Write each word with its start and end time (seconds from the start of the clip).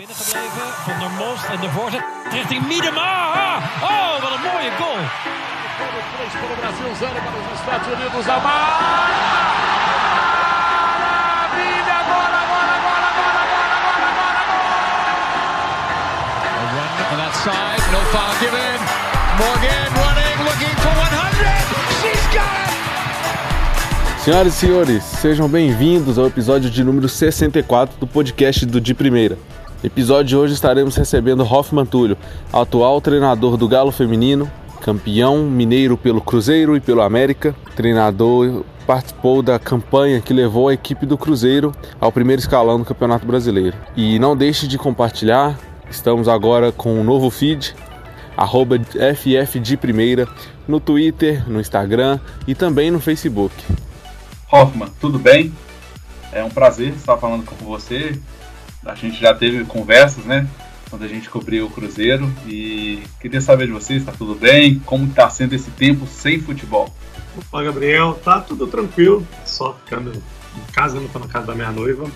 binnengebleven. 0.00 0.66
Van 0.86 0.98
der 1.02 1.12
Most 1.22 1.44
en 1.54 1.60
de 1.64 1.70
voorzet 1.76 2.04
richting 2.36 2.62
Miedema. 2.70 3.12
Oh, 3.92 4.12
wat 4.22 4.32
een 4.36 4.44
mooie 4.48 4.72
goal. 4.80 5.02
Para 6.40 6.54
o 6.54 6.58
Brasil, 6.62 6.90
zero 7.02 7.18
para 7.26 7.38
os 7.42 7.48
Estados 7.60 7.86
Unidos. 7.94 8.22
Maravilha! 8.26 8.66
Agora, 12.02 12.36
agora, 12.44 12.72
agora, 12.78 13.06
agora, 13.10 13.38
agora, 13.46 13.74
agora, 13.80 14.08
agora! 14.14 14.42
A 16.60 16.64
run 16.74 16.92
on 17.12 17.18
that 17.22 17.34
side. 17.44 17.84
No 17.94 18.00
foul 18.12 18.32
given. 18.42 18.78
Morgan 19.40 19.88
running, 20.02 20.36
looking 20.48 20.76
for 20.84 20.94
100. 20.96 21.60
She's 22.00 22.26
got 22.36 22.60
it! 22.64 22.80
Senhoras 24.24 24.52
e 24.54 24.56
senhores, 24.56 25.02
sejam 25.22 25.48
bem-vindos 25.48 26.18
ao 26.18 26.26
episódio 26.26 26.70
de 26.70 26.84
número 26.84 27.08
64 27.08 27.96
do 27.98 28.06
podcast 28.06 28.66
do 28.66 28.80
De 28.80 28.94
Primeira. 28.94 29.49
Episódio 29.82 30.26
de 30.26 30.36
hoje 30.36 30.52
estaremos 30.52 30.94
recebendo 30.94 31.42
Hoffman 31.42 31.86
Túlio, 31.86 32.14
atual 32.52 33.00
treinador 33.00 33.56
do 33.56 33.66
Galo 33.66 33.90
Feminino, 33.90 34.50
campeão 34.82 35.38
mineiro 35.44 35.96
pelo 35.96 36.20
Cruzeiro 36.20 36.76
e 36.76 36.80
pelo 36.80 37.00
América. 37.00 37.56
Treinador 37.74 38.62
participou 38.86 39.40
da 39.40 39.58
campanha 39.58 40.20
que 40.20 40.34
levou 40.34 40.68
a 40.68 40.74
equipe 40.74 41.06
do 41.06 41.16
Cruzeiro 41.16 41.74
ao 41.98 42.12
primeiro 42.12 42.40
escalão 42.40 42.78
do 42.78 42.84
Campeonato 42.84 43.24
Brasileiro. 43.24 43.74
E 43.96 44.18
não 44.18 44.36
deixe 44.36 44.68
de 44.68 44.76
compartilhar, 44.76 45.58
estamos 45.90 46.28
agora 46.28 46.70
com 46.70 47.00
um 47.00 47.02
novo 47.02 47.30
feed, 47.30 47.74
arroba 48.36 48.78
FF 48.78 49.58
de 49.58 49.78
Primeira, 49.78 50.28
no 50.68 50.78
Twitter, 50.78 51.48
no 51.48 51.58
Instagram 51.58 52.20
e 52.46 52.54
também 52.54 52.90
no 52.90 53.00
Facebook. 53.00 53.54
Hoffman, 54.52 54.90
tudo 55.00 55.18
bem? 55.18 55.54
É 56.32 56.44
um 56.44 56.50
prazer 56.50 56.88
estar 56.88 57.16
falando 57.16 57.46
com 57.46 57.54
você. 57.64 58.20
A 58.84 58.94
gente 58.94 59.20
já 59.20 59.34
teve 59.34 59.64
conversas, 59.64 60.24
né? 60.24 60.48
Quando 60.88 61.04
a 61.04 61.08
gente 61.08 61.28
cobriu 61.28 61.66
o 61.66 61.70
Cruzeiro 61.70 62.32
e 62.46 63.02
queria 63.20 63.40
saber 63.40 63.66
de 63.66 63.72
você, 63.72 63.94
está 63.94 64.10
tudo 64.10 64.34
bem? 64.34 64.80
Como 64.80 65.06
está 65.06 65.28
sendo 65.30 65.54
esse 65.54 65.70
tempo 65.70 66.06
sem 66.06 66.40
futebol? 66.40 66.92
Opa, 67.36 67.62
Gabriel, 67.62 68.14
tá 68.24 68.40
tudo 68.40 68.66
tranquilo, 68.66 69.26
só 69.46 69.74
ficando 69.84 70.10
em 70.12 70.72
casa, 70.72 70.98
não 70.98 71.06
tô 71.08 71.18
na 71.18 71.28
casa 71.28 71.46
da 71.46 71.54
minha 71.54 71.70
noiva. 71.70 72.10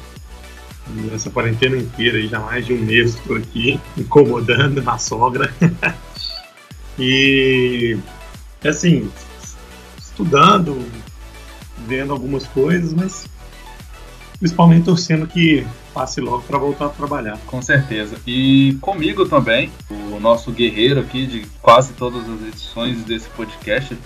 Essa 1.14 1.30
quarentena 1.30 1.76
inteira 1.76 2.18
aí, 2.18 2.26
já 2.26 2.40
mais 2.40 2.66
de 2.66 2.74
um 2.74 2.78
mês 2.78 3.14
estou 3.14 3.36
aqui, 3.36 3.80
incomodando 3.96 4.82
a 4.88 4.98
sogra. 4.98 5.54
e 6.98 7.96
assim, 8.64 9.10
estudando, 9.96 10.84
vendo 11.86 12.12
algumas 12.12 12.46
coisas, 12.46 12.92
mas 12.92 13.26
principalmente 14.38 14.84
torcendo 14.84 15.26
que 15.26 15.66
passe 15.92 16.20
logo 16.20 16.42
para 16.42 16.58
voltar 16.58 16.86
a 16.86 16.90
trabalhar. 16.90 17.38
Com 17.46 17.62
certeza. 17.62 18.16
E 18.26 18.76
comigo 18.80 19.28
também, 19.28 19.70
o 19.90 20.18
nosso 20.20 20.50
guerreiro 20.50 21.00
aqui 21.00 21.26
de 21.26 21.46
quase 21.62 21.92
todas 21.92 22.28
as 22.28 22.42
edições 22.48 23.04
desse 23.04 23.28
podcast, 23.30 23.96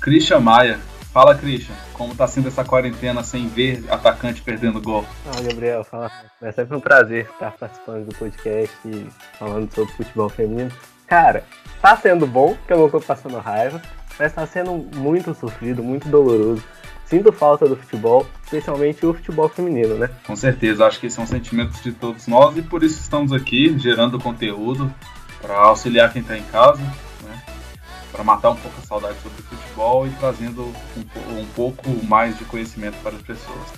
Christian 0.00 0.40
Maia. 0.40 0.78
Fala, 1.12 1.34
Christian, 1.34 1.74
como 1.94 2.14
tá 2.14 2.26
sendo 2.26 2.48
essa 2.48 2.62
quarentena 2.62 3.24
sem 3.24 3.48
ver 3.48 3.82
atacante 3.88 4.42
perdendo 4.42 4.82
gol? 4.82 5.02
Fala, 5.24 5.48
Gabriel. 5.48 5.82
Fala. 5.82 6.10
É 6.42 6.52
sempre 6.52 6.76
um 6.76 6.80
prazer 6.80 7.26
estar 7.32 7.52
participando 7.52 8.04
do 8.04 8.14
podcast 8.14 8.76
e 8.84 9.06
falando 9.38 9.74
sobre 9.74 9.94
futebol 9.94 10.28
feminino. 10.28 10.70
Cara, 11.06 11.42
tá 11.80 11.96
sendo 11.96 12.26
bom, 12.26 12.54
que 12.66 12.72
eu 12.72 12.78
não 12.78 12.90
tô 12.90 13.00
passando 13.00 13.38
raiva, 13.38 13.80
mas 14.18 14.34
tá 14.34 14.46
sendo 14.46 14.72
muito 14.94 15.32
sofrido, 15.34 15.82
muito 15.82 16.06
doloroso. 16.08 16.62
Sinto 17.06 17.32
falta 17.32 17.68
do 17.68 17.76
futebol, 17.76 18.26
especialmente 18.42 19.06
o 19.06 19.14
futebol 19.14 19.48
feminino, 19.48 19.94
né? 19.96 20.10
Com 20.26 20.34
certeza, 20.34 20.84
acho 20.84 20.98
que 20.98 21.08
são 21.08 21.24
sentimentos 21.24 21.80
de 21.80 21.92
todos 21.92 22.26
nós 22.26 22.56
e 22.56 22.62
por 22.62 22.82
isso 22.82 23.00
estamos 23.00 23.32
aqui 23.32 23.78
gerando 23.78 24.18
conteúdo 24.18 24.92
para 25.40 25.56
auxiliar 25.56 26.12
quem 26.12 26.22
está 26.22 26.36
em 26.36 26.42
casa, 26.44 26.82
né? 27.22 27.42
para 28.10 28.24
matar 28.24 28.50
um 28.50 28.56
pouco 28.56 28.76
a 28.82 28.86
saudade 28.86 29.16
sobre 29.22 29.40
o 29.40 29.44
futebol 29.44 30.06
e 30.06 30.10
trazendo 30.18 30.62
um, 30.62 31.40
um 31.40 31.46
pouco 31.54 31.88
mais 32.04 32.36
de 32.36 32.44
conhecimento 32.44 32.96
para 33.02 33.14
as 33.14 33.22
pessoas. 33.22 33.72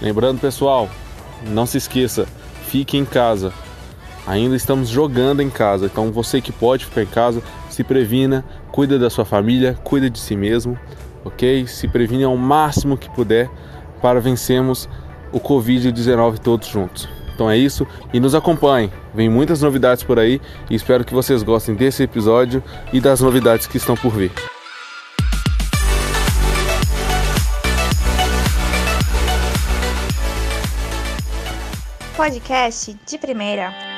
Lembrando, 0.00 0.40
pessoal, 0.40 0.88
não 1.46 1.66
se 1.66 1.76
esqueça, 1.76 2.26
fique 2.66 2.96
em 2.96 3.04
casa. 3.04 3.52
Ainda 4.26 4.56
estamos 4.56 4.88
jogando 4.88 5.42
em 5.42 5.50
casa, 5.50 5.86
então 5.86 6.10
você 6.10 6.40
que 6.40 6.52
pode 6.52 6.86
ficar 6.86 7.02
em 7.02 7.06
casa, 7.06 7.42
se 7.68 7.84
previna, 7.84 8.44
cuida 8.70 8.98
da 8.98 9.10
sua 9.10 9.24
família, 9.24 9.76
cuida 9.82 10.08
de 10.08 10.18
si 10.18 10.36
mesmo, 10.36 10.78
ok? 11.24 11.66
Se 11.66 11.88
previne 11.88 12.24
ao 12.24 12.36
máximo 12.36 12.96
que 12.96 13.10
puder 13.10 13.50
para 14.00 14.20
vencermos 14.20 14.88
o 15.32 15.40
Covid-19 15.40 16.38
todos 16.38 16.68
juntos. 16.68 17.08
Então 17.34 17.50
é 17.50 17.56
isso 17.56 17.86
e 18.12 18.20
nos 18.20 18.34
acompanhem. 18.34 18.92
Vem 19.14 19.28
muitas 19.28 19.62
novidades 19.62 20.04
por 20.04 20.18
aí 20.18 20.40
e 20.70 20.74
espero 20.74 21.04
que 21.04 21.14
vocês 21.14 21.42
gostem 21.42 21.74
desse 21.74 22.02
episódio 22.02 22.62
e 22.92 23.00
das 23.00 23.20
novidades 23.20 23.66
que 23.66 23.76
estão 23.76 23.96
por 23.96 24.12
vir. 24.12 24.32
Podcast 32.16 32.96
de 33.04 33.18
primeira. 33.18 33.91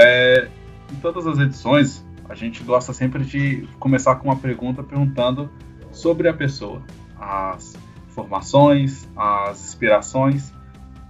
É, 0.00 0.48
em 0.90 0.96
todas 0.96 1.26
as 1.26 1.38
edições, 1.38 2.04
a 2.28 2.34
gente 2.34 2.62
gosta 2.62 2.92
sempre 2.92 3.24
de 3.24 3.68
começar 3.78 4.16
com 4.16 4.28
uma 4.28 4.36
pergunta 4.36 4.82
perguntando 4.82 5.50
sobre 5.92 6.28
a 6.28 6.32
pessoa, 6.32 6.82
as 7.18 7.76
formações, 8.08 9.08
as 9.16 9.64
inspirações 9.64 10.52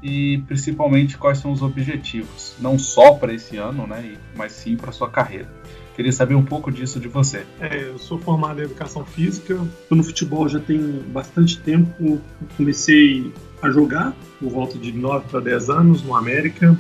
e 0.03 0.39
principalmente 0.47 1.19
quais 1.19 1.39
são 1.39 1.53
os 1.53 1.63
objetivos, 1.63 2.57
não 2.59 2.79
só 2.79 3.13
para 3.13 3.35
esse 3.35 3.57
ano, 3.59 3.87
né, 3.87 4.17
mas 4.35 4.53
sim 4.53 4.77
para 4.77 4.93
sua 4.93 5.11
carreira. 5.11 5.49
Queria 5.95 6.13
saber 6.13 6.35
um 6.35 6.45
pouco 6.45 6.73
disso 6.73 6.99
de 6.99 7.09
você. 7.09 7.45
É, 7.61 7.89
eu 7.89 7.99
sou 7.99 8.19
formado 8.19 8.61
em 8.61 8.65
educação 8.65 9.05
física, 9.05 9.55
estou 9.83 9.99
no 9.99 10.03
futebol 10.03 10.49
já 10.49 10.59
tem 10.59 10.79
bastante 11.09 11.61
tempo. 11.61 12.19
Comecei 12.57 13.31
a 13.61 13.71
jogar 13.71 14.15
por 14.39 14.51
volta 14.51 14.79
de 14.79 14.93
9 14.93 15.29
para 15.29 15.41
10 15.41 15.69
anos 15.69 16.03
no 16.03 16.17
América, 16.17 16.75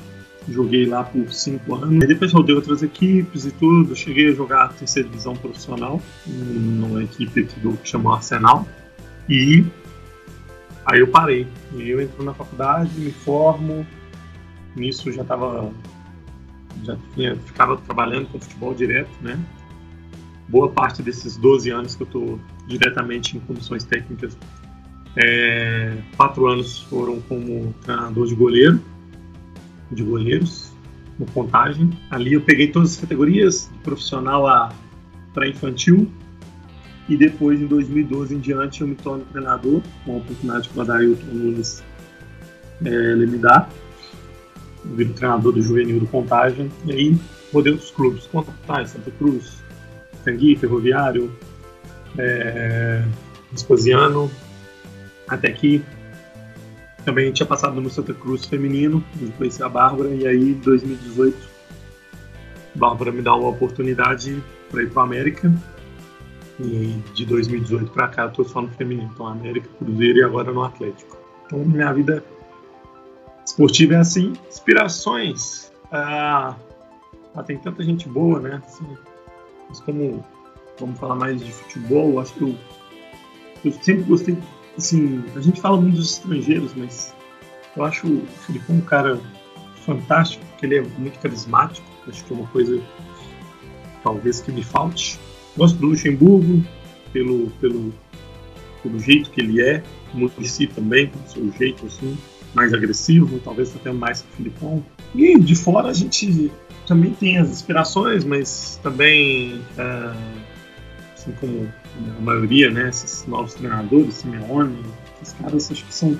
joguei 0.52 0.86
lá 0.86 1.04
por 1.04 1.30
cinco 1.32 1.74
anos. 1.74 2.02
E 2.02 2.06
depois 2.06 2.32
rodei 2.32 2.54
outras 2.54 2.82
equipes 2.82 3.44
e 3.44 3.50
tudo. 3.52 3.94
Cheguei 3.94 4.28
a 4.28 4.32
jogar 4.32 4.64
a 4.64 4.68
terceira 4.68 5.08
divisão 5.08 5.34
profissional 5.34 6.00
numa 6.26 7.02
equipe 7.02 7.44
que 7.44 7.60
chamou 7.84 8.12
Arsenal. 8.12 8.66
E 9.28 9.64
aí 10.84 11.00
eu 11.00 11.08
parei. 11.08 11.46
E 11.74 11.88
eu 11.88 12.00
entro 12.00 12.22
na 12.24 12.34
faculdade, 12.34 12.90
me 12.98 13.12
formo. 13.12 13.86
Nisso 14.76 15.10
já 15.12 15.22
estava 15.22 15.72
já 16.84 16.96
tinha, 17.14 17.36
ficava 17.36 17.76
trabalhando 17.76 18.28
com 18.28 18.40
futebol 18.40 18.74
direto, 18.74 19.10
né? 19.20 19.38
Boa 20.48 20.70
parte 20.70 21.02
desses 21.02 21.36
12 21.36 21.70
anos 21.70 21.94
que 21.94 22.02
eu 22.02 22.06
estou 22.06 22.40
diretamente 22.66 23.36
em 23.36 23.40
comissões 23.40 23.84
técnicas, 23.84 24.36
é, 25.16 25.96
quatro 26.16 26.46
anos 26.46 26.80
foram 26.82 27.20
como 27.22 27.74
treinador 27.82 28.26
de 28.26 28.34
goleiro 28.34 28.80
de 29.90 30.02
goleiros 30.02 30.72
no 31.18 31.26
Contagem. 31.26 31.90
Ali 32.10 32.34
eu 32.34 32.40
peguei 32.40 32.68
todas 32.68 32.92
as 32.92 33.00
categorias, 33.00 33.70
de 33.72 33.78
profissional 33.80 34.72
para 35.34 35.48
infantil. 35.48 36.10
E 37.08 37.16
depois, 37.16 37.60
em 37.60 37.66
2012 37.66 38.34
em 38.34 38.38
diante, 38.38 38.82
eu 38.82 38.88
me 38.88 38.94
torno 38.94 39.24
treinador, 39.24 39.82
com 40.04 40.14
a 40.14 40.16
oportunidade 40.18 40.68
que 40.68 40.78
o 40.78 40.82
Adailton 40.82 41.26
Nunes 41.26 41.82
é, 42.84 43.16
me 43.16 43.38
dá. 43.38 43.68
Eu 44.84 44.96
viro 44.96 45.12
treinador 45.12 45.52
do 45.52 45.60
juvenil 45.60 45.98
do 45.98 46.06
Contagem. 46.06 46.70
E 46.86 46.92
aí, 46.92 47.18
rodei 47.52 47.72
outros 47.72 47.90
clubes, 47.90 48.26
Contagem, 48.26 48.86
Santa 48.86 49.10
Cruz, 49.10 49.60
Cangui, 50.24 50.54
Ferroviário, 50.54 51.32
é, 52.16 53.04
até 55.28 55.50
que 55.50 55.82
também 57.04 57.32
tinha 57.32 57.46
passado 57.46 57.80
no 57.80 57.90
Santa 57.90 58.14
Cruz 58.14 58.44
feminino, 58.44 59.04
conheci 59.36 59.62
a 59.62 59.68
Bárbara, 59.68 60.10
e 60.10 60.26
aí 60.26 60.50
em 60.50 60.54
2018 60.54 61.36
a 62.74 62.78
Bárbara 62.78 63.12
me 63.12 63.22
dá 63.22 63.34
uma 63.34 63.48
oportunidade 63.48 64.42
para 64.70 64.82
ir 64.82 64.90
para 64.90 65.02
América. 65.02 65.52
E 66.58 67.02
de 67.14 67.24
2018 67.24 67.90
para 67.90 68.08
cá 68.08 68.22
eu 68.24 68.30
tô 68.32 68.44
só 68.44 68.60
no 68.60 68.68
feminino, 68.68 69.10
então 69.14 69.26
América, 69.26 69.68
Cruzeiro 69.78 70.18
e 70.18 70.22
agora 70.22 70.52
no 70.52 70.62
Atlético. 70.62 71.16
Então 71.46 71.58
minha 71.60 71.92
vida 71.92 72.22
esportiva 73.44 73.94
é 73.94 73.98
assim. 73.98 74.34
Inspirações. 74.48 75.72
Ah, 75.90 76.54
ah, 77.34 77.42
tem 77.42 77.58
tanta 77.58 77.82
gente 77.82 78.08
boa, 78.08 78.40
né? 78.40 78.62
Assim, 78.66 78.86
mas 79.68 79.80
como 79.80 80.24
vamos 80.78 80.98
falar 80.98 81.14
mais 81.14 81.40
de 81.40 81.50
futebol, 81.52 82.20
acho 82.20 82.34
que 82.34 82.42
eu, 82.42 82.54
eu 83.64 83.72
sempre 83.72 84.02
gostei 84.02 84.36
assim, 84.76 85.22
a 85.34 85.40
gente 85.40 85.60
fala 85.60 85.80
muito 85.80 85.96
dos 85.96 86.12
estrangeiros, 86.12 86.72
mas 86.74 87.14
eu 87.76 87.84
acho 87.84 88.06
o 88.06 88.26
Filipão 88.46 88.76
um 88.76 88.80
cara 88.80 89.20
fantástico, 89.84 90.44
porque 90.46 90.66
ele 90.66 90.78
é 90.78 90.82
muito 90.98 91.18
carismático. 91.18 91.86
Acho 92.08 92.24
que 92.24 92.32
é 92.32 92.36
uma 92.36 92.46
coisa 92.48 92.80
talvez 94.02 94.40
que 94.40 94.50
me 94.50 94.62
falte. 94.62 95.18
Gosto 95.56 95.78
do 95.78 95.88
Luxemburgo 95.88 96.64
pelo, 97.12 97.50
pelo, 97.60 97.92
pelo 98.82 98.98
jeito 98.98 99.30
que 99.30 99.40
ele 99.40 99.60
é, 99.60 99.82
Murici 100.14 100.66
também, 100.66 101.08
pelo 101.08 101.28
seu 101.28 101.52
jeito 101.58 101.86
assim, 101.86 102.16
mais 102.54 102.72
agressivo, 102.72 103.38
talvez 103.40 103.74
até 103.76 103.92
mais 103.92 104.22
que 104.22 104.28
o 104.32 104.36
Filipão. 104.36 104.84
E 105.14 105.38
de 105.38 105.54
fora 105.54 105.88
a 105.88 105.92
gente 105.92 106.50
também 106.86 107.12
tem 107.12 107.38
as 107.38 107.50
inspirações, 107.50 108.24
mas 108.24 108.80
também, 108.82 109.60
é, 109.76 110.12
assim 111.14 111.32
como 111.40 111.72
a 112.18 112.20
maioria, 112.20 112.70
né, 112.70 112.88
esses 112.88 113.26
novos 113.26 113.54
treinadores, 113.54 114.14
Simeone, 114.14 114.82
esses 115.22 115.34
caras 115.34 115.70
acho 115.70 115.84
que 115.84 115.94
são, 115.94 116.18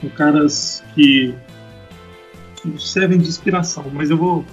são 0.00 0.08
caras 0.10 0.84
que, 0.94 1.34
que 2.56 2.82
servem 2.82 3.18
de 3.18 3.28
inspiração, 3.28 3.84
mas 3.92 4.10
eu 4.10 4.16
vou 4.16 4.44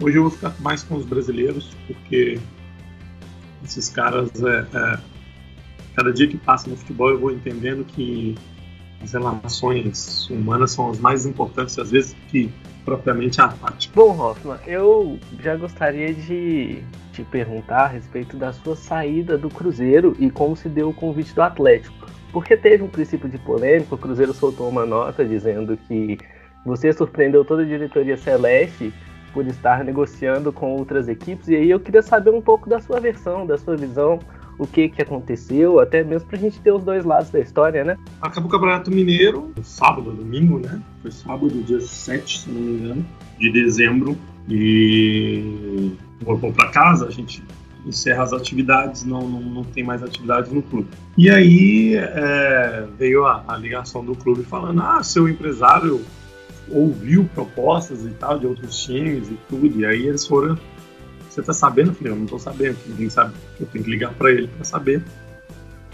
hoje 0.00 0.18
eu 0.18 0.22
vou 0.22 0.30
ficar 0.30 0.54
mais 0.60 0.82
com 0.82 0.96
os 0.96 1.06
brasileiros 1.06 1.74
porque 1.86 2.38
esses 3.64 3.88
caras 3.88 4.30
é, 4.42 4.66
é, 4.74 4.98
cada 5.94 6.12
dia 6.12 6.28
que 6.28 6.36
passa 6.36 6.68
no 6.68 6.76
futebol 6.76 7.10
eu 7.10 7.18
vou 7.18 7.32
entendendo 7.32 7.84
que 7.84 8.34
as 9.02 9.12
relações 9.12 10.28
humanas 10.30 10.72
são 10.72 10.90
as 10.90 10.98
mais 10.98 11.26
importantes 11.26 11.78
às 11.78 11.90
vezes 11.90 12.16
que 12.28 12.52
propriamente 12.84 13.40
a 13.40 13.48
tática. 13.48 13.92
Bom, 13.94 14.16
Hoffman, 14.16 14.58
eu 14.66 15.18
já 15.40 15.56
gostaria 15.56 16.14
de 16.14 16.82
te 17.12 17.24
perguntar 17.24 17.84
a 17.84 17.88
respeito 17.88 18.36
da 18.36 18.52
sua 18.52 18.76
saída 18.76 19.36
do 19.36 19.48
Cruzeiro 19.48 20.16
e 20.18 20.30
como 20.30 20.54
se 20.54 20.68
deu 20.68 20.90
o 20.90 20.94
convite 20.94 21.34
do 21.34 21.42
Atlético. 21.42 22.06
Porque 22.32 22.56
teve 22.56 22.84
um 22.84 22.88
princípio 22.88 23.28
de 23.28 23.38
polêmica, 23.38 23.94
o 23.94 23.98
Cruzeiro 23.98 24.32
soltou 24.32 24.68
uma 24.68 24.86
nota 24.86 25.24
dizendo 25.24 25.76
que 25.76 26.18
você 26.64 26.92
surpreendeu 26.92 27.44
toda 27.44 27.62
a 27.62 27.64
diretoria 27.64 28.16
celeste 28.16 28.92
por 29.32 29.46
estar 29.46 29.84
negociando 29.84 30.52
com 30.52 30.74
outras 30.76 31.08
equipes, 31.08 31.48
e 31.48 31.56
aí 31.56 31.70
eu 31.70 31.78
queria 31.78 32.02
saber 32.02 32.30
um 32.30 32.40
pouco 32.40 32.68
da 32.68 32.80
sua 32.80 33.00
versão, 33.00 33.46
da 33.46 33.58
sua 33.58 33.76
visão, 33.76 34.18
o 34.58 34.66
que 34.66 34.88
que 34.88 35.02
aconteceu, 35.02 35.80
até 35.80 36.02
mesmo 36.02 36.28
pra 36.28 36.38
gente 36.38 36.58
ter 36.60 36.72
os 36.72 36.82
dois 36.82 37.04
lados 37.04 37.30
da 37.30 37.40
história, 37.40 37.84
né? 37.84 37.98
Acabou 38.20 38.48
o 38.48 38.52
Campeonato 38.52 38.90
Mineiro, 38.90 39.52
sábado, 39.62 40.10
domingo, 40.12 40.58
né? 40.58 40.80
Foi 41.02 41.10
sábado, 41.10 41.50
dia 41.62 41.80
7, 41.80 42.40
se 42.40 42.50
não 42.50 42.60
me 42.60 42.78
engano, 42.78 43.06
de 43.38 43.50
dezembro, 43.52 44.16
e 44.48 45.92
voltou 46.20 46.52
para 46.52 46.70
casa, 46.70 47.06
a 47.06 47.10
gente 47.10 47.42
encerra 47.86 48.24
as 48.24 48.32
atividades, 48.32 49.04
não, 49.04 49.28
não, 49.28 49.40
não, 49.40 49.64
tem 49.64 49.84
mais 49.84 50.02
atividades 50.02 50.50
no 50.50 50.62
clube. 50.62 50.88
E 51.16 51.30
aí 51.30 51.94
é, 51.94 52.86
veio 52.98 53.24
a, 53.24 53.44
a, 53.46 53.56
ligação 53.56 54.04
do 54.04 54.14
clube 54.14 54.42
falando: 54.42 54.80
ah, 54.80 55.02
seu 55.02 55.28
empresário 55.28 56.00
ouviu 56.68 57.28
propostas 57.32 58.04
e 58.04 58.10
tal 58.10 58.38
de 58.38 58.46
outros 58.46 58.76
times 58.76 59.28
e 59.28 59.38
tudo, 59.48 59.80
e 59.80 59.86
aí 59.86 60.06
eles 60.06 60.26
foram. 60.26 60.58
Você 61.36 61.42
tá 61.42 61.52
sabendo? 61.52 61.92
Falei: 61.92 62.14
eu 62.14 62.16
não 62.16 62.24
tô 62.24 62.38
sabendo, 62.38 62.78
ninguém 62.86 63.10
sabe. 63.10 63.34
Eu 63.60 63.66
tenho 63.66 63.84
que 63.84 63.90
ligar 63.90 64.14
para 64.14 64.30
ele 64.30 64.48
para 64.48 64.64
saber 64.64 65.02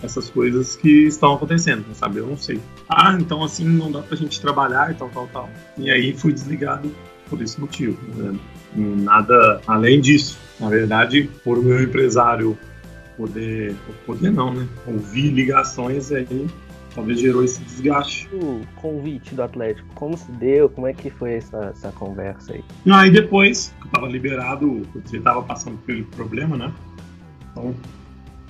essas 0.01 0.31
coisas 0.31 0.77
que 0.77 1.07
estão 1.07 1.35
acontecendo, 1.35 1.85
pra 1.85 1.95
saber, 1.95 2.21
eu 2.21 2.29
não 2.29 2.37
sei. 2.37 2.61
Ah, 2.89 3.17
então 3.21 3.43
assim 3.43 3.65
não 3.65 3.91
dá 3.91 4.03
pra 4.03 4.17
gente 4.17 4.41
trabalhar 4.41 4.93
e 4.93 4.95
tal, 4.95 5.09
tal, 5.11 5.29
tal. 5.33 5.51
E 5.77 5.91
aí 5.91 6.17
fui 6.17 6.33
desligado 6.33 6.93
por 7.29 7.43
esse 7.43 7.61
motivo. 7.61 7.99
Né? 8.15 8.39
Nada 8.77 9.61
além 9.67 10.01
disso. 10.01 10.39
Na 10.61 10.69
verdade, 10.69 11.29
por 11.43 11.61
meu 11.61 11.83
empresário 11.83 12.57
poder, 13.17 13.75
poder 14.07 14.31
não, 14.31 14.55
né? 14.55 14.69
Ouvir 14.87 15.31
ligações 15.31 16.13
aí, 16.13 16.47
talvez 16.95 17.21
gerou 17.21 17.45
esse 17.45 17.63
desgaste. 17.63 18.29
O 18.35 18.61
convite 18.77 19.35
do 19.35 19.43
Atlético, 19.43 19.89
como 19.95 20.17
se 20.17 20.31
deu? 20.33 20.69
Como 20.69 20.87
é 20.87 20.93
que 20.93 21.11
foi 21.11 21.35
essa, 21.35 21.67
essa 21.67 21.93
conversa 21.93 22.53
aí? 22.55 22.65
Aí 22.91 23.11
depois, 23.11 23.75
eu 23.85 23.91
tava 23.91 24.07
liberado, 24.09 24.83
você 24.95 25.21
tava 25.21 25.43
passando 25.43 25.79
pelo 25.79 26.05
problema, 26.07 26.57
né? 26.57 26.73
Então, 27.51 27.75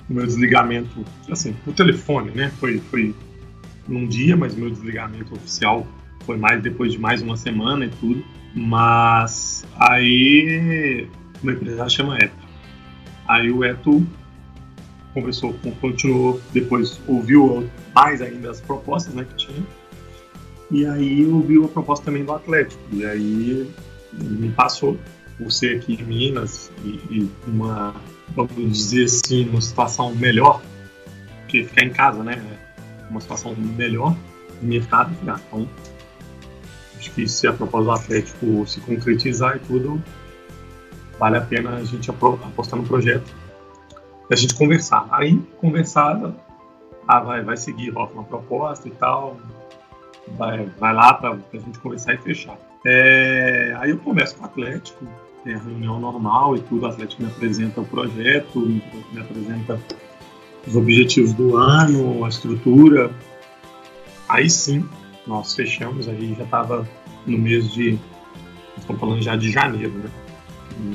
o 0.09 0.13
meu 0.13 0.25
desligamento, 0.25 1.03
assim, 1.29 1.55
o 1.65 1.71
telefone, 1.71 2.31
né? 2.31 2.51
Foi, 2.59 2.79
foi 2.79 3.15
num 3.87 4.07
dia, 4.07 4.35
mas 4.35 4.55
meu 4.55 4.69
desligamento 4.69 5.33
oficial 5.33 5.85
foi 6.25 6.37
mais 6.37 6.61
depois 6.61 6.93
de 6.93 6.99
mais 6.99 7.21
uma 7.21 7.37
semana 7.37 7.85
e 7.85 7.89
tudo. 7.89 8.23
Mas 8.55 9.65
aí 9.77 11.07
uma 11.41 11.51
empresa 11.51 11.89
chama 11.89 12.17
Eto. 12.17 12.33
Aí 13.27 13.51
o 13.51 13.63
Eto 13.63 14.05
conversou, 15.13 15.53
continuou, 15.79 16.41
depois 16.51 16.99
ouviu 17.07 17.69
mais 17.93 18.21
ainda 18.21 18.51
as 18.51 18.59
propostas 18.59 19.13
né, 19.13 19.25
que 19.25 19.35
tinha. 19.35 19.65
E 20.71 20.85
aí 20.85 21.25
ouviu 21.25 21.65
a 21.65 21.67
proposta 21.67 22.05
também 22.05 22.25
do 22.25 22.33
Atlético. 22.33 22.81
E 22.91 23.05
aí 23.05 23.71
me 24.13 24.49
passou 24.49 24.97
por 25.37 25.51
ser 25.51 25.77
aqui 25.77 25.93
em 25.93 26.03
Minas 26.03 26.71
e, 26.83 26.89
e 27.09 27.31
uma, 27.47 27.93
vamos 28.35 28.77
dizer 28.77 29.05
assim, 29.05 29.47
uma 29.49 29.61
situação 29.61 30.15
melhor, 30.15 30.61
porque 31.41 31.63
ficar 31.63 31.85
em 31.85 31.89
casa, 31.91 32.23
né? 32.23 32.41
Uma 33.09 33.21
situação 33.21 33.55
melhor, 33.55 34.15
me 34.61 34.81
ficar, 34.81 35.11
ah, 35.27 35.39
então 35.47 35.69
acho 36.97 37.11
que 37.11 37.27
se 37.27 37.45
a 37.45 37.53
proposta 37.53 37.85
do 37.85 37.91
Atlético 37.91 38.65
se 38.65 38.79
concretizar 38.81 39.57
e 39.57 39.59
tudo, 39.59 40.01
vale 41.19 41.37
a 41.37 41.41
pena 41.41 41.75
a 41.75 41.83
gente 41.83 42.09
apostar 42.09 42.79
no 42.79 42.87
projeto 42.87 43.42
a 44.33 44.37
gente 44.37 44.55
conversar. 44.55 45.07
Aí, 45.11 45.37
conversada, 45.59 46.35
ah, 47.07 47.19
vai, 47.19 47.41
vai 47.41 47.57
seguir 47.57 47.93
ó, 47.95 48.07
uma 48.07 48.23
proposta 48.23 48.87
e 48.87 48.91
tal, 48.91 49.37
vai, 50.37 50.65
vai 50.79 50.93
lá 50.93 51.13
para 51.13 51.31
a 51.31 51.57
gente 51.57 51.79
conversar 51.79 52.15
e 52.15 52.17
fechar. 52.17 52.57
É, 52.85 53.75
aí 53.79 53.91
eu 53.91 53.97
converso 53.97 54.35
com 54.35 54.43
o 54.43 54.45
Atlético, 54.45 55.05
tem 55.43 55.55
a 55.55 55.59
reunião 55.59 55.99
normal 55.99 56.55
e 56.55 56.61
tudo, 56.61 56.83
o 56.83 56.89
Atlético 56.89 57.23
me 57.23 57.29
apresenta 57.29 57.81
o 57.81 57.85
projeto, 57.85 58.59
me 58.59 59.19
apresenta 59.19 59.79
os 60.65 60.75
objetivos 60.75 61.33
do 61.33 61.57
ano, 61.57 62.23
a 62.23 62.29
estrutura. 62.29 63.11
Aí 64.27 64.49
sim, 64.49 64.87
nós 65.27 65.53
fechamos, 65.53 66.07
aí 66.07 66.33
já 66.37 66.43
estava 66.43 66.87
no 67.25 67.37
mês 67.37 67.71
de. 67.71 67.99
Estamos 68.77 68.99
falando 68.99 69.21
já 69.21 69.35
de 69.35 69.51
janeiro, 69.51 69.93
né? 69.93 70.09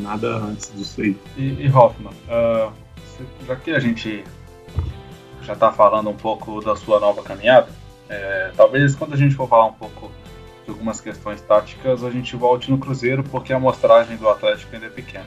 Nada 0.00 0.37
antes 0.38 0.73
disso 0.75 1.00
aí. 1.00 1.17
E, 1.37 1.67
e 1.67 1.70
Hoffman, 1.70 2.12
uh, 2.12 2.73
já 3.47 3.56
que 3.56 3.70
a 3.70 3.79
gente 3.79 4.25
já 5.43 5.55
está 5.55 5.73
falando 5.73 6.11
um 6.11 6.17
pouco 6.17 6.61
da 6.61 6.76
sua 6.76 7.00
nova 7.00 7.23
caminhada, 7.23 7.69
é, 8.09 8.50
talvez 8.56 8.94
quando 8.94 9.15
a 9.15 9.17
gente 9.17 9.35
for 9.35 9.49
falar 9.49 9.67
um 9.67 9.73
pouco 9.73 10.11
de 10.65 10.70
algumas 10.70 11.00
questões 11.00 11.41
táticas, 11.41 12.05
a 12.05 12.11
gente 12.11 12.37
volte 12.37 12.70
no 12.70 12.79
Cruzeiro, 12.79 13.23
porque 13.25 13.53
a 13.53 13.56
amostragem 13.56 14.17
do 14.17 14.29
Atlético 14.29 14.75
ainda 14.75 14.87
é 14.87 14.91
pequena. 14.91 15.26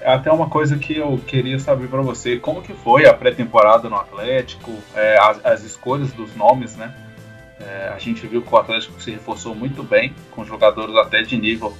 É 0.00 0.12
até 0.12 0.30
uma 0.30 0.48
coisa 0.48 0.76
que 0.76 0.96
eu 0.98 1.18
queria 1.26 1.58
saber 1.58 1.88
para 1.88 2.02
você, 2.02 2.38
como 2.38 2.60
que 2.60 2.74
foi 2.74 3.06
a 3.06 3.14
pré-temporada 3.14 3.88
no 3.88 3.96
Atlético, 3.96 4.72
é, 4.94 5.16
as, 5.18 5.44
as 5.44 5.62
escolhas 5.62 6.12
dos 6.12 6.34
nomes, 6.34 6.76
né? 6.76 6.94
É, 7.60 7.92
a 7.94 7.98
gente 7.98 8.26
viu 8.26 8.42
que 8.42 8.52
o 8.52 8.58
Atlético 8.58 9.00
se 9.00 9.12
reforçou 9.12 9.54
muito 9.54 9.82
bem, 9.82 10.12
com 10.32 10.44
jogadores 10.44 10.94
até 10.96 11.22
de 11.22 11.36
nível 11.38 11.72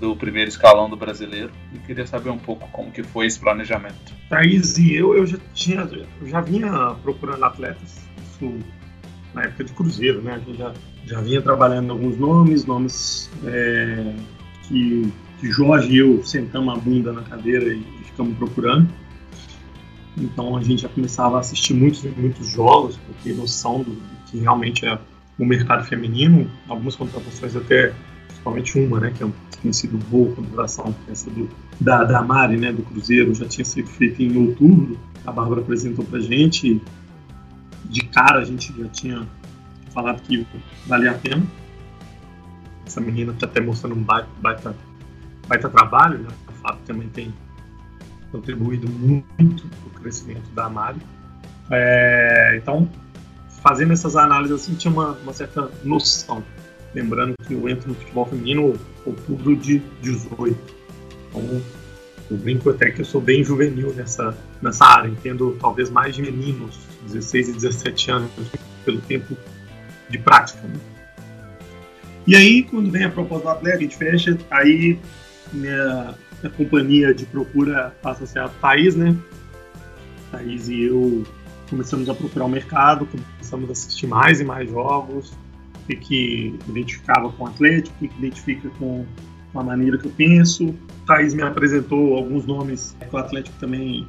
do 0.00 0.14
primeiro 0.16 0.48
escalão 0.48 0.88
do 0.88 0.96
brasileiro. 0.96 1.50
E 1.72 1.78
queria 1.78 2.06
saber 2.06 2.30
um 2.30 2.38
pouco 2.38 2.68
como 2.70 2.90
que 2.90 3.02
foi 3.02 3.26
esse 3.26 3.38
planejamento. 3.38 4.14
Thaís 4.28 4.78
e 4.78 4.94
eu, 4.94 5.16
eu 5.16 5.26
já 5.26 5.38
tinha, 5.54 5.88
eu 6.20 6.26
já 6.26 6.40
vinha 6.40 6.94
procurando 7.02 7.44
atletas, 7.44 8.06
isso 8.30 8.58
na 9.34 9.42
época 9.42 9.64
de 9.64 9.72
Cruzeiro, 9.72 10.22
né? 10.22 10.34
A 10.34 10.38
gente 10.38 10.56
já, 10.56 10.72
já 11.04 11.20
vinha 11.20 11.42
trabalhando 11.42 11.92
alguns 11.92 12.16
nomes, 12.18 12.64
nomes 12.64 13.30
é, 13.44 14.14
que, 14.62 15.12
que 15.38 15.50
Jorge 15.50 15.92
e 15.92 15.98
eu 15.98 16.24
sentamos 16.24 16.74
a 16.74 16.80
bunda 16.80 17.12
na 17.12 17.22
cadeira 17.22 17.72
e 17.72 17.82
ficamos 18.04 18.36
procurando. 18.38 18.88
Então 20.16 20.56
a 20.56 20.62
gente 20.62 20.82
já 20.82 20.88
começava 20.88 21.36
a 21.36 21.40
assistir 21.40 21.74
muitos, 21.74 22.02
muitos 22.16 22.48
jogos, 22.48 22.98
ter 23.22 23.34
noção 23.34 23.82
do 23.82 23.96
que 24.26 24.38
realmente 24.38 24.86
é 24.86 24.98
o 25.38 25.44
mercado 25.44 25.84
feminino, 25.84 26.50
algumas 26.66 26.96
contratações 26.96 27.54
até, 27.54 27.92
principalmente 28.52 28.78
uma, 28.78 29.00
né, 29.00 29.10
que 29.10 29.24
é 29.24 29.28
tem 29.62 29.72
sido 29.72 29.98
boa 30.08 30.34
contratação, 30.34 30.94
essa 31.10 31.30
do, 31.30 31.48
da, 31.80 32.04
da 32.04 32.22
Mari, 32.22 32.56
né, 32.56 32.72
do 32.72 32.82
Cruzeiro, 32.82 33.34
já 33.34 33.46
tinha 33.46 33.64
sido 33.64 33.88
feita 33.88 34.22
em 34.22 34.36
outubro, 34.36 34.98
a 35.26 35.32
Bárbara 35.32 35.60
apresentou 35.60 36.04
pra 36.04 36.20
gente, 36.20 36.80
de 37.86 38.02
cara 38.02 38.40
a 38.40 38.44
gente 38.44 38.72
já 38.78 38.88
tinha 38.88 39.26
falado 39.92 40.20
que 40.22 40.46
valia 40.86 41.12
a 41.12 41.14
pena. 41.14 41.42
Essa 42.86 43.00
menina 43.00 43.32
está 43.32 43.46
até 43.46 43.60
mostrando 43.60 43.96
um 43.96 44.02
baita, 44.02 44.28
baita, 44.40 44.76
baita 45.48 45.68
trabalho, 45.68 46.18
né? 46.18 46.28
a 46.46 46.52
Fábio 46.52 46.80
também 46.86 47.08
tem 47.08 47.34
contribuído 48.30 48.88
muito 48.88 49.66
para 49.66 49.88
o 49.88 49.90
crescimento 50.02 50.48
da 50.54 50.68
Mari. 50.68 51.00
É, 51.70 52.60
então, 52.62 52.88
fazendo 53.62 53.92
essas 53.92 54.14
análises 54.14 54.62
assim, 54.62 54.74
tinha 54.74 54.92
uma, 54.92 55.12
uma, 55.22 55.32
certa 55.32 55.68
noção. 55.82 56.44
Lembrando 56.96 57.34
que 57.46 57.52
eu 57.52 57.68
entro 57.68 57.90
no 57.90 57.94
futebol 57.94 58.24
feminino 58.24 58.74
outubro 59.04 59.54
de 59.54 59.82
18. 60.00 60.56
Então, 61.28 61.62
eu 62.30 62.36
brinco 62.38 62.70
até 62.70 62.90
que 62.90 63.02
eu 63.02 63.04
sou 63.04 63.20
bem 63.20 63.44
juvenil 63.44 63.92
nessa, 63.92 64.34
nessa 64.62 64.86
área. 64.86 65.06
Entendo 65.06 65.54
talvez 65.60 65.90
mais 65.90 66.14
de 66.14 66.22
meninos, 66.22 66.78
16 67.02 67.50
e 67.50 67.52
17 67.52 68.10
anos, 68.10 68.30
pelo 68.82 68.98
tempo 69.02 69.36
de 70.08 70.16
prática. 70.16 70.66
Né? 70.66 70.80
E 72.26 72.34
aí, 72.34 72.62
quando 72.62 72.90
vem 72.90 73.04
a 73.04 73.10
proposta 73.10 73.44
do 73.44 73.50
Atlético, 73.50 73.78
a 73.78 73.82
gente 73.82 73.96
fecha, 73.98 74.38
aí 74.50 74.98
minha, 75.52 76.14
companhia 76.56 77.12
de 77.12 77.26
procura 77.26 77.94
passa 78.00 78.24
a 78.24 78.26
ser 78.26 78.38
a 78.38 78.48
Thaís, 78.48 78.96
né? 78.96 79.14
Thaís 80.30 80.66
e 80.70 80.84
eu 80.84 81.26
começamos 81.68 82.08
a 82.08 82.14
procurar 82.14 82.46
o 82.46 82.48
mercado, 82.48 83.06
começamos 83.06 83.68
a 83.68 83.72
assistir 83.72 84.06
mais 84.06 84.40
e 84.40 84.44
mais 84.44 84.70
jogos, 84.70 85.34
que, 85.86 85.96
que 85.96 86.58
identificava 86.68 87.30
com 87.30 87.44
o 87.44 87.46
Atlético, 87.46 87.94
o 88.04 88.08
que, 88.08 88.18
identifica 88.18 88.68
com, 88.78 89.04
a 89.54 89.62
maneira 89.62 89.96
que 89.96 90.06
eu 90.06 90.12
penso. 90.14 90.74
Thaís 91.06 91.32
me 91.32 91.42
apresentou 91.42 92.16
alguns 92.16 92.44
nomes 92.44 92.94
que 93.08 93.14
o 93.14 93.18
Atlético 93.18 93.56
também 93.58 94.06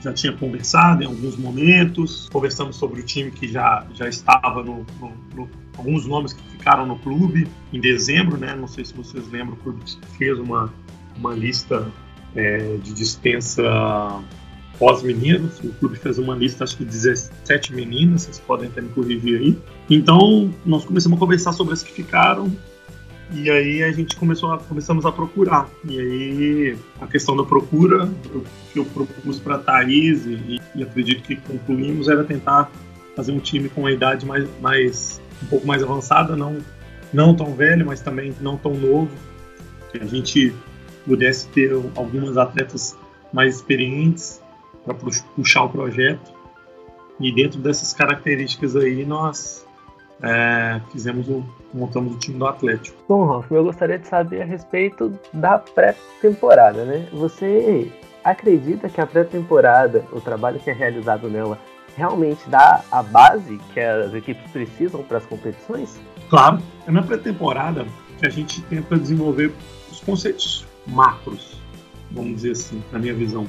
já 0.00 0.12
tinha 0.12 0.32
conversado 0.32 1.02
em 1.02 1.06
alguns 1.06 1.36
momentos. 1.36 2.28
Conversamos 2.32 2.76
sobre 2.76 3.00
o 3.00 3.04
time 3.04 3.30
que 3.30 3.46
já, 3.46 3.86
já 3.94 4.08
estava 4.08 4.62
no, 4.62 4.84
no, 5.00 5.12
no 5.34 5.48
alguns 5.76 6.06
nomes 6.06 6.32
que 6.32 6.42
ficaram 6.50 6.84
no 6.86 6.98
clube 6.98 7.46
em 7.72 7.80
dezembro, 7.80 8.36
né? 8.36 8.54
Não 8.56 8.66
sei 8.66 8.84
se 8.84 8.92
vocês 8.94 9.28
lembram, 9.28 9.54
o 9.54 9.56
clube 9.58 9.80
fez 10.16 10.38
uma, 10.38 10.72
uma 11.16 11.32
lista 11.32 11.86
é, 12.34 12.76
de 12.82 12.92
dispensa 12.92 13.62
pós-meninos. 14.78 15.58
O 15.60 15.72
clube 15.74 15.96
fez 15.96 16.18
uma 16.18 16.34
lista, 16.34 16.64
acho 16.64 16.76
que 16.76 16.84
17 16.84 17.74
meninas, 17.74 18.22
vocês 18.22 18.38
podem 18.38 18.68
até 18.68 18.80
me 18.80 18.88
corrigir 18.90 19.40
aí. 19.40 19.58
Então, 19.90 20.52
nós 20.64 20.84
começamos 20.84 21.16
a 21.16 21.20
conversar 21.20 21.52
sobre 21.52 21.74
as 21.74 21.82
que 21.82 21.92
ficaram. 21.92 22.50
E 23.32 23.50
aí 23.50 23.82
a 23.82 23.92
gente 23.92 24.16
começou 24.16 24.52
a, 24.52 24.58
começamos 24.58 25.04
a 25.04 25.12
procurar. 25.12 25.68
E 25.84 26.00
aí 26.00 26.76
a 27.00 27.06
questão 27.06 27.36
da 27.36 27.44
procura, 27.44 28.08
que 28.72 28.78
eu 28.78 28.84
propus 28.86 29.38
para 29.38 29.56
a 29.56 29.58
Thaís 29.58 30.24
e, 30.24 30.60
e 30.74 30.82
acredito 30.82 31.22
que 31.22 31.36
concluímos, 31.36 32.08
era 32.08 32.24
tentar 32.24 32.70
fazer 33.14 33.32
um 33.32 33.38
time 33.38 33.68
com 33.68 33.82
uma 33.82 33.92
idade 33.92 34.24
mais, 34.24 34.48
mais 34.62 35.20
um 35.42 35.46
pouco 35.46 35.66
mais 35.66 35.82
avançada, 35.82 36.36
não, 36.36 36.56
não 37.12 37.34
tão 37.34 37.54
velho, 37.54 37.84
mas 37.84 38.00
também 38.00 38.32
não 38.40 38.56
tão 38.56 38.74
novo, 38.74 39.10
que 39.92 39.98
a 39.98 40.06
gente 40.06 40.54
pudesse 41.04 41.48
ter 41.48 41.72
algumas 41.96 42.38
atletas 42.38 42.96
mais 43.32 43.56
experientes 43.56 44.40
para 44.94 45.10
puxar 45.36 45.64
o 45.64 45.68
projeto. 45.68 46.32
E 47.20 47.32
dentro 47.32 47.58
dessas 47.60 47.92
características 47.92 48.76
aí, 48.76 49.04
nós 49.04 49.66
é, 50.22 50.80
fizemos 50.92 51.28
o, 51.28 51.44
montamos 51.72 52.14
o 52.14 52.18
time 52.18 52.38
do 52.38 52.46
Atlético. 52.46 52.96
Bom, 53.08 53.28
Hoff, 53.28 53.52
eu 53.52 53.64
gostaria 53.64 53.98
de 53.98 54.06
saber 54.06 54.42
a 54.42 54.44
respeito 54.44 55.12
da 55.32 55.58
pré-temporada, 55.58 56.84
né? 56.84 57.08
Você 57.12 57.90
acredita 58.22 58.88
que 58.88 59.00
a 59.00 59.06
pré-temporada, 59.06 60.04
o 60.12 60.20
trabalho 60.20 60.60
que 60.60 60.70
é 60.70 60.72
realizado 60.72 61.28
nela, 61.28 61.58
realmente 61.96 62.48
dá 62.48 62.82
a 62.90 63.02
base 63.02 63.58
que 63.72 63.80
as 63.80 64.14
equipes 64.14 64.50
precisam 64.52 65.02
para 65.02 65.18
as 65.18 65.26
competições? 65.26 65.98
Claro, 66.28 66.60
é 66.86 66.90
na 66.90 67.02
pré-temporada 67.02 67.86
que 68.18 68.26
a 68.26 68.30
gente 68.30 68.60
tenta 68.62 68.96
desenvolver 68.96 69.52
os 69.90 70.00
conceitos 70.00 70.66
macros, 70.86 71.60
vamos 72.10 72.36
dizer 72.36 72.52
assim, 72.52 72.82
na 72.92 72.98
minha 72.98 73.14
visão. 73.14 73.46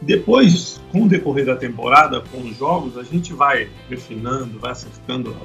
Depois, 0.00 0.80
com 0.92 1.02
o 1.02 1.08
decorrer 1.08 1.46
da 1.46 1.56
temporada, 1.56 2.20
com 2.20 2.38
os 2.42 2.56
jogos, 2.56 2.96
a 2.96 3.02
gente 3.02 3.32
vai 3.32 3.68
refinando, 3.88 4.58
vai 4.58 4.70
acertando 4.70 5.36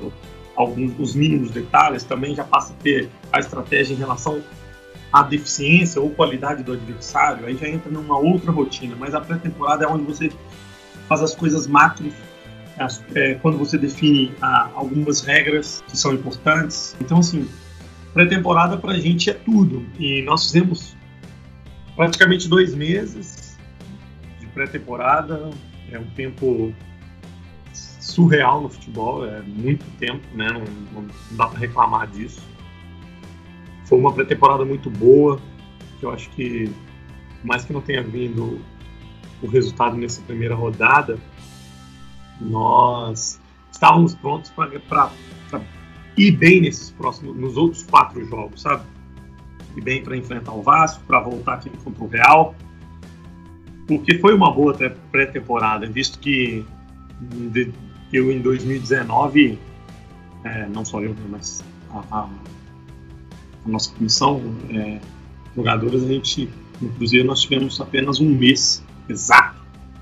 alguns 0.55 0.93
os 0.99 1.15
mínimos 1.15 1.49
detalhes, 1.49 2.03
também 2.03 2.35
já 2.35 2.43
passa 2.43 2.73
a 2.73 2.75
ter 2.75 3.09
a 3.31 3.39
estratégia 3.39 3.93
em 3.93 3.97
relação 3.97 4.41
à 5.11 5.23
deficiência 5.23 5.99
ou 5.99 6.11
qualidade 6.11 6.63
do 6.63 6.73
adversário, 6.73 7.47
aí 7.47 7.57
já 7.57 7.67
entra 7.67 7.91
numa 7.91 8.17
outra 8.17 8.51
rotina, 8.51 8.95
mas 8.97 9.15
a 9.15 9.21
pré-temporada 9.21 9.85
é 9.85 9.87
onde 9.87 10.03
você 10.03 10.31
faz 11.07 11.21
as 11.21 11.33
coisas 11.33 11.65
macros 11.65 12.13
é, 13.15 13.35
quando 13.35 13.57
você 13.57 13.77
define 13.77 14.33
ah, 14.41 14.69
algumas 14.73 15.21
regras 15.21 15.83
que 15.87 15.97
são 15.97 16.13
importantes. 16.13 16.95
Então, 16.99 17.19
assim, 17.19 17.47
pré-temporada 18.13 18.77
para 18.77 18.93
a 18.93 18.99
gente 18.99 19.29
é 19.29 19.33
tudo. 19.33 19.85
E 19.99 20.21
nós 20.23 20.45
fizemos 20.45 20.95
praticamente 21.95 22.47
dois 22.47 22.73
meses 22.73 23.42
pré-temporada. 24.53 25.49
É 25.91 25.99
um 25.99 26.05
tempo 26.11 26.73
surreal 27.73 28.61
no 28.61 28.69
futebol, 28.69 29.25
é 29.25 29.41
muito 29.41 29.85
tempo, 29.97 30.25
né? 30.35 30.47
Não, 30.47 31.01
não 31.01 31.09
dá 31.31 31.47
para 31.47 31.59
reclamar 31.59 32.07
disso. 32.07 32.41
Foi 33.85 33.97
uma 33.97 34.13
pré-temporada 34.13 34.65
muito 34.65 34.89
boa, 34.89 35.39
que 35.99 36.05
eu 36.05 36.11
acho 36.11 36.29
que, 36.31 36.71
mais 37.43 37.65
que 37.65 37.73
não 37.73 37.81
tenha 37.81 38.03
vindo 38.03 38.61
o 39.41 39.47
resultado 39.47 39.95
nessa 39.95 40.21
primeira 40.21 40.55
rodada, 40.55 41.17
nós 42.39 43.39
estávamos 43.71 44.15
prontos 44.15 44.51
para 44.51 45.11
ir 46.17 46.31
bem 46.31 46.61
nesses 46.61 46.91
próximos, 46.91 47.35
nos 47.35 47.57
outros 47.57 47.83
quatro 47.83 48.23
jogos, 48.25 48.61
sabe? 48.61 48.83
Ir 49.75 49.81
bem 49.81 50.03
para 50.03 50.15
enfrentar 50.15 50.53
o 50.53 50.61
Vasco, 50.61 51.03
para 51.05 51.19
voltar 51.19 51.55
aqui 51.55 51.69
contra 51.83 52.03
o 52.03 52.07
Real, 52.07 52.55
porque 53.87 54.17
foi 54.19 54.33
uma 54.33 54.51
boa 54.51 54.75
pré-temporada, 55.11 55.85
visto 55.87 56.19
que 56.19 56.65
eu 58.11 58.31
em 58.31 58.39
2019, 58.39 59.57
é, 60.43 60.67
não 60.67 60.85
só 60.85 61.01
eu, 61.01 61.15
mas 61.29 61.63
a, 61.89 62.03
a, 62.11 62.29
a 63.65 63.69
nossa 63.69 63.93
comissão, 63.93 64.41
é, 64.69 64.99
jogadores, 65.55 66.03
a 66.03 66.07
gente, 66.07 66.49
no 66.81 66.89
Cruzeiro, 66.89 67.27
nós 67.27 67.41
tivemos 67.41 67.79
apenas 67.81 68.19
um 68.19 68.29
mês 68.29 68.83
exato. 69.09 69.61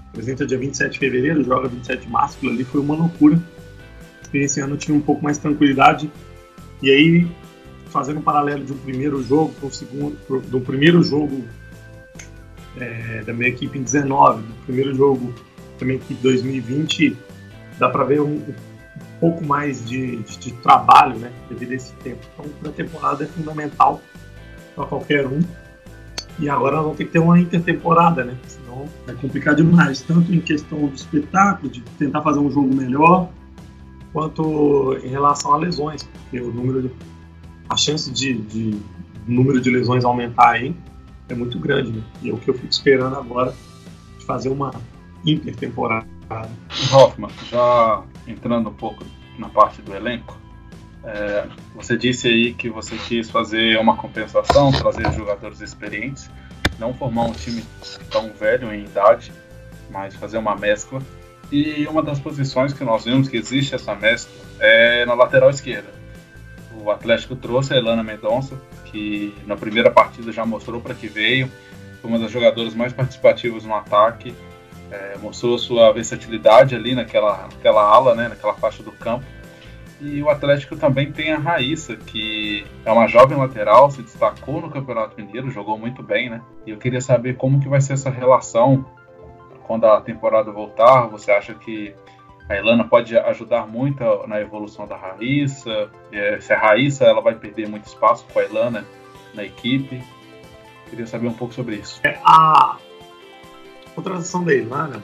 Apresenta 0.10 0.46
dia 0.46 0.58
27 0.58 0.92
de 0.92 1.00
fevereiro, 1.00 1.44
joga 1.44 1.70
27 1.70 2.06
de 2.06 2.12
março, 2.12 2.38
ali 2.48 2.64
foi 2.64 2.82
uma 2.82 2.96
loucura. 2.96 3.42
Esse 4.34 4.60
ano 4.62 4.76
eu 4.76 4.78
tive 4.78 4.94
um 4.94 5.02
pouco 5.02 5.24
mais 5.24 5.38
de 5.38 5.44
tranquilidade. 5.44 6.12
E 6.82 6.90
aí, 6.90 7.28
fazendo 7.88 8.20
um 8.20 8.22
paralelo 8.22 8.64
de 8.64 8.74
um 8.74 8.78
primeiro 8.78 9.22
jogo 9.24 9.54
para 9.54 9.68
o 9.68 9.72
segundo, 9.72 10.18
do 10.50 10.60
primeiro 10.60 11.04
jogo 11.04 11.44
é, 12.78 13.24
da 13.26 13.34
minha 13.34 13.50
equipe 13.50 13.78
em 13.78 13.84
19, 13.84 14.42
do 14.42 14.54
primeiro 14.66 14.96
jogo 14.96 15.34
da 15.80 15.86
minha 15.86 15.98
equipe 15.98 16.14
em 16.14 16.24
2020, 16.24 17.18
dá 17.78 17.90
para 17.90 18.04
ver 18.04 18.22
um, 18.22 18.36
um, 18.36 18.54
pouco 19.20 19.44
mais 19.44 19.86
de, 19.88 20.18
de, 20.18 20.38
de, 20.38 20.52
trabalho, 20.54 21.18
né, 21.18 21.32
devido 21.50 21.72
a 21.72 21.76
esse 21.76 21.94
tempo. 21.96 22.20
Então, 22.34 22.72
a 22.72 22.74
temporada 22.74 23.24
é 23.24 23.28
fundamental 23.28 24.02
para 24.76 24.86
qualquer 24.86 25.28
um. 25.28 25.42
E 26.40 26.50
agora 26.50 26.82
vamos 26.82 26.98
ter 26.98 27.06
que 27.06 27.12
ter 27.12 27.20
uma 27.20 27.40
intertemporada, 27.40 28.24
né? 28.24 28.36
Senão 28.48 28.88
vai 29.06 29.14
complicar 29.16 29.54
demais, 29.54 30.02
tanto 30.02 30.34
em 30.34 30.40
questão 30.40 30.88
do 30.88 30.96
espetáculo, 30.96 31.70
de 31.70 31.82
tentar 32.00 32.22
fazer 32.22 32.40
um 32.40 32.50
jogo 32.50 32.74
melhor, 32.74 33.30
quanto 34.12 34.98
em 35.04 35.10
relação 35.10 35.54
a 35.54 35.58
lesões, 35.58 36.04
porque 36.04 36.42
o 36.42 36.52
número 36.52 36.84
de, 36.84 36.92
a 37.70 37.78
chance 37.78 38.10
de, 38.12 38.34
de 38.34 38.80
número 39.28 39.62
de 39.62 39.70
lesões 39.70 40.04
aumentar 40.04 40.52
aí 40.52 40.76
é 41.32 41.36
muito 41.36 41.60
grande, 41.60 41.92
né? 41.92 42.04
E 42.22 42.30
é 42.30 42.34
o 42.34 42.38
que 42.38 42.50
eu 42.50 42.54
fico 42.54 42.70
esperando 42.70 43.16
agora 43.16 43.54
de 44.18 44.26
fazer 44.26 44.50
uma 44.50 44.72
intertemporada. 45.26 46.08
Hoffman, 46.94 47.30
já 47.50 48.04
entrando 48.28 48.70
um 48.70 48.74
pouco 48.74 49.04
na 49.38 49.50
parte 49.50 49.82
do 49.82 49.94
elenco, 49.94 50.38
é, 51.04 51.48
você 51.76 51.98
disse 51.98 52.28
aí 52.28 52.54
que 52.54 52.70
você 52.70 52.96
quis 52.96 53.30
fazer 53.30 53.78
uma 53.80 53.98
compensação, 53.98 54.72
trazer 54.72 55.12
jogadores 55.14 55.60
experientes, 55.62 56.30
não 56.80 56.94
formar 56.94 57.24
um 57.24 57.32
time 57.32 57.64
tão 58.10 58.32
velho 58.34 58.74
em 58.74 58.84
idade, 58.84 59.32
mas 59.90 60.16
fazer 60.16 60.38
uma 60.38 60.56
mescla. 60.56 61.02
E 61.52 61.86
uma 61.88 62.02
das 62.02 62.20
posições 62.20 62.72
que 62.72 62.84
nós 62.84 63.04
vimos 63.04 63.28
que 63.28 63.36
existe 63.36 63.76
essa 63.76 63.94
mescla 63.94 64.34
é 64.60 65.06
na 65.06 65.14
lateral 65.14 65.50
esquerda. 65.50 65.90
O 66.82 66.90
Atlético 66.90 67.36
trouxe 67.36 67.74
a 67.74 67.78
Elana 67.78 68.04
Mendonça, 68.04 68.56
que 68.92 69.34
na 69.46 69.56
primeira 69.56 69.90
partida 69.90 70.32
já 70.32 70.46
mostrou 70.46 70.82
para 70.82 70.94
que 70.94 71.08
veio, 71.08 71.50
foi 72.02 72.10
uma 72.10 72.20
das 72.20 72.32
jogadoras 72.32 72.74
mais 72.74 72.94
participativas 72.94 73.64
no 73.64 73.74
ataque, 73.74 74.34
é, 74.92 75.18
mostrou 75.22 75.58
sua 75.58 75.92
versatilidade 75.92 76.76
ali 76.76 76.94
naquela, 76.94 77.44
naquela 77.44 77.82
ala, 77.82 78.16
né, 78.16 78.28
naquela 78.28 78.54
faixa 78.54 78.84
do 78.84 78.92
campo 78.92 79.26
e 80.02 80.22
o 80.24 80.32
Atlético 80.32 80.76
também 80.76 81.12
tem 81.12 81.32
a 81.32 81.38
Raíssa, 81.38 81.96
que 81.96 82.66
é 82.84 82.92
uma 82.92 83.08
jovem 83.08 83.38
lateral, 83.38 83.92
se 83.92 84.02
destacou 84.02 84.60
no 84.60 84.72
Campeonato 84.72 85.16
Mineiro, 85.16 85.52
jogou 85.52 85.78
muito 85.78 86.02
bem, 86.02 86.28
né? 86.28 86.42
E 86.66 86.72
eu 86.72 86.78
queria 86.78 87.00
saber 87.00 87.38
como 87.38 87.60
que 87.60 87.70
vai 87.70 87.80
ser 87.80 87.94
essa 87.94 88.10
relação 88.10 88.84
quando 89.68 89.86
a 89.86 90.02
temporada 90.02 90.52
voltar. 90.52 91.06
Você 91.10 91.32
acha 91.32 91.54
que 91.54 91.94
a 92.50 92.56
Elana 92.56 92.84
pode 92.84 93.18
ajudar 93.18 93.68
muito 93.68 94.04
na 94.28 94.42
evolução 94.42 94.86
da 94.88 94.98
Raíssa? 94.98 95.90
É, 96.12 96.40
se 96.40 96.52
a 96.54 96.60
Raíssa 96.60 97.06
ela 97.06 97.22
vai 97.22 97.36
perder 97.36 97.68
muito 97.70 97.86
espaço 97.86 98.26
com 98.32 98.40
a 98.40 98.44
Elana 98.44 98.86
na 99.34 99.44
equipe? 99.44 100.02
Queria 100.90 101.08
saber 101.08 101.28
um 101.28 101.34
pouco 101.34 101.54
sobre 101.54 101.76
isso. 101.78 102.00
É, 102.04 102.20
a 102.24 102.78
contratação 103.96 104.44
da 104.44 104.54
Elana, 104.54 105.02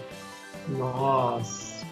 nós 0.68 1.86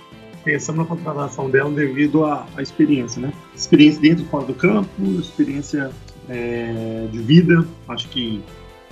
pensamos 0.44 0.82
na 0.82 0.88
contratação 0.88 1.50
dela 1.50 1.72
devido 1.72 2.26
à, 2.26 2.46
à, 2.56 2.62
experiência, 2.62 3.22
né? 3.22 3.34
Experiência 3.56 4.02
dentro 4.02 4.24
e 4.24 4.28
fora 4.28 4.46
do 4.46 4.54
campo, 4.54 4.90
experiência 5.20 5.92
é, 6.30 7.08
de 7.12 7.20
vida. 7.20 7.66
Acho 7.88 8.08
que, 8.10 8.44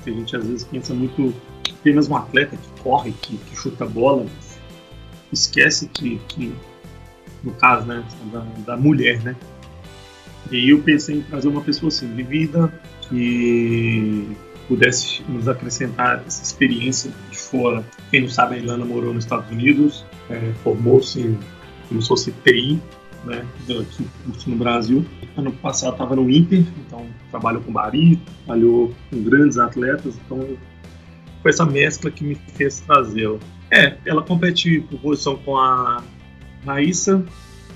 a 0.05 0.09
gente 0.09 0.35
às 0.35 0.45
vezes 0.45 0.63
pensa 0.63 0.93
muito 0.93 1.33
apenas 1.69 2.09
um 2.09 2.15
atleta 2.15 2.57
que 2.57 2.81
corre, 2.81 3.11
que, 3.11 3.37
que 3.37 3.55
chuta 3.55 3.85
bola, 3.85 4.25
esquece 5.33 5.87
que, 5.87 6.19
que, 6.27 6.53
no 7.43 7.51
caso 7.53 7.85
né, 7.85 8.03
da, 8.31 8.39
da 8.65 8.77
mulher, 8.77 9.21
né? 9.21 9.35
E 10.51 10.69
eu 10.69 10.81
pensei 10.81 11.17
em 11.17 11.21
trazer 11.21 11.47
uma 11.47 11.61
pessoa 11.61 11.87
assim, 11.87 12.13
vivida, 12.13 12.71
que 13.01 14.27
pudesse 14.67 15.23
nos 15.27 15.47
acrescentar 15.47 16.23
essa 16.25 16.43
experiência 16.43 17.11
de 17.29 17.37
fora. 17.37 17.83
Quem 18.09 18.21
não 18.21 18.29
sabe, 18.29 18.55
a 18.55 18.57
Ilana 18.57 18.85
morou 18.85 19.13
nos 19.13 19.23
Estados 19.23 19.49
Unidos, 19.51 20.05
é, 20.29 20.53
formou-se 20.63 21.37
como 21.87 22.01
se 22.01 22.07
fosse 22.07 22.31
TI, 22.43 22.79
né, 23.25 23.45
aqui 24.29 24.49
no 24.49 24.55
Brasil. 24.55 25.05
Ano 25.37 25.51
passado 25.51 25.93
estava 25.93 26.15
no 26.15 26.29
Inter, 26.29 26.63
então 26.85 27.05
trabalhou 27.31 27.61
com 27.61 27.71
Bari, 27.71 28.19
trabalhou 28.45 28.93
com 29.09 29.23
grandes 29.23 29.57
atletas, 29.57 30.15
então 30.25 30.57
foi 31.41 31.51
essa 31.51 31.65
mescla 31.65 32.11
que 32.11 32.23
me 32.23 32.35
fez 32.35 32.79
trazê-la. 32.81 33.39
É, 33.73 33.97
ela 34.05 34.21
compete 34.21 34.81
por 34.81 34.99
posição 34.99 35.35
com 35.37 35.57
a 35.57 36.03
Raíssa, 36.63 37.25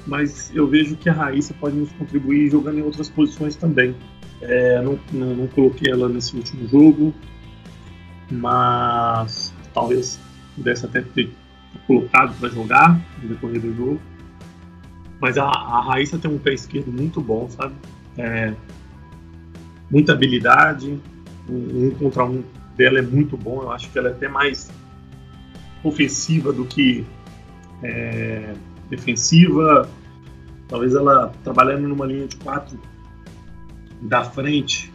mas 0.05 0.51
eu 0.53 0.67
vejo 0.67 0.95
que 0.95 1.09
a 1.09 1.13
Raíssa 1.13 1.55
pode 1.55 1.75
nos 1.75 1.91
contribuir 1.93 2.51
jogando 2.51 2.77
em 2.77 2.81
outras 2.83 3.09
posições 3.09 3.55
também. 3.55 3.95
É, 4.39 4.79
não, 4.79 4.99
não, 5.11 5.35
não, 5.35 5.47
coloquei 5.47 5.91
ela 5.91 6.07
nesse 6.07 6.35
último 6.35 6.67
jogo, 6.67 7.15
mas 8.29 9.51
talvez 9.73 10.19
pudesse 10.55 10.85
até 10.85 11.01
ter 11.01 11.31
colocado 11.87 12.39
para 12.39 12.49
jogar 12.49 13.01
no 13.23 13.29
decorrer 13.29 13.59
do 13.59 13.75
jogo. 13.75 13.99
Mas 15.19 15.35
a, 15.35 15.45
a 15.45 15.81
Raíssa 15.81 16.19
tem 16.19 16.29
um 16.29 16.37
pé 16.37 16.53
esquerdo 16.53 16.91
muito 16.91 17.19
bom, 17.19 17.49
sabe? 17.49 17.73
É, 18.19 18.53
muita 19.89 20.13
habilidade, 20.13 21.01
um, 21.49 21.87
um 21.87 21.89
contra 21.89 22.23
um 22.23 22.43
dela 22.75 22.99
é 22.99 23.01
muito 23.01 23.35
bom. 23.35 23.63
Eu 23.63 23.71
acho 23.71 23.89
que 23.89 23.97
ela 23.97 24.09
é 24.09 24.11
até 24.11 24.27
mais 24.27 24.69
ofensiva 25.87 26.51
do 26.51 26.65
que 26.65 27.05
é, 27.83 28.53
defensiva. 28.89 29.89
Talvez 30.67 30.93
ela 30.93 31.31
trabalhando 31.43 31.87
numa 31.87 32.05
linha 32.05 32.27
de 32.27 32.35
quatro 32.37 32.79
da 34.01 34.23
frente, 34.23 34.93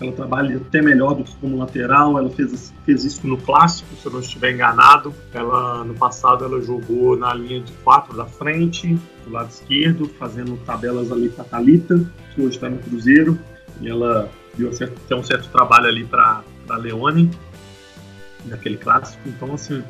ela 0.00 0.12
trabalha 0.12 0.56
até 0.56 0.80
melhor 0.80 1.14
do 1.14 1.24
que 1.24 1.36
como 1.36 1.58
lateral. 1.58 2.18
Ela 2.18 2.30
fez, 2.30 2.72
fez 2.86 3.04
isso 3.04 3.26
no 3.26 3.36
clássico, 3.36 3.94
se 3.96 4.06
eu 4.06 4.12
não 4.12 4.20
estiver 4.20 4.52
enganado. 4.52 5.14
Ela 5.32 5.84
no 5.84 5.94
passado 5.94 6.44
ela 6.44 6.60
jogou 6.62 7.16
na 7.16 7.34
linha 7.34 7.60
de 7.60 7.72
quatro 7.84 8.16
da 8.16 8.24
frente, 8.24 8.98
do 9.24 9.30
lado 9.30 9.50
esquerdo, 9.50 10.08
fazendo 10.18 10.56
tabelas 10.64 11.12
ali 11.12 11.28
para 11.28 11.44
Talita, 11.44 12.00
que 12.34 12.40
hoje 12.40 12.56
está 12.56 12.70
no 12.70 12.78
Cruzeiro. 12.78 13.38
E 13.80 13.88
ela 13.88 14.30
deu 14.56 14.70
até 14.70 15.14
um 15.14 15.22
certo 15.22 15.48
trabalho 15.50 15.86
ali 15.86 16.04
para 16.04 16.42
Leone 16.78 17.30
naquele 18.44 18.76
clássico. 18.76 19.28
Então 19.28 19.54
assim, 19.54 19.82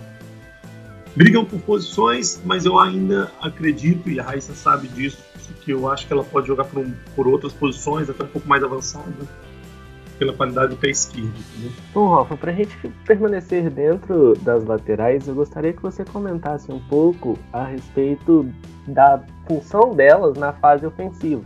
brigam 1.14 1.44
por 1.44 1.60
posições, 1.60 2.40
mas 2.44 2.64
eu 2.64 2.78
ainda 2.78 3.30
acredito, 3.40 4.08
e 4.08 4.20
a 4.20 4.22
Raíssa 4.22 4.54
sabe 4.54 4.88
disso, 4.88 5.22
que 5.62 5.72
eu 5.72 5.90
acho 5.90 6.06
que 6.06 6.12
ela 6.12 6.24
pode 6.24 6.46
jogar 6.46 6.64
por, 6.64 6.80
um, 6.80 6.92
por 7.14 7.26
outras 7.26 7.52
posições, 7.52 8.08
até 8.08 8.24
um 8.24 8.28
pouco 8.28 8.48
mais 8.48 8.62
avançada, 8.62 9.04
pela 10.18 10.32
qualidade 10.32 10.68
do 10.68 10.76
pé 10.76 10.90
esquerdo. 10.90 11.32
Bom, 11.94 12.14
Rafa, 12.14 12.36
para 12.36 12.52
a 12.52 12.54
gente 12.54 12.76
permanecer 13.06 13.70
dentro 13.70 14.34
das 14.42 14.64
laterais, 14.64 15.26
eu 15.26 15.34
gostaria 15.34 15.72
que 15.72 15.82
você 15.82 16.04
comentasse 16.04 16.70
um 16.70 16.78
pouco 16.78 17.38
a 17.52 17.64
respeito 17.64 18.48
da 18.86 19.22
função 19.48 19.94
delas 19.94 20.36
na 20.36 20.52
fase 20.52 20.86
ofensiva, 20.86 21.42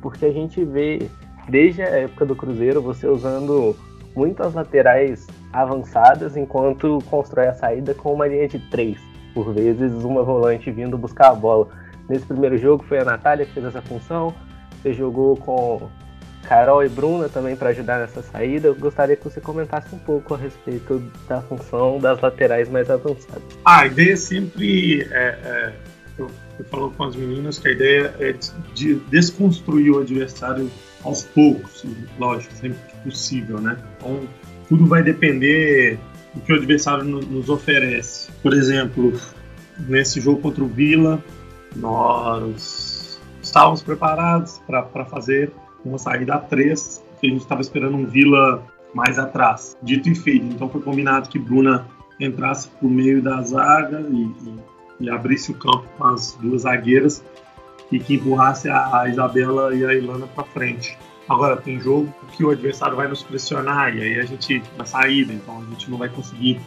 porque 0.00 0.26
a 0.26 0.32
gente 0.32 0.64
vê 0.64 1.08
desde 1.48 1.82
a 1.82 1.86
época 1.86 2.26
do 2.26 2.36
Cruzeiro 2.36 2.82
você 2.82 3.06
usando 3.06 3.74
muitas 4.14 4.54
laterais 4.54 5.26
avançadas 5.52 6.36
enquanto 6.36 6.98
constrói 7.10 7.48
a 7.48 7.54
saída 7.54 7.94
com 7.94 8.12
uma 8.12 8.26
linha 8.26 8.48
de 8.48 8.58
três 8.58 8.98
por 9.38 9.54
vezes 9.54 9.92
uma 10.02 10.22
volante 10.22 10.68
vindo 10.70 10.98
buscar 10.98 11.30
a 11.30 11.34
bola. 11.34 11.68
Nesse 12.08 12.26
primeiro 12.26 12.58
jogo 12.58 12.84
foi 12.84 12.98
a 12.98 13.04
Natália 13.04 13.46
que 13.46 13.52
fez 13.52 13.66
essa 13.66 13.82
função. 13.82 14.34
Você 14.82 14.92
jogou 14.92 15.36
com 15.36 15.88
Carol 16.42 16.84
e 16.84 16.88
Bruna 16.88 17.28
também 17.28 17.54
para 17.54 17.68
ajudar 17.68 18.00
nessa 18.00 18.22
saída. 18.22 18.68
Eu 18.68 18.74
gostaria 18.74 19.14
que 19.14 19.22
você 19.22 19.40
comentasse 19.40 19.94
um 19.94 19.98
pouco 19.98 20.34
a 20.34 20.36
respeito 20.36 20.98
da 21.28 21.40
função 21.42 22.00
das 22.00 22.20
laterais 22.20 22.68
mais 22.68 22.90
avançadas. 22.90 23.42
A 23.64 23.86
ideia 23.86 24.14
é 24.14 24.16
sempre. 24.16 25.02
É, 25.10 25.38
é, 25.44 25.72
eu, 26.18 26.28
eu 26.58 26.64
falo 26.64 26.90
com 26.90 27.04
as 27.04 27.14
meninas 27.14 27.58
que 27.58 27.68
a 27.68 27.72
ideia 27.72 28.14
é 28.18 28.34
de 28.74 28.94
desconstruir 29.10 29.92
o 29.92 30.00
adversário 30.00 30.68
aos 31.04 31.22
poucos, 31.22 31.84
lógico, 32.18 32.52
sempre 32.54 32.78
que 32.88 32.96
possível, 33.04 33.60
né? 33.60 33.78
Então, 33.96 34.20
tudo 34.68 34.86
vai 34.86 35.02
depender 35.02 35.98
o 36.34 36.40
que 36.40 36.52
o 36.52 36.56
adversário 36.56 37.04
nos 37.04 37.48
oferece. 37.48 38.30
Por 38.42 38.52
exemplo, 38.52 39.12
nesse 39.88 40.20
jogo 40.20 40.40
contra 40.40 40.62
o 40.62 40.68
Vila, 40.68 41.22
nós 41.74 43.20
estávamos 43.42 43.82
preparados 43.82 44.60
para 44.66 45.04
fazer 45.06 45.50
uma 45.84 45.98
saída 45.98 46.34
a 46.34 46.38
três, 46.38 47.02
que 47.20 47.26
a 47.26 47.30
gente 47.30 47.40
estava 47.40 47.60
esperando 47.60 47.96
um 47.96 48.06
Vila 48.06 48.62
mais 48.94 49.18
atrás. 49.18 49.76
Dito 49.82 50.08
e 50.08 50.14
feito, 50.14 50.46
então 50.46 50.68
foi 50.68 50.80
combinado 50.80 51.28
que 51.28 51.38
Bruna 51.38 51.86
entrasse 52.20 52.68
por 52.68 52.90
meio 52.90 53.22
da 53.22 53.40
zaga 53.42 54.00
e, 54.10 54.22
e, 54.22 54.56
e 55.00 55.10
abrisse 55.10 55.52
o 55.52 55.54
campo 55.54 55.84
com 55.96 56.04
as 56.04 56.36
duas 56.40 56.62
zagueiras 56.62 57.22
e 57.90 57.98
que 57.98 58.14
empurrasse 58.14 58.68
a, 58.68 59.00
a 59.00 59.08
Isabela 59.08 59.74
e 59.74 59.84
a 59.84 59.94
Ilana 59.94 60.26
para 60.26 60.44
frente. 60.44 60.98
Agora, 61.28 61.56
tem 61.56 61.78
jogo 61.78 62.12
que 62.32 62.42
o 62.42 62.50
adversário 62.50 62.96
vai 62.96 63.06
nos 63.06 63.22
pressionar 63.22 63.94
e 63.94 64.00
aí 64.00 64.18
a 64.18 64.24
gente, 64.24 64.62
na 64.78 64.86
saída, 64.86 65.32
então 65.32 65.60
a 65.60 65.64
gente 65.70 65.90
não 65.90 65.98
vai 65.98 66.08
conseguir 66.08 66.58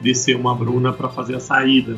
descer 0.00 0.36
uma 0.36 0.54
Bruna 0.54 0.92
para 0.92 1.08
fazer 1.08 1.36
a 1.36 1.40
saída. 1.40 1.96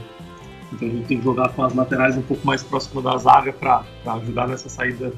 Então 0.72 0.86
a 0.86 0.90
gente 0.90 1.06
tem 1.06 1.18
que 1.18 1.24
jogar 1.24 1.48
com 1.48 1.64
as 1.64 1.74
laterais 1.74 2.16
um 2.16 2.22
pouco 2.22 2.46
mais 2.46 2.62
próximo 2.62 3.02
da 3.02 3.16
zaga 3.16 3.52
para 3.52 3.84
ajudar 4.06 4.46
nessa 4.46 4.68
saída 4.68 5.12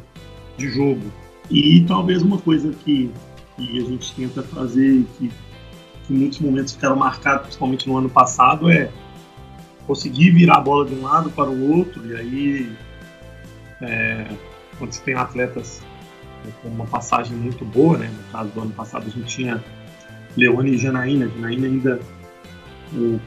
de 0.57 0.69
jogo. 0.69 1.13
E 1.51 1.85
talvez 1.87 2.23
uma 2.23 2.39
coisa 2.39 2.73
que, 2.73 3.13
que 3.57 3.79
a 3.79 3.85
gente 3.85 4.15
tenta 4.15 4.43
fazer, 4.43 5.05
que, 5.19 5.31
que 6.07 6.15
em 6.15 6.17
muitos 6.17 6.41
momentos 6.41 6.73
ficaram 6.73 6.97
marcados, 6.97 7.43
principalmente 7.43 7.87
no 7.87 7.99
ano 7.99 8.09
passado, 8.09 8.71
é 8.71 8.91
conseguir 9.87 10.31
virar 10.31 10.57
a 10.57 10.61
bola 10.61 10.87
de 10.87 10.95
um 10.95 11.03
lado 11.03 11.31
para 11.31 11.51
o 11.51 11.77
outro, 11.77 12.07
e 12.07 12.17
aí 12.17 12.73
é, 13.83 14.27
quando 14.79 14.93
você 14.93 15.03
tem 15.03 15.15
atletas 15.15 15.83
com 16.63 16.69
uma 16.69 16.87
passagem 16.87 17.37
muito 17.37 17.65
boa, 17.65 17.99
né? 17.99 18.09
No 18.09 18.33
caso 18.33 18.51
do 18.51 18.61
ano 18.61 18.71
passado 18.71 19.07
a 19.07 19.11
gente 19.11 19.27
tinha 19.27 19.63
Leone 20.37 20.73
e 20.73 20.79
Janaína, 20.79 21.29
Janaína 21.29 21.67
ainda 21.67 22.01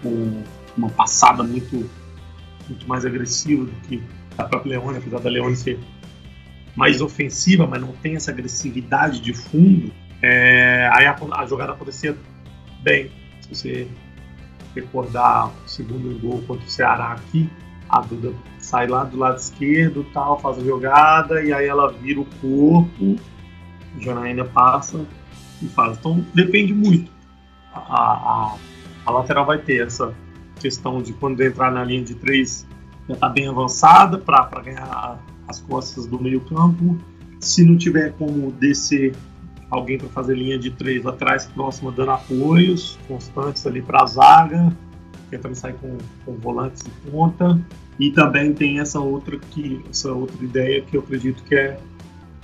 com, 0.02 0.44
uma 0.78 0.90
passada 0.90 1.44
muito, 1.44 1.90
muito 2.68 2.88
mais 2.88 3.06
agressiva 3.06 3.66
do 3.66 3.72
que 3.88 4.04
a 4.38 4.44
própria 4.44 4.78
Leone, 4.78 4.98
apesar 4.98 5.20
da 5.20 5.30
Leone 5.30 5.56
ser 5.56 5.80
mais 6.76 7.02
ofensiva, 7.02 7.66
mas 7.66 7.82
não 7.82 7.94
tem 7.94 8.16
essa 8.16 8.32
agressividade 8.32 9.22
de 9.22 9.34
fundo, 9.34 9.92
é, 10.22 10.90
aí 10.94 11.06
a, 11.06 11.16
a, 11.34 11.46
jogada 11.46 11.72
acontecia 11.72 12.18
bem. 12.82 13.10
Se 13.42 13.56
você 13.56 13.88
recordar 14.76 15.48
o 15.48 15.68
segundo 15.68 16.20
gol 16.20 16.42
contra 16.46 16.66
o 16.66 16.70
Ceará 16.70 17.14
aqui, 17.14 17.50
a 17.90 18.02
Duda 18.02 18.34
sai 18.60 18.88
lá 18.88 19.04
do 19.04 19.18
lado 19.18 19.38
esquerdo, 19.38 20.06
tal, 20.14 20.40
faz 20.40 20.58
a 20.58 20.64
jogada 20.64 21.44
e 21.44 21.54
aí 21.54 21.68
ela 21.68 21.92
vira 21.92 22.20
o 22.20 22.26
corpo, 22.42 23.16
Janaína 24.00 24.46
passa 24.46 25.06
e 25.62 25.68
faz. 25.68 25.98
Então 25.98 26.26
depende 26.34 26.74
muito. 26.74 27.12
A, 27.74 27.80
a, 27.80 28.56
a, 29.06 29.12
lateral 29.12 29.46
vai 29.46 29.58
ter 29.58 29.86
essa 29.86 30.14
questão 30.60 31.02
de 31.02 31.14
quando 31.14 31.42
entrar 31.42 31.72
na 31.72 31.84
linha 31.84 32.04
de 32.04 32.16
três 32.16 32.66
já 33.08 33.14
está 33.14 33.30
bem 33.30 33.48
avançada 33.48 34.18
para 34.18 34.62
ganhar 34.62 35.20
as 35.48 35.60
costas 35.62 36.08
do 36.08 36.20
meio 36.20 36.42
campo. 36.42 36.98
Se 37.40 37.64
não 37.64 37.78
tiver 37.78 38.14
como 38.14 38.52
descer 38.52 39.16
alguém 39.70 39.98
para 39.98 40.08
fazer 40.10 40.36
linha 40.36 40.58
de 40.58 40.72
três 40.72 41.06
atrás 41.06 41.46
próxima, 41.46 41.92
dando 41.92 42.12
apoios 42.12 42.98
constantes 43.08 43.66
ali 43.68 43.82
para 43.82 44.04
a 44.04 44.06
zaga, 44.06 44.76
tentando 45.38 45.56
sair 45.56 45.74
com, 45.76 45.98
com 46.26 46.34
volantes 46.38 46.84
de 46.84 47.12
ponta. 47.12 47.60
E 48.00 48.12
também 48.12 48.54
tem 48.54 48.80
essa 48.80 49.00
outra 49.00 49.38
que 49.38 49.82
essa 49.90 50.12
outra 50.12 50.44
ideia 50.44 50.82
que 50.82 50.98
eu 50.98 51.02
acredito 51.02 51.44
que 51.44 51.56
é 51.56 51.78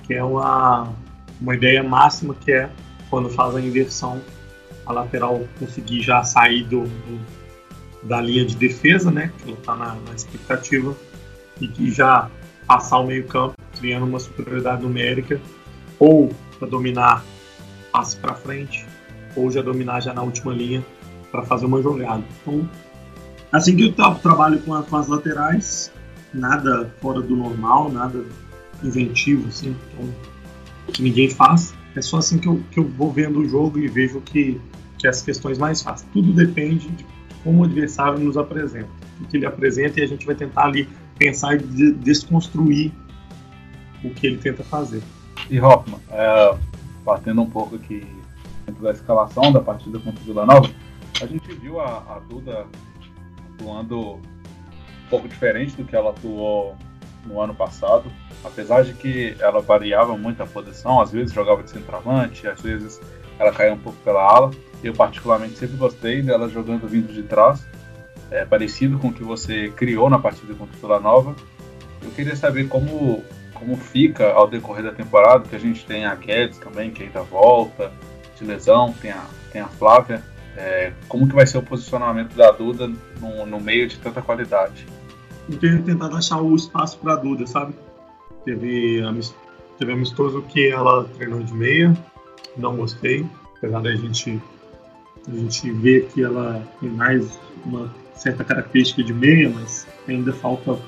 que 0.04 0.14
é 0.14 0.24
uma 0.24 0.92
uma 1.40 1.54
ideia 1.54 1.82
máxima 1.82 2.34
que 2.34 2.52
é 2.52 2.70
quando 3.10 3.28
faz 3.28 3.54
a 3.54 3.60
inversão 3.60 4.20
a 4.86 4.92
lateral 4.92 5.44
conseguir 5.58 6.02
já 6.02 6.22
sair 6.24 6.64
do, 6.64 6.82
do 6.84 7.42
da 8.02 8.20
linha 8.20 8.44
de 8.44 8.56
defesa, 8.56 9.10
né? 9.10 9.30
Que 9.38 9.50
ela 9.50 9.58
está 9.58 9.76
na, 9.76 9.94
na 9.94 10.14
expectativa 10.14 10.96
e 11.60 11.68
que 11.68 11.90
já 11.90 12.28
passar 12.66 12.98
o 12.98 13.06
meio 13.06 13.26
campo 13.26 13.54
criando 13.78 14.06
uma 14.06 14.18
superioridade 14.18 14.82
numérica 14.82 15.40
ou 15.98 16.30
para 16.58 16.68
dominar 16.68 17.24
passe 17.92 18.16
para 18.16 18.34
frente 18.34 18.86
ou 19.36 19.50
já 19.50 19.62
dominar 19.62 20.00
já 20.00 20.12
na 20.12 20.22
última 20.22 20.52
linha 20.52 20.84
para 21.32 21.42
fazer 21.42 21.66
uma 21.66 21.82
jogada. 21.82 22.22
Então 22.40 22.68
Assim 23.52 23.76
que 23.76 23.84
eu 23.84 24.14
trabalho 24.14 24.58
com, 24.62 24.74
a, 24.74 24.82
com, 24.82 24.96
as 24.96 25.08
laterais, 25.08 25.92
nada 26.32 26.90
fora 27.02 27.20
do 27.20 27.36
normal, 27.36 27.92
nada 27.92 28.24
inventivo, 28.82 29.46
assim, 29.46 29.76
então, 29.92 30.08
que 30.86 31.02
ninguém 31.02 31.28
faz. 31.28 31.74
É 31.94 32.00
só 32.00 32.16
assim 32.16 32.38
que 32.38 32.48
eu, 32.48 32.62
que 32.70 32.80
eu 32.80 32.88
vou 32.88 33.12
vendo 33.12 33.40
o 33.40 33.46
jogo 33.46 33.78
e 33.78 33.86
vejo 33.86 34.22
que, 34.22 34.58
que 34.98 35.06
as 35.06 35.20
questões 35.20 35.58
mais 35.58 35.82
fáceis. 35.82 36.08
Tudo 36.14 36.32
depende 36.32 36.88
de 36.88 37.04
como 37.44 37.60
o 37.60 37.64
adversário 37.64 38.18
nos 38.18 38.38
apresenta. 38.38 38.88
O 39.20 39.26
que 39.26 39.36
ele 39.36 39.44
apresenta 39.44 40.00
e 40.00 40.02
a 40.02 40.06
gente 40.06 40.24
vai 40.24 40.34
tentar 40.34 40.64
ali 40.64 40.88
pensar 41.18 41.54
e 41.54 41.58
de, 41.58 41.92
desconstruir 41.92 42.90
o 44.02 44.08
que 44.08 44.26
ele 44.26 44.38
tenta 44.38 44.64
fazer. 44.64 45.02
E 45.50 45.60
Hoffman, 45.60 46.00
é, 46.10 46.56
batendo 47.04 47.42
um 47.42 47.50
pouco 47.50 47.76
aqui 47.76 48.02
da 48.80 48.92
escalação 48.92 49.52
da 49.52 49.60
partida 49.60 49.98
contra 49.98 50.22
o 50.22 50.24
Vila 50.24 50.46
Nova, 50.46 50.70
a 51.22 51.26
gente 51.26 51.52
viu 51.54 51.80
a, 51.80 51.98
a 51.98 52.18
Duda 52.18 52.66
atuando 53.54 54.14
um 54.14 54.20
pouco 55.08 55.28
diferente 55.28 55.76
do 55.76 55.84
que 55.84 55.94
ela 55.94 56.10
atuou 56.10 56.76
no 57.24 57.40
ano 57.40 57.54
passado. 57.54 58.10
Apesar 58.44 58.82
de 58.82 58.92
que 58.94 59.36
ela 59.38 59.60
variava 59.60 60.16
muito 60.16 60.42
a 60.42 60.46
posição, 60.46 61.00
às 61.00 61.12
vezes 61.12 61.32
jogava 61.32 61.62
de 61.62 61.70
centroavante, 61.70 62.46
às 62.48 62.60
vezes 62.60 63.00
ela 63.38 63.52
caía 63.52 63.72
um 63.72 63.78
pouco 63.78 63.98
pela 64.00 64.22
ala. 64.22 64.50
Eu 64.82 64.92
particularmente 64.92 65.56
sempre 65.56 65.76
gostei 65.76 66.22
dela 66.22 66.48
jogando 66.48 66.88
vindo 66.88 67.12
de 67.12 67.22
trás, 67.22 67.64
é, 68.30 68.44
parecido 68.44 68.98
com 68.98 69.08
o 69.08 69.12
que 69.12 69.22
você 69.22 69.70
criou 69.76 70.10
na 70.10 70.18
partida 70.18 70.54
contra 70.54 70.76
o 70.76 70.80
Vila 70.80 70.98
Nova. 70.98 71.36
Eu 72.02 72.10
queria 72.10 72.34
saber 72.34 72.66
como, 72.66 73.22
como 73.54 73.76
fica 73.76 74.32
ao 74.32 74.48
decorrer 74.48 74.82
da 74.82 74.92
temporada, 74.92 75.48
que 75.48 75.54
a 75.54 75.60
gente 75.60 75.86
tem 75.86 76.04
a 76.04 76.16
Guedes 76.16 76.58
também, 76.58 76.90
que 76.90 77.04
ainda 77.04 77.22
volta 77.22 77.92
de 78.36 78.44
lesão, 78.44 78.92
tem 79.00 79.12
a, 79.12 79.24
tem 79.52 79.60
a 79.60 79.68
Flávia. 79.68 80.31
É, 80.56 80.92
como 81.08 81.26
que 81.26 81.34
vai 81.34 81.46
ser 81.46 81.58
o 81.58 81.62
posicionamento 81.62 82.34
da 82.34 82.50
Duda 82.50 82.90
no, 83.20 83.46
no 83.46 83.60
meio 83.60 83.88
de 83.88 83.96
tanta 83.98 84.20
qualidade? 84.20 84.86
Eu 85.50 85.58
tenho 85.58 85.82
tentado 85.82 86.16
achar 86.16 86.40
o 86.40 86.54
espaço 86.54 86.98
para 86.98 87.14
a 87.14 87.16
Duda, 87.16 87.46
sabe? 87.46 87.74
Teve, 88.44 89.02
teve 89.78 89.92
amistoso 89.92 90.42
que 90.42 90.68
ela 90.68 91.04
treinou 91.16 91.40
de 91.42 91.54
meia, 91.54 91.96
não 92.56 92.76
gostei, 92.76 93.26
apesar 93.56 93.80
da 93.80 93.94
gente, 93.94 94.40
a 95.26 95.30
gente 95.30 95.70
ver 95.70 96.06
que 96.08 96.22
ela 96.22 96.62
tem 96.80 96.90
mais 96.90 97.38
uma 97.64 97.92
certa 98.14 98.44
característica 98.44 99.02
de 99.02 99.12
meia, 99.12 99.50
mas 99.50 99.86
ainda 100.08 100.32
falta 100.32 100.78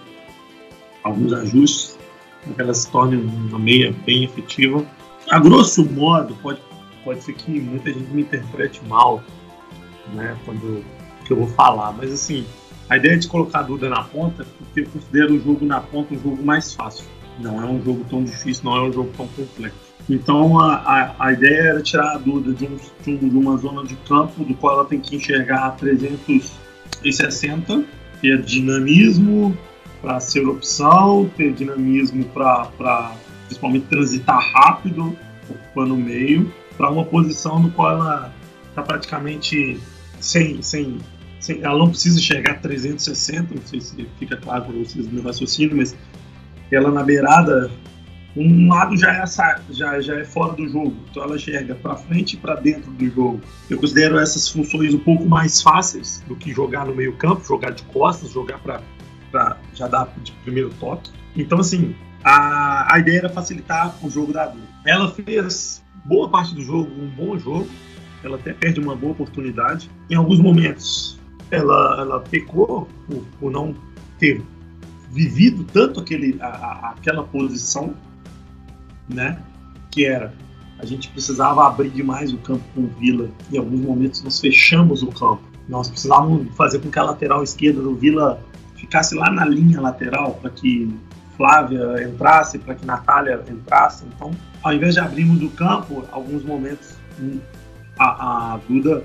alguns 1.02 1.32
ajustes 1.32 1.98
para 2.42 2.54
que 2.54 2.60
ela 2.60 2.74
se 2.74 2.90
torne 2.90 3.16
uma 3.16 3.58
meia 3.58 3.94
bem 4.04 4.24
efetiva. 4.24 4.84
A 5.30 5.38
grosso 5.38 5.84
modo, 5.90 6.34
pode, 6.42 6.60
pode 7.02 7.22
ser 7.22 7.32
que 7.34 7.60
muita 7.60 7.92
gente 7.92 8.10
me 8.10 8.22
interprete 8.22 8.84
mal 8.86 9.22
né, 10.12 10.36
quando 10.44 10.84
que 11.24 11.32
eu 11.32 11.38
vou 11.38 11.48
falar, 11.48 11.92
mas 11.92 12.12
assim, 12.12 12.46
a 12.88 12.96
ideia 12.96 13.16
de 13.16 13.26
colocar 13.26 13.60
a 13.60 13.62
Duda 13.62 13.88
na 13.88 14.02
ponta, 14.02 14.46
porque 14.58 14.80
eu 14.80 14.86
considero 14.86 15.34
o 15.34 15.40
jogo 15.40 15.64
na 15.64 15.80
ponta 15.80 16.14
um 16.14 16.18
jogo 16.18 16.44
mais 16.44 16.74
fácil. 16.74 17.06
Não 17.40 17.62
é 17.62 17.66
um 17.66 17.82
jogo 17.82 18.04
tão 18.10 18.22
difícil, 18.22 18.64
não 18.64 18.76
é 18.76 18.82
um 18.82 18.92
jogo 18.92 19.10
tão 19.16 19.26
complexo. 19.28 19.94
Então 20.08 20.60
a, 20.60 20.76
a, 20.76 21.26
a 21.26 21.32
ideia 21.32 21.70
era 21.70 21.82
tirar 21.82 22.14
a 22.14 22.18
Duda 22.18 22.52
de, 22.52 22.66
um, 22.66 22.76
de, 22.76 23.24
um, 23.24 23.40
uma 23.40 23.56
zona 23.56 23.84
de 23.84 23.96
campo 23.96 24.44
do 24.44 24.54
qual 24.54 24.74
ela 24.74 24.84
tem 24.84 25.00
que 25.00 25.16
enxergar 25.16 25.66
a 25.66 25.70
360, 25.70 27.84
ter 28.20 28.42
dinamismo 28.42 29.56
para 30.02 30.20
ser 30.20 30.46
opção, 30.46 31.30
ter 31.36 31.54
dinamismo 31.54 32.24
para 32.26 33.16
principalmente 33.46 33.86
transitar 33.86 34.40
rápido, 34.52 35.16
ocupando 35.48 35.94
o 35.94 35.98
meio, 35.98 36.52
para 36.76 36.90
uma 36.90 37.04
posição 37.04 37.58
no 37.58 37.70
qual 37.70 37.92
ela 37.92 38.30
está 38.68 38.82
praticamente 38.82 39.80
sem, 40.24 40.62
sem, 40.62 40.98
sem, 41.38 41.62
Ela 41.62 41.78
não 41.78 41.90
precisa 41.90 42.18
enxergar 42.18 42.60
360, 42.60 43.54
não 43.54 43.62
sei 43.62 43.80
se 43.80 44.08
fica 44.18 44.36
claro 44.36 44.64
para 44.64 44.74
vocês 44.74 45.06
no 45.06 45.12
meu 45.12 45.22
raciocínio, 45.22 45.76
mas 45.76 45.94
ela 46.72 46.90
na 46.90 47.02
beirada, 47.02 47.70
um 48.36 48.68
lado 48.68 48.96
já 48.96 49.12
é, 49.12 49.24
já, 49.70 50.00
já 50.00 50.18
é 50.18 50.24
fora 50.24 50.54
do 50.54 50.66
jogo, 50.66 50.96
então 51.10 51.22
ela 51.22 51.36
enxerga 51.36 51.74
para 51.74 51.94
frente 51.96 52.34
e 52.34 52.36
para 52.38 52.54
dentro 52.56 52.90
do 52.90 53.06
jogo. 53.10 53.40
Eu 53.68 53.78
considero 53.78 54.18
essas 54.18 54.48
funções 54.48 54.94
um 54.94 54.98
pouco 54.98 55.26
mais 55.26 55.60
fáceis 55.60 56.24
do 56.26 56.34
que 56.34 56.52
jogar 56.52 56.86
no 56.86 56.94
meio-campo, 56.94 57.44
jogar 57.44 57.70
de 57.70 57.82
costas, 57.84 58.30
jogar 58.30 58.58
para 58.58 59.58
já 59.74 59.86
dar 59.86 60.12
de 60.22 60.32
primeiro 60.42 60.70
toque. 60.80 61.10
Então, 61.36 61.58
assim, 61.58 61.94
a, 62.22 62.94
a 62.94 62.98
ideia 62.98 63.18
era 63.18 63.28
facilitar 63.28 63.94
o 64.02 64.08
jogo 64.08 64.32
da 64.32 64.46
Duda. 64.46 64.64
Ela 64.86 65.10
fez 65.10 65.84
boa 66.04 66.28
parte 66.28 66.54
do 66.54 66.62
jogo, 66.62 66.90
um 66.90 67.08
bom 67.08 67.38
jogo, 67.38 67.68
ela 68.26 68.36
até 68.36 68.52
perde 68.52 68.80
uma 68.80 68.94
boa 68.96 69.12
oportunidade. 69.12 69.90
Em 70.10 70.14
alguns 70.14 70.38
momentos, 70.38 71.18
ela, 71.50 72.00
ela 72.00 72.20
pecou 72.20 72.88
por, 73.06 73.24
por 73.38 73.50
não 73.50 73.74
ter 74.18 74.42
vivido 75.10 75.64
tanto 75.64 76.00
aquele, 76.00 76.36
a, 76.40 76.46
a, 76.46 76.90
aquela 76.90 77.22
posição, 77.22 77.94
né? 79.08 79.40
Que 79.90 80.06
era 80.06 80.32
a 80.78 80.84
gente 80.84 81.08
precisava 81.08 81.66
abrir 81.66 81.90
demais 81.90 82.32
o 82.32 82.38
campo 82.38 82.64
com 82.74 82.82
o 82.82 82.86
Vila. 82.98 83.30
Em 83.52 83.58
alguns 83.58 83.80
momentos 83.80 84.22
nós 84.22 84.40
fechamos 84.40 85.02
o 85.02 85.06
campo. 85.06 85.42
Nós 85.68 85.88
precisávamos 85.88 86.54
fazer 86.56 86.80
com 86.80 86.90
que 86.90 86.98
a 86.98 87.04
lateral 87.04 87.42
esquerda 87.42 87.80
do 87.80 87.94
Vila 87.94 88.40
ficasse 88.76 89.14
lá 89.14 89.30
na 89.30 89.44
linha 89.44 89.80
lateral 89.80 90.34
para 90.34 90.50
que 90.50 90.94
Flávia 91.36 92.02
entrasse, 92.04 92.58
para 92.58 92.74
que 92.74 92.84
Natália 92.84 93.42
entrasse. 93.48 94.04
Então, 94.14 94.32
ao 94.62 94.72
invés 94.72 94.94
de 94.94 95.00
abrirmos 95.00 95.42
o 95.42 95.48
campo, 95.50 96.04
alguns 96.12 96.44
momentos 96.44 96.94
a, 97.98 98.54
a 98.54 98.60
Duda 98.68 99.04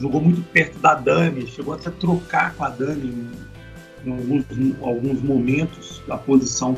jogou 0.00 0.20
muito 0.20 0.42
perto 0.50 0.78
da 0.78 0.94
Dani, 0.94 1.46
chegou 1.46 1.74
até 1.74 1.88
a 1.88 1.92
trocar 1.92 2.54
com 2.54 2.64
a 2.64 2.68
Dani 2.68 3.28
em 4.04 4.10
alguns, 4.10 4.44
em 4.52 4.76
alguns 4.82 5.22
momentos 5.22 6.02
da 6.06 6.16
posição, 6.16 6.76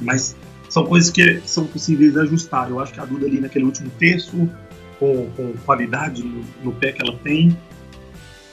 mas 0.00 0.36
são 0.68 0.84
coisas 0.84 1.10
que 1.10 1.40
são 1.46 1.66
possíveis 1.66 2.12
de 2.12 2.20
ajustar. 2.20 2.68
Eu 2.68 2.80
acho 2.80 2.92
que 2.92 3.00
a 3.00 3.04
Duda 3.04 3.26
ali 3.26 3.40
naquele 3.40 3.64
último 3.64 3.90
terço, 3.98 4.48
com, 4.98 5.30
com 5.36 5.52
qualidade 5.64 6.22
no, 6.22 6.44
no, 6.62 6.72
pé 6.72 6.92
que 6.92 7.02
ela 7.02 7.16
tem, 7.18 7.56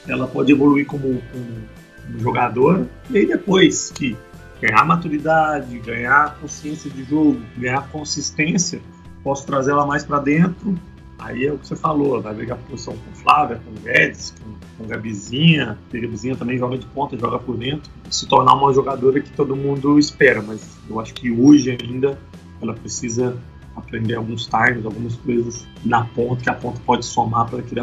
ela 0.06 0.26
pode 0.26 0.52
evoluir 0.52 0.86
como, 0.86 1.22
como 1.32 2.20
jogador, 2.20 2.86
e 3.10 3.18
aí 3.18 3.26
depois 3.26 3.90
que 3.92 4.16
ganhar 4.60 4.84
maturidade, 4.84 5.78
ganhar 5.80 6.36
consciência 6.40 6.90
de 6.90 7.04
jogo, 7.04 7.40
ganhar 7.56 7.88
consistência, 7.88 8.80
posso 9.22 9.46
trazer 9.46 9.72
ela 9.72 9.86
mais 9.86 10.04
para 10.04 10.18
dentro 10.18 10.76
Aí 11.22 11.46
é 11.46 11.52
o 11.52 11.58
que 11.58 11.66
você 11.66 11.76
falou, 11.76 12.20
vai 12.20 12.34
brigar 12.34 12.58
por 12.58 12.70
posição 12.70 12.94
com 12.96 13.14
Flávia, 13.14 13.60
com 13.64 13.72
Guedes, 13.82 14.34
com, 14.42 14.54
com 14.76 14.88
Gabizinha. 14.88 15.78
A 15.92 15.96
Gabizinha 15.96 16.36
também 16.36 16.58
joga 16.58 16.76
de 16.76 16.86
ponta, 16.86 17.16
joga 17.16 17.38
por 17.38 17.56
dentro. 17.56 17.90
Se 18.10 18.26
tornar 18.26 18.54
uma 18.54 18.72
jogadora 18.72 19.20
que 19.20 19.30
todo 19.30 19.54
mundo 19.54 19.98
espera, 19.98 20.42
mas 20.42 20.76
eu 20.90 20.98
acho 20.98 21.14
que 21.14 21.30
hoje 21.30 21.78
ainda 21.80 22.18
ela 22.60 22.74
precisa 22.74 23.36
aprender 23.76 24.16
alguns 24.16 24.46
times, 24.46 24.84
algumas 24.84 25.14
coisas 25.16 25.66
na 25.84 26.04
ponta, 26.06 26.42
que 26.42 26.50
a 26.50 26.54
ponta 26.54 26.80
pode 26.84 27.06
somar 27.06 27.48
para 27.48 27.62
que, 27.62 27.74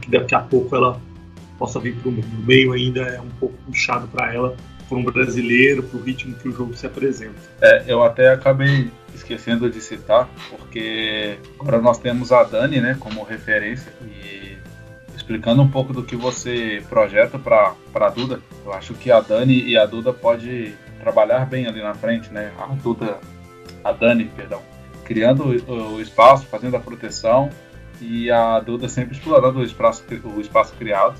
que 0.00 0.10
daqui 0.10 0.34
a 0.34 0.40
pouco 0.40 0.74
ela 0.76 1.00
possa 1.58 1.80
vir 1.80 1.96
para 1.96 2.08
o 2.08 2.12
meio. 2.12 2.26
O 2.26 2.46
meio 2.46 2.72
ainda 2.72 3.00
é 3.00 3.20
um 3.20 3.30
pouco 3.40 3.54
puxado 3.66 4.06
para 4.08 4.32
ela, 4.32 4.56
para 4.88 4.96
um 4.96 5.02
brasileiro, 5.02 5.82
para 5.82 5.98
o 5.98 6.02
ritmo 6.02 6.34
que 6.36 6.48
o 6.48 6.52
jogo 6.52 6.74
se 6.74 6.86
apresenta. 6.86 7.34
É, 7.60 7.84
eu 7.88 8.04
até 8.04 8.32
acabei 8.32 8.90
esquecendo 9.14 9.70
de 9.70 9.80
citar, 9.80 10.28
porque 10.50 11.38
agora 11.58 11.80
nós 11.80 11.98
temos 11.98 12.32
a 12.32 12.42
Dani 12.42 12.80
né, 12.80 12.96
como 12.98 13.22
referência 13.22 13.92
e 14.02 14.56
explicando 15.14 15.62
um 15.62 15.70
pouco 15.70 15.92
do 15.92 16.02
que 16.02 16.16
você 16.16 16.82
projeta 16.88 17.38
para 17.38 17.74
a 17.94 18.08
Duda, 18.10 18.40
eu 18.64 18.72
acho 18.72 18.94
que 18.94 19.10
a 19.10 19.20
Dani 19.20 19.62
e 19.62 19.76
a 19.76 19.86
Duda 19.86 20.12
pode 20.12 20.74
trabalhar 21.00 21.46
bem 21.46 21.66
ali 21.66 21.82
na 21.82 21.94
frente, 21.94 22.32
né? 22.32 22.52
A 22.58 22.66
Duda, 22.66 23.18
a 23.82 23.92
Dani, 23.92 24.24
perdão, 24.24 24.60
criando 25.04 25.44
o, 25.44 25.94
o 25.94 26.00
espaço, 26.00 26.46
fazendo 26.46 26.76
a 26.76 26.80
proteção 26.80 27.48
e 28.00 28.30
a 28.30 28.58
Duda 28.60 28.88
sempre 28.88 29.14
explorando 29.14 29.60
o 29.60 29.62
espaço, 29.62 30.04
o 30.24 30.40
espaço 30.40 30.74
criado 30.74 31.18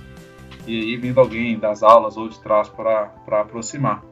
e 0.66 0.80
aí 0.80 0.96
vindo 0.96 1.20
alguém 1.20 1.58
das 1.58 1.82
aulas 1.82 2.16
ou 2.16 2.28
de 2.28 2.40
trás 2.40 2.68
para 2.68 3.10
aproximar. 3.40 4.02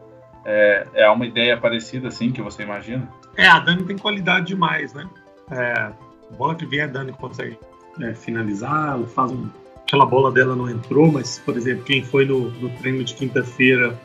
É, 0.45 0.87
é 0.95 1.11
uma 1.11 1.27
ideia 1.27 1.57
parecida 1.57 2.09
assim 2.09 2.31
que 2.31 2.43
você 2.43 2.63
imagina? 2.63 3.09
É, 3.37 3.47
a 3.47 3.59
Dani 3.59 3.85
tem 3.85 3.97
qualidade 3.97 4.47
demais, 4.47 4.93
né? 4.93 5.09
É, 5.51 5.93
bola 6.37 6.55
que 6.55 6.67
vem 6.67 6.81
a 6.81 6.87
Dani 6.87 7.13
consegue 7.13 7.59
é, 8.01 8.15
finalizar, 8.15 8.99
faz 9.15 9.31
um, 9.31 9.49
aquela 9.87 10.07
bola 10.07 10.33
dela 10.33 10.57
não 10.57 10.69
entrou, 10.69 11.11
mas 11.13 11.39
por 11.39 11.57
exemplo, 11.57 11.85
quem 11.85 12.03
foi 12.03 12.25
no, 12.25 12.51
no 12.51 12.71
treino 12.79 13.05
de 13.05 13.15
quinta-feira 13.15 13.99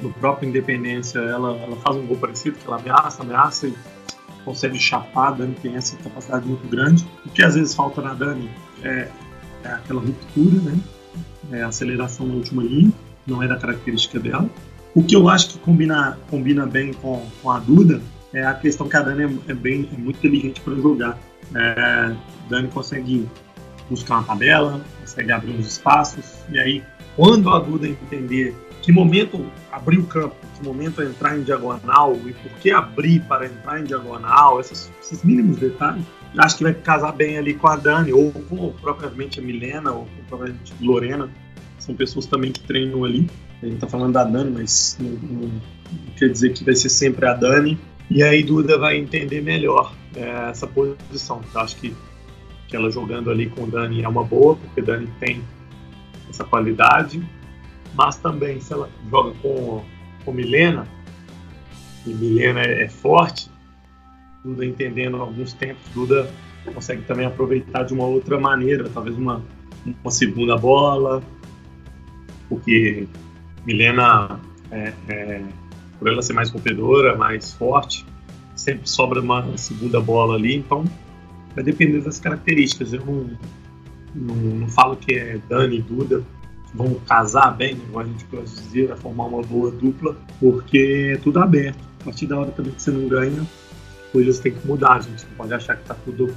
no 0.00 0.12
próprio 0.14 0.48
Independência, 0.48 1.18
ela, 1.18 1.56
ela 1.56 1.76
faz 1.76 1.96
um 1.96 2.06
gol 2.06 2.16
parecido, 2.16 2.58
que 2.58 2.66
ela 2.66 2.78
ameaça, 2.78 3.22
ameaça 3.22 3.68
e 3.68 3.74
consegue 4.44 4.78
chapar, 4.78 5.28
a 5.28 5.30
Dani 5.32 5.54
tem 5.54 5.76
essa 5.76 5.96
capacidade 5.96 6.46
muito 6.46 6.66
grande. 6.68 7.06
O 7.24 7.30
que 7.30 7.42
às 7.42 7.54
vezes 7.54 7.74
falta 7.74 8.02
na 8.02 8.12
Dani 8.12 8.50
é, 8.82 9.08
é 9.62 9.68
aquela 9.68 10.00
ruptura, 10.00 10.60
né? 10.62 10.78
É 11.52 11.62
a 11.62 11.68
aceleração 11.68 12.26
na 12.26 12.34
última 12.34 12.62
linha, 12.62 12.92
não 13.26 13.42
é 13.42 13.48
da 13.48 13.56
característica 13.56 14.18
dela. 14.18 14.48
O 14.94 15.02
que 15.02 15.14
eu 15.14 15.28
acho 15.28 15.50
que 15.50 15.58
combina, 15.58 16.18
combina 16.30 16.66
bem 16.66 16.92
com, 16.92 17.26
com 17.42 17.50
a 17.50 17.58
Duda 17.58 18.00
é 18.34 18.44
a 18.44 18.54
questão 18.54 18.88
que 18.88 18.96
a 18.96 19.00
Dani 19.00 19.22
é, 19.22 19.52
é 19.52 19.54
bem, 19.54 19.88
é 19.92 19.96
muito 19.96 20.18
inteligente 20.18 20.60
para 20.60 20.74
jogar. 20.74 21.18
É, 21.54 22.14
Dani 22.50 22.68
consegue 22.68 23.28
buscar 23.88 24.16
uma 24.16 24.24
tabela, 24.24 24.80
consegue 25.00 25.32
abrir 25.32 25.52
uns 25.52 25.66
espaços, 25.66 26.24
e 26.50 26.58
aí, 26.58 26.82
quando 27.16 27.50
a 27.50 27.58
Duda 27.58 27.86
entender 27.86 28.54
que 28.82 28.92
momento 28.92 29.46
abrir 29.72 29.98
o 29.98 30.04
campo, 30.04 30.34
que 30.58 30.66
momento 30.66 31.02
entrar 31.02 31.38
em 31.38 31.42
diagonal 31.42 32.14
e 32.26 32.32
por 32.32 32.50
que 32.60 32.70
abrir 32.70 33.20
para 33.20 33.46
entrar 33.46 33.80
em 33.80 33.84
diagonal, 33.84 34.60
esses, 34.60 34.92
esses 35.00 35.22
mínimos 35.22 35.58
detalhes, 35.58 36.04
acho 36.36 36.58
que 36.58 36.64
vai 36.64 36.74
casar 36.74 37.12
bem 37.12 37.38
ali 37.38 37.54
com 37.54 37.68
a 37.68 37.76
Dani, 37.76 38.12
ou 38.12 38.30
com 38.30 38.72
propriamente 38.72 39.40
a 39.40 39.42
Milena, 39.42 39.92
ou 39.92 40.04
com 40.04 40.24
propriamente 40.28 40.72
a 40.72 40.84
Lorena, 40.84 41.30
são 41.78 41.94
pessoas 41.94 42.26
também 42.26 42.52
que 42.52 42.60
treinam 42.60 43.04
ali. 43.04 43.28
A 43.62 43.66
gente 43.66 43.78
tá 43.78 43.86
falando 43.86 44.12
da 44.12 44.24
Dani, 44.24 44.50
mas 44.50 44.98
não, 45.00 45.10
não, 45.10 45.48
não 45.48 45.60
quer 46.18 46.28
dizer 46.28 46.52
que 46.52 46.64
vai 46.64 46.74
ser 46.74 46.88
sempre 46.88 47.26
a 47.26 47.34
Dani. 47.34 47.78
E 48.10 48.22
aí 48.22 48.42
Duda 48.42 48.78
vai 48.78 48.96
entender 48.96 49.40
melhor 49.40 49.92
é, 50.14 50.50
essa 50.50 50.66
posição. 50.66 51.40
Eu 51.54 51.60
acho 51.60 51.76
que, 51.76 51.94
que 52.68 52.76
ela 52.76 52.90
jogando 52.90 53.30
ali 53.30 53.48
com 53.48 53.64
o 53.64 53.66
Dani 53.66 54.02
é 54.02 54.08
uma 54.08 54.24
boa, 54.24 54.56
porque 54.56 54.82
Dani 54.82 55.08
tem 55.18 55.42
essa 56.28 56.44
qualidade, 56.44 57.22
mas 57.94 58.16
também 58.16 58.60
se 58.60 58.72
ela 58.72 58.90
joga 59.10 59.32
com, 59.40 59.84
com 60.24 60.32
Milena, 60.32 60.86
e 62.06 62.10
Milena 62.10 62.60
é, 62.60 62.84
é 62.84 62.88
forte, 62.88 63.50
Duda 64.44 64.64
entendendo 64.66 65.16
alguns 65.16 65.54
tempos, 65.54 65.82
Duda 65.94 66.30
consegue 66.74 67.02
também 67.02 67.24
aproveitar 67.26 67.84
de 67.84 67.94
uma 67.94 68.04
outra 68.04 68.38
maneira, 68.38 68.88
talvez 68.92 69.16
uma, 69.16 69.42
uma 70.02 70.10
segunda 70.10 70.56
bola, 70.56 71.22
porque 72.48 73.08
Milena, 73.64 74.38
é, 74.70 74.92
é, 75.08 75.42
por 76.04 76.12
ela 76.12 76.20
ser 76.20 76.34
mais 76.34 76.50
rompedora, 76.50 77.16
mais 77.16 77.54
forte, 77.54 78.04
sempre 78.54 78.86
sobra 78.86 79.22
uma 79.22 79.56
segunda 79.56 80.02
bola 80.02 80.34
ali, 80.34 80.56
então 80.56 80.84
vai 81.54 81.64
depender 81.64 82.02
das 82.02 82.20
características. 82.20 82.92
Eu 82.92 83.02
não, 83.06 83.30
não, 84.14 84.34
não 84.34 84.68
falo 84.68 84.96
que 84.96 85.14
é 85.14 85.38
Dani 85.48 85.78
e 85.78 85.80
Duda 85.80 86.22
vão 86.74 86.92
casar 87.06 87.56
bem, 87.56 87.72
igual 87.72 88.04
a 88.04 88.06
gente 88.06 88.22
pode 88.26 88.50
dizer, 88.50 88.88
vai 88.88 88.98
formar 88.98 89.24
uma 89.24 89.40
boa 89.40 89.70
dupla, 89.70 90.14
porque 90.38 91.14
é 91.14 91.16
tudo 91.22 91.40
aberto. 91.40 91.78
A 92.02 92.04
partir 92.04 92.26
da 92.26 92.38
hora 92.38 92.50
também 92.50 92.72
que 92.74 92.82
você 92.82 92.90
não 92.90 93.08
ganha, 93.08 93.42
coisas 94.12 94.38
têm 94.40 94.52
que 94.52 94.66
mudar, 94.66 94.96
a 94.96 95.00
gente 95.00 95.24
não 95.24 95.36
pode 95.38 95.54
achar 95.54 95.74
que 95.74 95.86
tá 95.86 95.96
tudo 96.04 96.36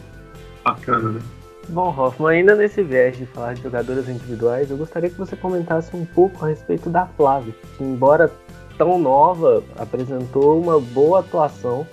bacana, 0.64 1.10
né? 1.10 1.20
Bom, 1.68 1.94
Hoffman, 1.94 2.38
ainda 2.38 2.56
nesse 2.56 2.82
viés 2.82 3.18
de 3.18 3.26
falar 3.26 3.56
de 3.56 3.64
jogadoras 3.64 4.08
individuais, 4.08 4.72
eu 4.72 4.78
gostaria 4.78 5.10
que 5.10 5.18
você 5.18 5.36
comentasse 5.36 5.94
um 5.94 6.06
pouco 6.06 6.46
a 6.46 6.48
respeito 6.48 6.90
da 6.90 7.06
Flávia, 7.06 7.54
que 7.78 7.84
embora 7.84 8.32
tão 8.78 9.00
nova, 9.00 9.64
apresentou 9.78 10.62
uma 10.62 10.80
boa 10.80 11.20
atuação 11.20 11.86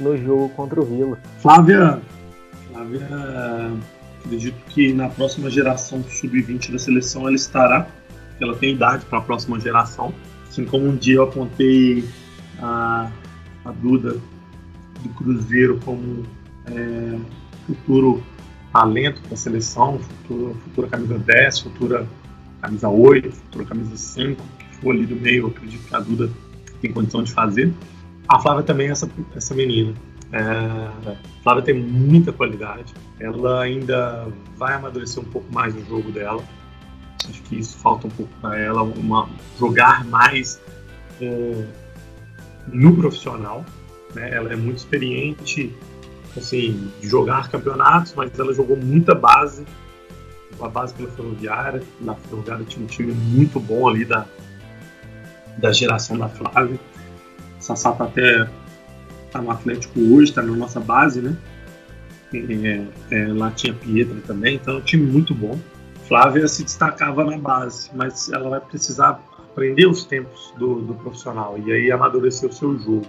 no 0.00 0.16
jogo 0.16 0.48
contra 0.50 0.80
o 0.80 0.84
Vila. 0.84 1.18
Flávia, 1.40 2.00
Flávia, 2.70 3.08
acredito 4.24 4.56
que 4.68 4.92
na 4.92 5.08
próxima 5.08 5.50
geração 5.50 6.02
sub-20 6.02 6.72
da 6.72 6.78
seleção 6.78 7.26
ela 7.26 7.36
estará, 7.36 7.86
ela 8.40 8.54
tem 8.56 8.74
idade 8.74 9.04
para 9.06 9.18
a 9.18 9.22
próxima 9.22 9.58
geração. 9.58 10.14
Assim 10.48 10.64
como 10.64 10.86
um 10.86 10.96
dia 10.96 11.16
eu 11.16 11.24
apontei 11.24 12.04
a, 12.60 13.10
a 13.64 13.70
Duda 13.72 14.16
do 15.02 15.08
Cruzeiro 15.10 15.80
como 15.84 16.24
é, 16.66 17.18
futuro 17.66 18.22
talento 18.72 19.20
para 19.22 19.34
a 19.34 19.36
seleção, 19.36 19.98
futura, 19.98 20.54
futura 20.54 20.88
camisa 20.88 21.18
10, 21.18 21.58
futura 21.60 22.06
camisa 22.60 22.88
8, 22.88 23.32
futura 23.32 23.64
camisa 23.64 23.96
5, 23.96 24.42
que 24.57 24.57
for 24.80 24.94
ali 24.94 25.06
do 25.06 25.16
meio, 25.16 25.44
eu 25.44 25.46
acredito 25.48 25.86
que 25.86 25.94
a 25.94 26.00
Duda 26.00 26.30
tem 26.80 26.92
condição 26.92 27.22
de 27.22 27.32
fazer. 27.32 27.72
A 28.28 28.38
Flávia 28.38 28.62
também 28.62 28.88
é 28.88 28.90
essa, 28.90 29.08
essa 29.34 29.54
menina. 29.54 29.94
É, 30.32 30.40
a 30.40 31.16
Flávia 31.42 31.62
tem 31.62 31.74
muita 31.74 32.32
qualidade, 32.32 32.92
ela 33.18 33.62
ainda 33.62 34.28
vai 34.56 34.74
amadurecer 34.74 35.22
um 35.22 35.26
pouco 35.26 35.50
mais 35.52 35.74
no 35.74 35.84
jogo 35.86 36.12
dela. 36.12 36.42
Acho 37.28 37.42
que 37.42 37.58
isso 37.58 37.76
falta 37.78 38.06
um 38.06 38.10
pouco 38.10 38.32
para 38.40 38.58
ela, 38.58 38.82
uma, 38.82 39.28
jogar 39.58 40.04
mais 40.04 40.60
é, 41.20 41.66
no 42.68 42.94
profissional. 42.96 43.64
Né? 44.14 44.30
Ela 44.34 44.52
é 44.52 44.56
muito 44.56 44.78
experiente 44.78 45.74
assim, 46.36 46.90
de 47.00 47.08
jogar 47.08 47.48
campeonatos, 47.48 48.14
mas 48.14 48.38
ela 48.38 48.52
jogou 48.54 48.76
muita 48.76 49.14
base, 49.14 49.64
a 50.60 50.68
base 50.68 50.94
pela 50.94 51.10
Ferroviária. 51.10 51.82
Na 52.00 52.14
Ferroviária 52.14 52.64
tinha 52.64 52.84
um 52.84 52.88
time 52.88 53.12
muito 53.12 53.58
bom 53.58 53.88
ali 53.88 54.04
da, 54.04 54.26
da 55.58 55.72
geração 55.72 56.16
da 56.16 56.28
Flávia. 56.28 56.78
Sassá 57.60 57.92
tá 57.92 58.04
até 58.04 58.48
tá 59.30 59.42
no 59.42 59.50
Atlético 59.50 60.00
hoje, 60.00 60.32
tá 60.32 60.42
na 60.42 60.56
nossa 60.56 60.80
base, 60.80 61.20
né? 61.20 61.36
É, 62.32 62.84
é, 63.10 63.26
lá 63.32 63.50
tinha 63.50 63.74
Pietra 63.74 64.16
também, 64.26 64.56
então 64.56 64.74
é 64.74 64.78
um 64.78 64.82
time 64.82 65.06
muito 65.06 65.34
bom. 65.34 65.58
Flávia 66.06 66.46
se 66.48 66.64
destacava 66.64 67.24
na 67.24 67.36
base, 67.36 67.90
mas 67.94 68.30
ela 68.30 68.48
vai 68.48 68.60
precisar 68.60 69.20
aprender 69.38 69.86
os 69.86 70.04
tempos 70.04 70.52
do, 70.58 70.80
do 70.80 70.94
profissional 70.94 71.58
e 71.58 71.72
aí 71.72 71.90
amadurecer 71.90 72.48
o 72.48 72.52
seu 72.52 72.78
jogo. 72.78 73.06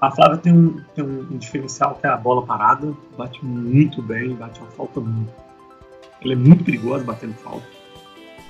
A 0.00 0.10
Flávia 0.10 0.38
tem 0.38 0.52
um, 0.52 0.80
tem 0.94 1.04
um 1.04 1.36
diferencial 1.36 1.94
que 1.94 2.06
é 2.06 2.10
a 2.10 2.16
bola 2.16 2.44
parada, 2.44 2.92
bate 3.16 3.44
muito 3.44 4.02
bem, 4.02 4.34
bate 4.34 4.60
uma 4.60 4.70
falta. 4.70 5.00
Ela 6.20 6.32
é 6.32 6.36
muito 6.36 6.64
perigosa 6.64 7.04
batendo 7.04 7.34
falta. 7.34 7.66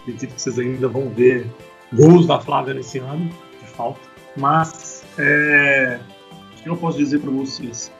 Acredito 0.01 0.35
que 0.35 0.41
vocês 0.41 0.59
ainda 0.59 0.89
vão 0.89 1.11
ver 1.11 1.47
gols 1.93 2.27
da 2.27 2.41
Flávia 2.41 2.75
nesse 2.75 2.99
ano, 2.99 3.31
de 3.61 3.67
falta. 3.67 4.01
Mas, 4.37 5.05
é, 5.19 5.99
o 6.59 6.63
que 6.63 6.69
eu 6.69 6.77
posso 6.77 6.99
dizer 6.99 7.21
para 7.21 7.31
vocês? 7.31 7.93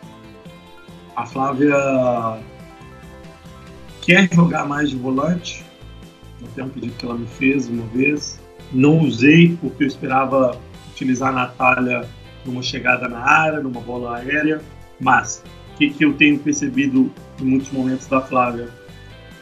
A 1.15 1.27
Flávia 1.27 1.77
quer 4.01 4.29
jogar 4.33 4.67
mais 4.67 4.91
de 4.91 4.97
volante. 4.97 5.65
Até 6.45 6.65
um 6.65 6.69
pedido 6.69 6.95
que 6.95 7.05
ela 7.05 7.15
me 7.15 7.27
fez 7.27 7.69
uma 7.69 7.87
vez. 7.87 8.41
Não 8.73 8.99
usei 9.01 9.57
porque 9.61 9.85
eu 9.85 9.89
esperava 9.89 10.59
utilizar 10.91 11.29
a 11.29 11.33
Natália 11.33 12.09
numa 12.45 12.63
chegada 12.63 13.09
na 13.09 13.19
área, 13.19 13.61
numa 13.61 13.81
bola 13.81 14.17
aérea, 14.17 14.61
mas 15.01 15.43
o 15.75 15.79
que, 15.79 15.91
que 15.91 16.05
eu 16.05 16.15
tenho 16.15 16.39
percebido 16.39 17.11
em 17.41 17.45
muitos 17.45 17.71
momentos 17.71 18.07
da 18.07 18.21
Flávia? 18.21 18.69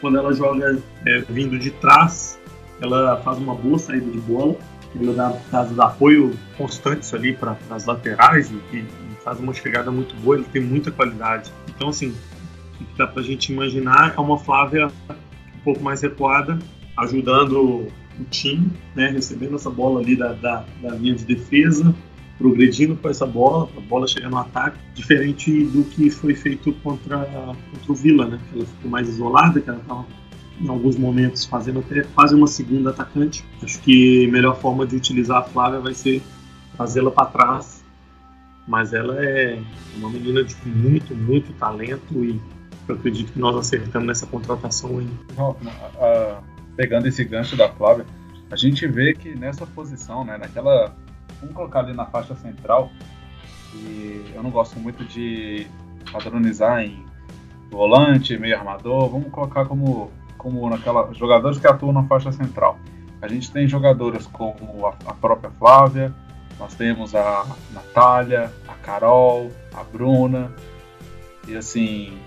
Quando 0.00 0.18
ela 0.18 0.32
joga 0.32 0.78
é, 1.06 1.20
vindo 1.20 1.58
de 1.58 1.70
trás, 1.70 2.39
ela 2.80 3.16
faz 3.18 3.38
uma 3.38 3.54
boa 3.54 3.78
saída 3.78 4.10
de 4.10 4.20
bola, 4.20 4.56
ela 5.00 5.14
dá, 5.50 5.62
dá 5.64 5.84
apoio 5.86 6.36
constantes 6.56 7.12
ali 7.14 7.32
para 7.32 7.56
as 7.70 7.84
laterais 7.86 8.50
e, 8.50 8.76
e, 8.76 8.86
faz 9.22 9.38
uma 9.38 9.52
chegada 9.52 9.90
muito 9.90 10.14
boa, 10.16 10.36
ele 10.36 10.46
tem 10.50 10.62
muita 10.62 10.90
qualidade. 10.90 11.52
Então, 11.68 11.90
assim, 11.90 12.14
o 12.80 12.84
que 12.84 12.96
dá 12.96 13.06
para 13.06 13.20
a 13.20 13.24
gente 13.24 13.52
imaginar 13.52 14.14
é 14.16 14.20
uma 14.20 14.38
Flávia 14.38 14.86
um 14.86 15.62
pouco 15.62 15.82
mais 15.82 16.00
recuada, 16.00 16.58
ajudando 16.96 17.86
o 18.18 18.24
time, 18.30 18.70
né, 18.94 19.08
recebendo 19.10 19.56
essa 19.56 19.70
bola 19.70 20.00
ali 20.00 20.16
da, 20.16 20.32
da, 20.32 20.64
da 20.82 20.94
linha 20.94 21.14
de 21.14 21.24
defesa, 21.24 21.94
progredindo 22.38 22.96
com 22.96 23.08
essa 23.10 23.26
bola, 23.26 23.68
a 23.76 23.80
bola 23.80 24.06
chegar 24.06 24.30
no 24.30 24.38
ataque, 24.38 24.78
diferente 24.94 25.64
do 25.66 25.84
que 25.84 26.08
foi 26.08 26.34
feito 26.34 26.72
contra, 26.82 27.18
contra 27.18 27.92
o 27.92 27.94
Vila, 27.94 28.26
né? 28.26 28.40
Ela 28.54 28.64
ficou 28.64 28.90
mais 28.90 29.06
isolada, 29.06 29.60
que 29.60 29.68
ela 29.68 29.78
estava 29.78 30.06
em 30.60 30.68
alguns 30.68 30.96
momentos 30.96 31.44
fazendo 31.44 31.80
até 31.80 32.02
quase 32.14 32.34
uma 32.34 32.46
segunda 32.46 32.90
atacante. 32.90 33.44
Acho 33.62 33.80
que 33.80 34.26
a 34.26 34.30
melhor 34.30 34.56
forma 34.60 34.86
de 34.86 34.96
utilizar 34.96 35.38
a 35.38 35.42
Flávia 35.42 35.80
vai 35.80 35.94
ser 35.94 36.22
fazê-la 36.76 37.10
para 37.10 37.26
trás, 37.26 37.84
mas 38.68 38.92
ela 38.92 39.24
é 39.24 39.60
uma 39.96 40.10
menina 40.10 40.44
de 40.44 40.54
muito, 40.66 41.14
muito 41.14 41.52
talento 41.54 42.24
e 42.24 42.40
eu 42.86 42.94
acredito 42.94 43.32
que 43.32 43.38
nós 43.38 43.56
acertamos 43.56 44.06
nessa 44.06 44.26
contratação 44.26 44.98
aí. 44.98 45.08
Pegando 46.76 47.06
esse 47.06 47.24
gancho 47.24 47.56
da 47.56 47.68
Flávia, 47.68 48.06
a 48.50 48.56
gente 48.56 48.86
vê 48.86 49.14
que 49.14 49.34
nessa 49.34 49.66
posição, 49.66 50.24
né, 50.24 50.36
naquela 50.38 50.94
vamos 51.40 51.54
colocar 51.54 51.80
ali 51.80 51.92
na 51.92 52.04
faixa 52.06 52.34
central, 52.36 52.90
e 53.74 54.32
eu 54.34 54.42
não 54.42 54.50
gosto 54.50 54.78
muito 54.78 55.04
de 55.04 55.66
padronizar 56.12 56.82
em 56.82 57.04
volante, 57.70 58.36
meio 58.36 58.58
armador, 58.58 59.08
vamos 59.08 59.30
colocar 59.30 59.64
como, 59.64 60.10
como 60.40 60.68
naquela 60.68 61.12
jogadores 61.12 61.58
que 61.58 61.66
atuam 61.66 61.92
na 61.92 62.04
faixa 62.04 62.32
central. 62.32 62.78
A 63.20 63.28
gente 63.28 63.52
tem 63.52 63.68
jogadoras 63.68 64.26
como 64.26 64.86
a, 64.86 64.94
a 65.06 65.12
própria 65.12 65.50
Flávia, 65.50 66.12
nós 66.58 66.74
temos 66.74 67.14
a 67.14 67.46
Natália, 67.72 68.50
a 68.66 68.74
Carol, 68.74 69.52
a 69.74 69.84
Bruna, 69.84 70.50
e 71.46 71.56
assim, 71.56 72.18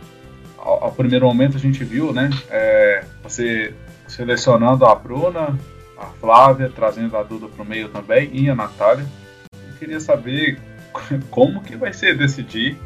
ao, 0.57 0.85
ao 0.85 0.91
primeiro 0.91 1.25
momento 1.25 1.57
a 1.57 1.59
gente 1.59 1.83
viu, 1.83 2.13
né, 2.13 2.29
é, 2.49 3.03
você 3.23 3.73
selecionando 4.07 4.85
a 4.85 4.93
Bruna, 4.93 5.57
a 5.97 6.05
Flávia, 6.19 6.69
trazendo 6.69 7.17
a 7.17 7.23
Duda 7.23 7.47
para 7.47 7.63
o 7.63 7.65
meio 7.65 7.89
também, 7.89 8.29
e 8.31 8.49
a 8.49 8.55
Natália. 8.55 9.05
Eu 9.51 9.75
queria 9.79 9.99
saber 9.99 10.59
como 11.31 11.63
que 11.63 11.75
vai 11.75 11.93
ser 11.93 12.15
decidir 12.15 12.77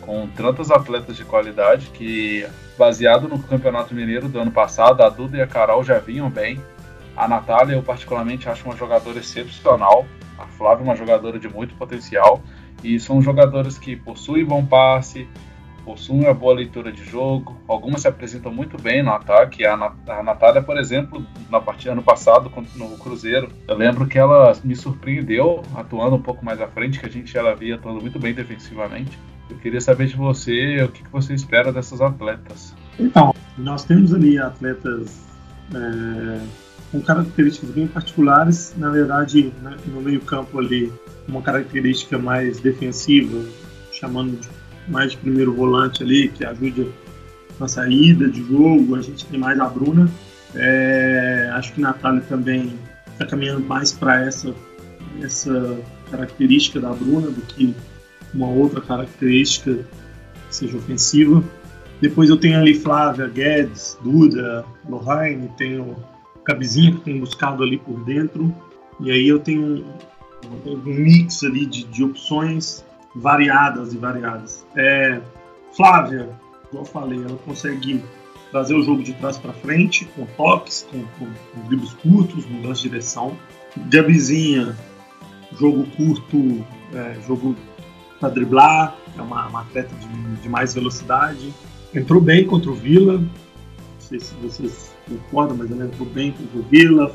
com 0.00 0.26
tantos 0.28 0.70
atletas 0.70 1.16
de 1.16 1.24
qualidade 1.24 1.90
que, 1.90 2.46
baseado 2.80 3.28
no 3.28 3.38
Campeonato 3.38 3.94
Mineiro 3.94 4.26
do 4.26 4.40
ano 4.40 4.50
passado, 4.50 5.02
a 5.02 5.10
Duda 5.10 5.36
e 5.36 5.42
a 5.42 5.46
Carol 5.46 5.84
já 5.84 5.98
vinham 5.98 6.30
bem. 6.30 6.58
A 7.14 7.28
Natália, 7.28 7.74
eu 7.74 7.82
particularmente 7.82 8.48
acho 8.48 8.64
uma 8.64 8.74
jogadora 8.74 9.18
excepcional. 9.18 10.06
A 10.38 10.46
Flávia, 10.46 10.82
uma 10.82 10.96
jogadora 10.96 11.38
de 11.38 11.46
muito 11.46 11.74
potencial. 11.74 12.42
E 12.82 12.98
são 12.98 13.20
jogadores 13.20 13.78
que 13.78 13.94
possuem 13.96 14.46
bom 14.46 14.64
passe, 14.64 15.28
possuem 15.90 16.20
uma 16.20 16.32
boa 16.32 16.54
leitura 16.54 16.92
de 16.92 17.04
jogo, 17.04 17.56
algumas 17.66 18.02
se 18.02 18.08
apresentam 18.08 18.52
muito 18.52 18.80
bem 18.80 19.02
no 19.02 19.10
ataque. 19.10 19.64
A, 19.66 19.76
Natália, 20.22 20.62
por 20.62 20.78
exemplo, 20.78 21.26
na 21.50 21.60
partida 21.60 21.90
ano 21.90 22.02
passado 22.02 22.48
no 22.76 22.96
Cruzeiro, 22.96 23.48
eu 23.66 23.76
lembro 23.76 24.06
que 24.06 24.16
ela 24.16 24.56
me 24.62 24.76
surpreendeu 24.76 25.62
atuando 25.74 26.14
um 26.14 26.22
pouco 26.22 26.44
mais 26.44 26.60
à 26.60 26.68
frente, 26.68 27.00
que 27.00 27.06
a 27.06 27.08
gente 27.08 27.36
ela 27.36 27.56
via 27.56 27.74
atuando 27.74 28.00
muito 28.00 28.20
bem 28.20 28.32
defensivamente. 28.32 29.18
Eu 29.50 29.56
queria 29.56 29.80
saber 29.80 30.06
de 30.06 30.14
você 30.14 30.80
o 30.84 30.88
que, 30.88 31.02
que 31.02 31.10
você 31.10 31.34
espera 31.34 31.72
dessas 31.72 32.00
atletas. 32.00 32.72
Então, 32.96 33.34
nós 33.58 33.82
temos 33.82 34.14
ali 34.14 34.38
atletas 34.38 35.26
é, 35.74 36.40
com 36.92 37.00
características 37.00 37.70
bem 37.70 37.88
particulares. 37.88 38.76
Na 38.76 38.90
verdade, 38.90 39.52
né, 39.60 39.76
no 39.86 40.00
meio-campo 40.00 40.60
ali, 40.60 40.92
uma 41.26 41.42
característica 41.42 42.16
mais 42.16 42.60
defensiva 42.60 43.44
chamando 43.90 44.40
de, 44.40 44.48
mais 44.88 45.12
de 45.12 45.18
primeiro 45.18 45.54
volante 45.54 46.02
ali, 46.02 46.28
que 46.28 46.44
ajude 46.44 46.88
na 47.58 47.68
saída 47.68 48.28
de 48.28 48.42
jogo. 48.46 48.94
A 48.96 49.02
gente 49.02 49.24
tem 49.26 49.38
mais 49.38 49.58
a 49.60 49.66
Bruna. 49.66 50.10
É, 50.54 51.50
acho 51.54 51.72
que 51.72 51.80
Natália 51.80 52.22
também 52.22 52.74
está 53.12 53.26
caminhando 53.26 53.60
mais 53.60 53.92
para 53.92 54.24
essa, 54.24 54.54
essa 55.22 55.78
característica 56.10 56.80
da 56.80 56.92
Bruna 56.92 57.30
do 57.30 57.40
que 57.42 57.74
uma 58.34 58.48
outra 58.48 58.80
característica 58.80 59.74
que 60.48 60.54
seja 60.54 60.76
ofensiva. 60.76 61.42
Depois 62.00 62.30
eu 62.30 62.36
tenho 62.36 62.58
ali 62.58 62.74
Flávia, 62.74 63.28
Guedes, 63.28 63.98
Duda, 64.02 64.64
Lohane, 64.88 65.50
tenho 65.56 65.96
Cabezinha 66.44 66.92
que 66.92 67.00
tem 67.00 67.20
buscado 67.20 67.62
ali 67.62 67.76
por 67.78 68.02
dentro. 68.04 68.54
E 69.00 69.10
aí 69.10 69.28
eu 69.28 69.38
tenho 69.38 69.84
um, 70.44 70.70
um 70.70 70.82
mix 70.84 71.44
ali 71.44 71.66
de, 71.66 71.84
de, 71.84 72.02
opções 72.02 72.84
variadas 73.14 73.92
e 73.92 73.98
variadas. 73.98 74.66
É, 74.76 75.20
Flávia, 75.76 76.28
como 76.70 76.82
eu 76.82 76.86
falei, 76.86 77.18
ela 77.18 77.36
consegue 77.44 78.02
trazer 78.50 78.74
o 78.74 78.82
jogo 78.82 79.02
de 79.02 79.12
trás 79.14 79.38
para 79.38 79.52
frente, 79.52 80.04
com 80.16 80.26
toques, 80.36 80.86
com, 80.90 81.02
com, 81.18 81.26
com 81.26 81.68
dribles 81.68 81.92
curtos, 81.94 82.46
mudança 82.46 82.82
de 82.82 82.88
direção. 82.88 83.36
Gabizinha, 83.88 84.76
jogo 85.52 85.86
curto, 85.96 86.64
é, 86.92 87.16
jogo 87.26 87.56
para 88.18 88.28
driblar, 88.28 88.96
é 89.16 89.22
uma, 89.22 89.46
uma 89.48 89.60
atleta 89.62 89.94
de, 89.94 90.42
de, 90.42 90.48
mais 90.48 90.74
velocidade. 90.74 91.54
Entrou 91.94 92.20
bem 92.20 92.46
contra 92.46 92.70
o 92.70 92.74
Vila, 92.74 93.18
não 93.18 93.28
sei 93.98 94.20
se 94.20 94.34
vocês 94.34 94.94
concordam, 95.08 95.56
mas 95.56 95.70
ela 95.70 95.84
entrou 95.84 96.08
bem 96.08 96.32
contra 96.32 96.58
o 96.58 96.62
Vila, 96.62 97.14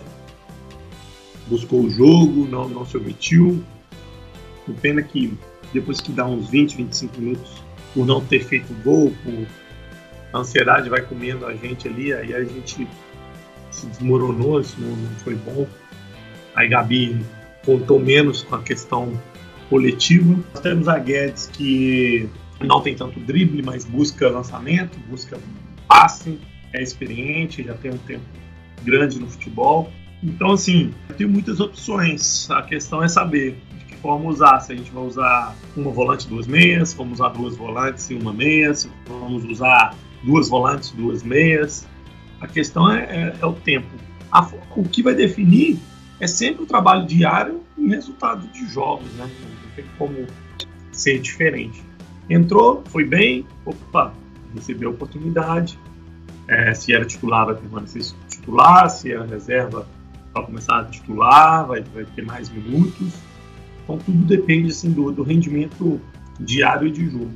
buscou 1.47 1.81
o 1.81 1.89
jogo, 1.89 2.47
não, 2.49 2.67
não 2.67 2.85
se 2.85 2.97
omitiu. 2.97 3.63
Pena 4.81 5.03
que 5.03 5.31
depois 5.75 6.01
que 6.01 6.11
dá 6.11 6.25
uns 6.25 6.49
20, 6.49 6.77
25 6.77 7.19
minutos, 7.19 7.63
por 7.93 8.05
não 8.05 8.21
ter 8.21 8.43
feito 8.43 8.73
gol, 8.83 9.13
por 9.23 9.45
a 10.33 10.39
ansiedade 10.39 10.89
vai 10.89 11.01
comendo 11.01 11.45
a 11.45 11.53
gente 11.53 11.87
ali, 11.87 12.11
aí 12.13 12.33
a 12.33 12.43
gente 12.43 12.87
se 13.71 13.85
desmoronou, 13.87 14.59
isso 14.59 14.75
não, 14.79 14.95
não 14.95 15.15
foi 15.17 15.35
bom. 15.35 15.67
Aí 16.55 16.67
Gabi 16.67 17.25
contou 17.65 17.99
menos 17.99 18.43
com 18.43 18.55
a 18.55 18.61
questão 18.61 19.21
coletiva. 19.69 20.37
Nós 20.53 20.61
temos 20.61 20.87
a 20.87 20.97
Guedes 20.97 21.47
que 21.47 22.29
não 22.61 22.81
tem 22.81 22.95
tanto 22.95 23.19
drible, 23.19 23.61
mas 23.61 23.85
busca 23.85 24.29
lançamento, 24.29 24.97
busca 25.09 25.37
passe, 25.87 26.39
é 26.73 26.81
experiente, 26.81 27.63
já 27.63 27.73
tem 27.73 27.91
um 27.91 27.97
tempo 27.97 28.25
grande 28.83 29.19
no 29.19 29.29
futebol. 29.29 29.91
Então, 30.23 30.51
assim, 30.51 30.93
tem 31.17 31.27
muitas 31.27 31.59
opções. 31.59 32.49
A 32.49 32.61
questão 32.61 33.03
é 33.03 33.07
saber 33.07 33.57
forma 34.05 34.29
usar. 34.29 34.59
Se 34.59 34.71
a 34.71 34.75
gente 34.75 34.91
vai 34.91 35.03
usar 35.03 35.55
uma 35.75 35.89
volante, 35.89 36.27
duas 36.27 36.45
meias, 36.45 36.93
vamos 36.93 37.13
usar 37.13 37.29
duas 37.29 37.57
volantes 37.57 38.07
e 38.11 38.13
uma 38.13 38.31
meia, 38.31 38.71
se 38.75 38.87
vamos 39.07 39.43
usar 39.45 39.95
duas 40.23 40.47
volantes, 40.47 40.91
duas 40.91 41.23
meias. 41.23 41.87
A 42.39 42.47
questão 42.47 42.91
é, 42.91 43.03
é, 43.03 43.35
é 43.41 43.45
o 43.45 43.53
tempo. 43.53 43.87
A, 44.31 44.47
o 44.75 44.83
que 44.83 45.01
vai 45.01 45.15
definir 45.15 45.79
é 46.19 46.27
sempre 46.27 46.63
o 46.63 46.65
trabalho 46.67 47.07
diário 47.07 47.61
e 47.75 47.87
resultado 47.87 48.47
de 48.49 48.67
jogos, 48.67 49.11
né? 49.13 49.27
Não 49.41 49.71
tem 49.75 49.85
como 49.97 50.27
ser 50.91 51.19
diferente. 51.19 51.83
Entrou, 52.29 52.83
foi 52.85 53.05
bem, 53.05 53.43
opa, 53.65 54.13
recebeu 54.53 54.89
a 54.89 54.93
oportunidade. 54.93 55.79
É, 56.47 56.75
se 56.75 56.93
era 56.93 57.05
titular, 57.05 57.47
vai 57.47 57.55
permanecer 57.55 58.03
titular. 58.29 58.87
Se 58.87 59.11
era 59.11 59.25
reserva, 59.25 59.87
vai 60.31 60.45
começar 60.45 60.81
a 60.81 60.85
titular, 60.85 61.65
vai, 61.65 61.81
vai 61.81 62.05
ter 62.05 62.23
mais 62.23 62.49
minutos. 62.49 63.13
Então 63.85 63.97
tudo 63.99 64.25
depende 64.25 64.71
assim, 64.71 64.91
do, 64.91 65.11
do 65.11 65.23
rendimento 65.23 66.01
diário 66.39 66.91
de 66.91 67.09
jogo. 67.09 67.31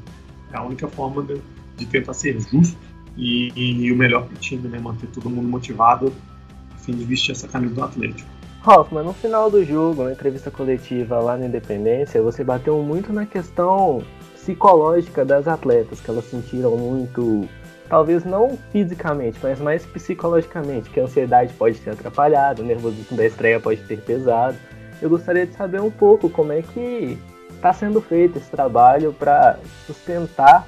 É 0.51 0.57
a 0.57 0.63
única 0.63 0.87
forma 0.87 1.23
de, 1.23 1.39
de 1.77 1.85
tentar 1.85 2.13
ser 2.13 2.39
justo 2.41 2.77
e, 3.15 3.51
e, 3.55 3.91
o 3.91 3.95
melhor 3.95 4.25
para 4.25 4.35
o 4.35 4.37
time, 4.37 4.67
né? 4.67 4.79
Manter 4.79 5.07
todo 5.07 5.29
mundo 5.29 5.47
motivado 5.47 6.11
a 6.73 6.77
fim 6.77 6.93
de 6.93 7.03
vestir 7.03 7.31
essa 7.31 7.47
camisa 7.47 7.75
do 7.75 7.83
Atlético. 7.83 8.29
Hoffman, 8.65 9.03
no 9.03 9.13
final 9.13 9.49
do 9.49 9.63
jogo, 9.63 10.03
na 10.03 10.11
entrevista 10.11 10.51
coletiva 10.51 11.19
lá 11.19 11.37
na 11.37 11.45
Independência, 11.45 12.21
você 12.21 12.43
bateu 12.43 12.81
muito 12.81 13.13
na 13.13 13.25
questão 13.25 14.03
psicológica 14.33 15.23
das 15.23 15.47
atletas, 15.47 15.99
que 16.01 16.09
elas 16.09 16.25
sentiram 16.25 16.75
muito, 16.75 17.47
talvez 17.87 18.25
não 18.25 18.57
fisicamente, 18.71 19.39
mas 19.41 19.59
mais 19.59 19.85
psicologicamente, 19.85 20.89
que 20.89 20.99
a 20.99 21.03
ansiedade 21.03 21.53
pode 21.53 21.79
ter 21.79 21.91
atrapalhado, 21.91 22.61
o 22.61 22.65
nervosismo 22.65 23.15
da 23.15 23.25
estreia 23.25 23.59
pode 23.59 23.81
ter 23.83 24.01
pesado. 24.01 24.57
Eu 25.01 25.09
gostaria 25.09 25.45
de 25.45 25.53
saber 25.53 25.81
um 25.81 25.91
pouco 25.91 26.29
como 26.29 26.51
é 26.51 26.61
que 26.61 27.17
está 27.51 27.73
sendo 27.73 28.01
feito 28.01 28.37
esse 28.37 28.49
trabalho 28.49 29.13
para 29.13 29.59
sustentar 29.85 30.67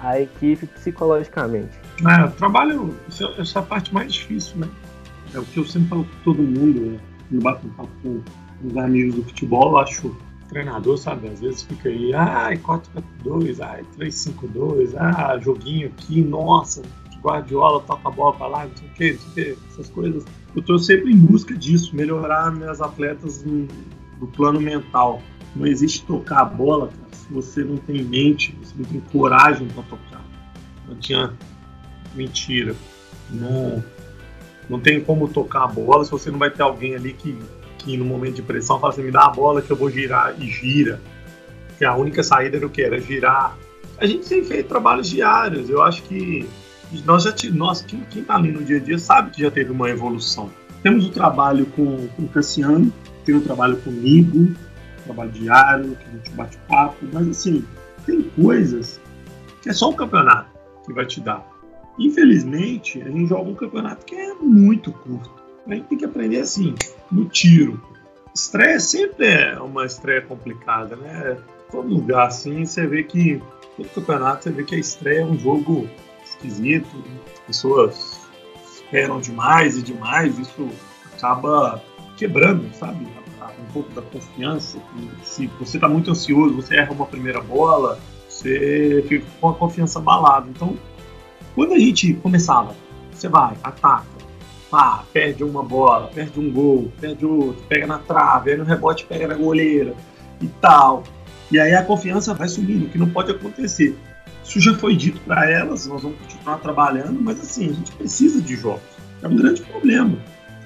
a 0.00 0.20
equipe 0.20 0.66
psicologicamente. 0.66 1.78
É, 2.06 2.24
o 2.24 2.30
trabalho, 2.32 2.94
essa 3.08 3.58
é 3.58 3.62
a 3.62 3.64
parte 3.64 3.92
mais 3.94 4.12
difícil, 4.12 4.58
né? 4.58 4.68
É 5.34 5.38
o 5.38 5.44
que 5.44 5.58
eu 5.58 5.64
sempre 5.64 5.88
falo 5.88 6.04
com 6.04 6.22
todo 6.24 6.42
mundo, 6.42 6.92
né? 6.92 6.98
no 7.30 7.40
bato 7.40 7.66
um 7.66 7.70
papo 7.70 7.90
com 8.02 8.22
os 8.64 8.76
amigos 8.76 9.16
do 9.16 9.24
futebol, 9.24 9.78
acho 9.78 10.16
treinador, 10.48 10.96
sabe? 10.96 11.28
Às 11.28 11.40
vezes 11.40 11.62
fica 11.62 11.88
aí, 11.88 12.14
ai, 12.14 12.56
4-4-2, 12.58 13.60
ai, 13.60 13.82
3-5-2, 13.98 14.94
ah, 14.96 15.38
joguinho 15.38 15.88
aqui, 15.88 16.22
nossa, 16.22 16.82
Guardiola 17.20 17.80
toca 17.80 18.08
a 18.08 18.10
bola 18.10 18.36
pra 18.36 18.46
lá, 18.46 18.66
não 18.66 18.76
sei 18.76 18.86
o 18.86 18.92
que, 18.92 19.12
não 19.12 19.18
sei 19.18 19.52
o 19.52 19.56
que, 19.56 19.62
essas 19.68 19.90
coisas. 19.90 20.24
Eu 20.56 20.62
tô 20.62 20.78
sempre 20.78 21.12
em 21.12 21.18
busca 21.18 21.54
disso, 21.54 21.94
melhorar 21.94 22.50
minhas 22.50 22.80
atletas 22.80 23.44
no, 23.44 23.68
no 24.18 24.26
plano 24.26 24.58
mental. 24.58 25.22
Não 25.54 25.66
existe 25.66 26.04
tocar 26.06 26.40
a 26.40 26.44
bola, 26.46 26.88
cara, 26.88 27.12
se 27.12 27.30
você 27.30 27.62
não 27.62 27.76
tem 27.76 28.02
mente, 28.02 28.56
você 28.62 28.72
não 28.76 28.84
tem 28.84 29.00
coragem 29.12 29.68
para 29.68 29.82
tocar. 29.82 30.24
Não 30.88 30.96
tinha 30.96 31.34
mentira. 32.14 32.74
Não 33.30 33.84
não 34.68 34.80
tem 34.80 35.00
como 35.00 35.28
tocar 35.28 35.64
a 35.64 35.66
bola 35.66 36.04
se 36.04 36.10
você 36.10 36.30
não 36.30 36.38
vai 36.38 36.50
ter 36.50 36.62
alguém 36.62 36.94
ali 36.94 37.12
que, 37.12 37.38
que 37.78 37.96
no 37.96 38.04
momento 38.04 38.34
de 38.34 38.42
pressão 38.42 38.80
fala 38.80 38.92
assim, 38.92 39.02
me 39.02 39.12
dá 39.12 39.26
a 39.26 39.30
bola 39.30 39.62
que 39.62 39.70
eu 39.70 39.76
vou 39.76 39.90
girar 39.90 40.34
e 40.40 40.48
gira. 40.48 41.00
Que 41.78 41.84
a 41.84 41.94
única 41.94 42.22
saída 42.22 42.56
era 42.56 42.66
o 42.66 42.70
que? 42.70 42.82
Era 42.82 42.98
girar. 42.98 43.56
A 43.98 44.06
gente 44.06 44.26
tem 44.28 44.44
feito 44.44 44.68
trabalhos 44.68 45.08
diários. 45.08 45.70
Eu 45.70 45.82
acho 45.82 46.02
que 46.04 46.48
nós 47.04 47.24
já 47.24 47.34
nós, 47.52 47.82
quem, 47.82 48.00
quem 48.10 48.22
tá 48.22 48.36
ali 48.36 48.52
no 48.52 48.64
dia 48.64 48.76
a 48.76 48.80
dia 48.80 48.98
sabe 48.98 49.30
que 49.30 49.42
já 49.42 49.50
teve 49.50 49.70
uma 49.72 49.90
evolução. 49.90 50.50
Temos 50.82 51.06
o 51.06 51.10
trabalho 51.10 51.66
com, 51.66 52.06
com 52.08 52.22
o 52.22 52.28
Cassiano, 52.28 52.92
tem 53.24 53.34
o 53.34 53.40
trabalho 53.40 53.76
comigo, 53.78 54.54
trabalho 55.04 55.30
diário, 55.30 55.96
que 55.96 56.04
a 56.08 56.10
gente 56.12 56.30
bate 56.30 56.58
papo, 56.68 57.06
mas 57.12 57.28
assim, 57.28 57.64
tem 58.04 58.22
coisas 58.22 59.00
que 59.62 59.70
é 59.70 59.72
só 59.72 59.90
o 59.90 59.94
campeonato 59.94 60.50
que 60.84 60.92
vai 60.92 61.06
te 61.06 61.20
dar. 61.20 61.44
Infelizmente, 61.98 63.02
a 63.02 63.06
gente 63.06 63.26
joga 63.26 63.50
um 63.50 63.54
campeonato 63.54 64.04
que 64.04 64.14
é 64.14 64.34
muito 64.34 64.92
curto. 64.92 65.30
A 65.66 65.74
gente 65.74 65.86
tem 65.88 65.98
que 65.98 66.04
aprender 66.04 66.40
assim, 66.40 66.74
no 67.10 67.24
tiro. 67.24 67.80
Estreia 68.34 68.78
sempre 68.78 69.26
é 69.26 69.58
uma 69.58 69.86
estreia 69.86 70.20
complicada, 70.20 70.94
né? 70.94 71.36
Todo 71.70 71.88
lugar 71.88 72.28
assim, 72.28 72.64
você 72.64 72.86
vê 72.86 73.02
que 73.02 73.42
todo 73.76 73.88
campeonato 73.88 74.44
você 74.44 74.50
vê 74.50 74.62
que 74.62 74.74
a 74.74 74.78
estreia 74.78 75.20
é 75.22 75.24
um 75.24 75.36
jogo 75.38 75.88
esquisito, 76.36 76.88
as 77.32 77.40
pessoas 77.40 78.20
esperam 78.74 79.20
demais 79.20 79.76
e 79.76 79.82
demais, 79.82 80.38
isso 80.38 80.68
acaba 81.14 81.82
quebrando, 82.16 82.72
sabe? 82.74 83.06
Um 83.58 83.72
pouco 83.72 83.90
da 83.94 84.02
confiança. 84.02 84.78
Se 85.22 85.46
você 85.58 85.78
está 85.78 85.88
muito 85.88 86.10
ansioso, 86.10 86.54
você 86.54 86.76
erra 86.76 86.92
uma 86.92 87.06
primeira 87.06 87.40
bola, 87.40 87.98
você 88.28 89.04
fica 89.08 89.26
com 89.40 89.48
a 89.48 89.54
confiança 89.54 89.98
abalada. 89.98 90.46
Então, 90.50 90.76
quando 91.54 91.72
a 91.72 91.78
gente 91.78 92.12
começava, 92.14 92.74
você 93.10 93.28
vai, 93.28 93.56
ataca, 93.62 94.04
pá, 94.70 95.04
perde 95.10 95.42
uma 95.42 95.62
bola, 95.62 96.08
perde 96.08 96.38
um 96.38 96.52
gol, 96.52 96.92
perde 97.00 97.24
outro, 97.24 97.62
pega 97.66 97.86
na 97.86 97.98
trave, 97.98 98.50
aí 98.50 98.56
no 98.58 98.64
rebote 98.64 99.06
pega 99.06 99.26
na 99.26 99.34
goleira 99.34 99.94
e 100.40 100.46
tal. 100.60 101.02
E 101.50 101.58
aí 101.58 101.74
a 101.74 101.82
confiança 101.82 102.34
vai 102.34 102.48
subindo, 102.48 102.86
o 102.86 102.88
que 102.90 102.98
não 102.98 103.08
pode 103.08 103.30
acontecer. 103.30 103.96
Isso 104.46 104.60
já 104.60 104.74
foi 104.74 104.96
dito 104.96 105.20
para 105.20 105.50
elas, 105.50 105.86
nós 105.86 106.02
vamos 106.02 106.18
continuar 106.18 106.58
trabalhando, 106.58 107.20
mas 107.20 107.40
assim, 107.40 107.70
a 107.70 107.72
gente 107.72 107.92
precisa 107.92 108.40
de 108.40 108.56
jogos. 108.56 108.82
É 109.22 109.28
um 109.28 109.36
grande 109.36 109.62
problema. 109.62 110.16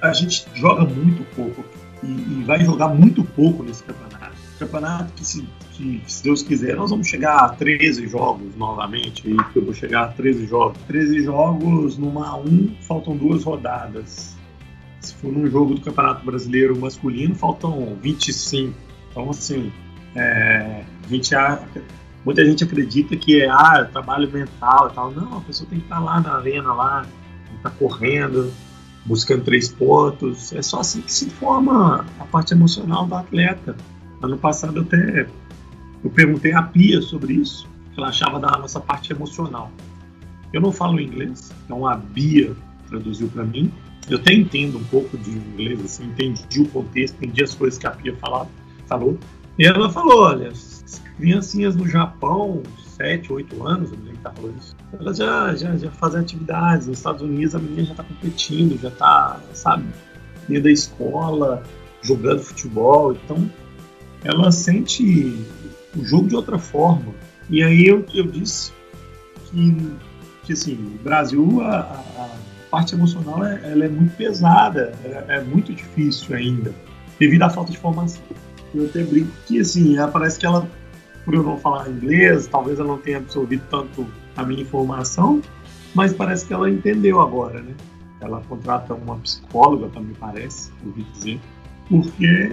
A 0.02 0.12
gente 0.12 0.46
joga 0.54 0.84
muito 0.84 1.24
pouco 1.34 1.64
e, 2.02 2.06
e 2.06 2.44
vai 2.44 2.64
jogar 2.64 2.88
muito 2.88 3.24
pouco 3.24 3.62
nesse 3.62 3.82
campeonato. 3.82 4.36
Campeonato 4.58 5.12
que 5.14 5.24
se 5.24 5.46
que, 5.80 6.02
se 6.06 6.22
Deus 6.22 6.42
quiser, 6.42 6.76
nós 6.76 6.90
vamos 6.90 7.08
chegar 7.08 7.38
a 7.38 7.48
13 7.48 8.06
jogos 8.06 8.54
novamente. 8.56 9.26
Aí 9.26 9.36
eu 9.56 9.64
vou 9.64 9.72
chegar 9.72 10.04
a 10.04 10.08
13 10.08 10.46
jogos. 10.46 10.78
13 10.86 11.22
jogos 11.22 11.96
numa 11.96 12.36
A1, 12.36 12.74
faltam 12.82 13.16
duas 13.16 13.44
rodadas. 13.44 14.36
Se 15.00 15.14
for 15.14 15.32
num 15.32 15.46
jogo 15.50 15.74
do 15.74 15.80
Campeonato 15.80 16.24
Brasileiro 16.24 16.78
masculino, 16.78 17.34
faltam 17.34 17.96
25. 18.02 18.74
Então, 19.10 19.30
assim, 19.30 19.72
é, 20.14 20.84
a 21.04 21.08
gente, 21.08 21.34
muita 22.24 22.44
gente 22.44 22.64
acredita 22.64 23.16
que 23.16 23.40
é 23.40 23.48
ah, 23.48 23.88
trabalho 23.90 24.30
mental 24.30 24.88
e 24.90 24.94
tal. 24.94 25.10
Não, 25.10 25.38
a 25.38 25.40
pessoa 25.40 25.68
tem 25.68 25.78
que 25.78 25.86
estar 25.86 26.00
lá 26.00 26.20
na 26.20 26.36
arena, 26.36 26.72
lá, 26.72 27.06
tá 27.62 27.70
correndo, 27.70 28.52
buscando 29.04 29.44
três 29.44 29.68
pontos. 29.68 30.52
É 30.52 30.62
só 30.62 30.80
assim 30.80 31.00
que 31.00 31.12
se 31.12 31.30
forma 31.30 32.04
a 32.18 32.24
parte 32.24 32.52
emocional 32.52 33.06
do 33.06 33.14
atleta. 33.14 33.76
Ano 34.22 34.36
passado 34.36 34.80
até 34.80 35.26
eu 36.02 36.10
perguntei 36.10 36.52
a 36.52 36.62
Pia 36.62 37.00
sobre 37.02 37.34
isso, 37.34 37.68
que 37.92 38.00
ela 38.00 38.08
achava 38.08 38.38
da 38.38 38.50
nossa 38.58 38.80
parte 38.80 39.12
emocional. 39.12 39.70
Eu 40.52 40.60
não 40.60 40.72
falo 40.72 41.00
inglês, 41.00 41.52
então 41.64 41.86
a 41.86 41.96
Bia 41.96 42.54
traduziu 42.88 43.28
para 43.28 43.44
mim. 43.44 43.72
Eu 44.08 44.18
até 44.18 44.32
entendo 44.32 44.78
um 44.78 44.84
pouco 44.84 45.16
de 45.16 45.30
inglês, 45.30 45.84
assim, 45.84 46.04
entendi 46.06 46.60
o 46.60 46.68
contexto, 46.68 47.16
entendi 47.16 47.42
as 47.44 47.54
coisas 47.54 47.78
que 47.78 47.86
a 47.86 47.90
Pia 47.90 48.16
falava, 48.16 48.48
falou. 48.86 49.18
E 49.58 49.66
ela 49.66 49.90
falou, 49.90 50.22
olha, 50.22 50.50
criancinhas 51.16 51.76
no 51.76 51.86
Japão, 51.88 52.62
7, 52.96 53.32
8 53.32 53.66
anos, 53.66 53.90
não 53.90 53.98
lembro 53.98 54.12
que 54.12 54.22
tá 54.22 54.32
falando 54.32 54.58
isso, 54.58 54.76
elas 54.98 55.16
já, 55.16 55.54
já, 55.54 55.76
já 55.76 55.90
fazem 55.90 56.20
atividades. 56.20 56.86
Nos 56.86 56.98
Estados 56.98 57.22
Unidos 57.22 57.54
a 57.54 57.58
menina 57.58 57.84
já 57.84 57.92
está 57.92 58.04
competindo, 58.04 58.80
já 58.80 58.88
está, 58.88 59.40
sabe, 59.52 59.84
dentro 60.48 60.64
da 60.64 60.70
escola, 60.70 61.62
jogando 62.02 62.42
futebol. 62.42 63.12
Então, 63.12 63.50
ela 64.24 64.50
sente 64.52 65.36
o 65.96 66.04
jogo 66.04 66.28
de 66.28 66.36
outra 66.36 66.58
forma. 66.58 67.14
E 67.48 67.62
aí 67.62 67.86
eu, 67.86 68.04
eu 68.14 68.24
disse 68.24 68.72
que, 69.46 69.76
que 70.44 70.52
assim, 70.52 70.74
no 70.74 70.98
Brasil 70.98 71.60
a, 71.62 71.80
a 71.80 72.30
parte 72.70 72.94
emocional 72.94 73.44
é, 73.44 73.60
ela 73.64 73.84
é 73.84 73.88
muito 73.88 74.16
pesada, 74.16 74.92
é, 75.04 75.36
é, 75.36 75.40
muito 75.42 75.72
difícil 75.72 76.34
ainda, 76.36 76.72
devido 77.18 77.42
à 77.42 77.50
falta 77.50 77.72
de 77.72 77.78
formação. 77.78 78.22
Eu 78.72 78.84
até 78.84 79.02
brinco 79.02 79.32
que 79.46 79.58
assim, 79.58 79.96
parece 80.12 80.38
que 80.38 80.46
ela, 80.46 80.68
por 81.24 81.34
eu 81.34 81.42
não 81.42 81.56
falar 81.58 81.88
inglês, 81.88 82.46
talvez 82.46 82.78
ela 82.78 82.88
não 82.88 82.98
tenha 82.98 83.18
absorvido 83.18 83.62
tanto 83.70 84.06
a 84.36 84.44
minha 84.44 84.62
informação, 84.62 85.40
mas 85.94 86.12
parece 86.12 86.46
que 86.46 86.52
ela 86.52 86.70
entendeu 86.70 87.20
agora, 87.20 87.60
né? 87.60 87.74
Ela 88.20 88.40
contrata 88.42 88.94
uma 88.94 89.16
psicóloga, 89.16 89.88
também 89.88 90.14
parece, 90.18 90.70
ouvi 90.84 91.02
dizer, 91.12 91.40
porque 91.88 92.52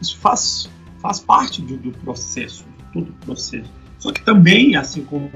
isso 0.00 0.18
faz, 0.18 0.70
faz 0.98 1.20
parte 1.20 1.62
do, 1.62 1.76
do 1.76 1.92
processo, 1.98 2.64
de 2.76 2.84
todo 2.92 3.10
o 3.10 3.24
processo. 3.24 3.70
Só 3.98 4.12
que 4.12 4.22
também, 4.22 4.76
assim 4.76 5.04
como 5.04 5.30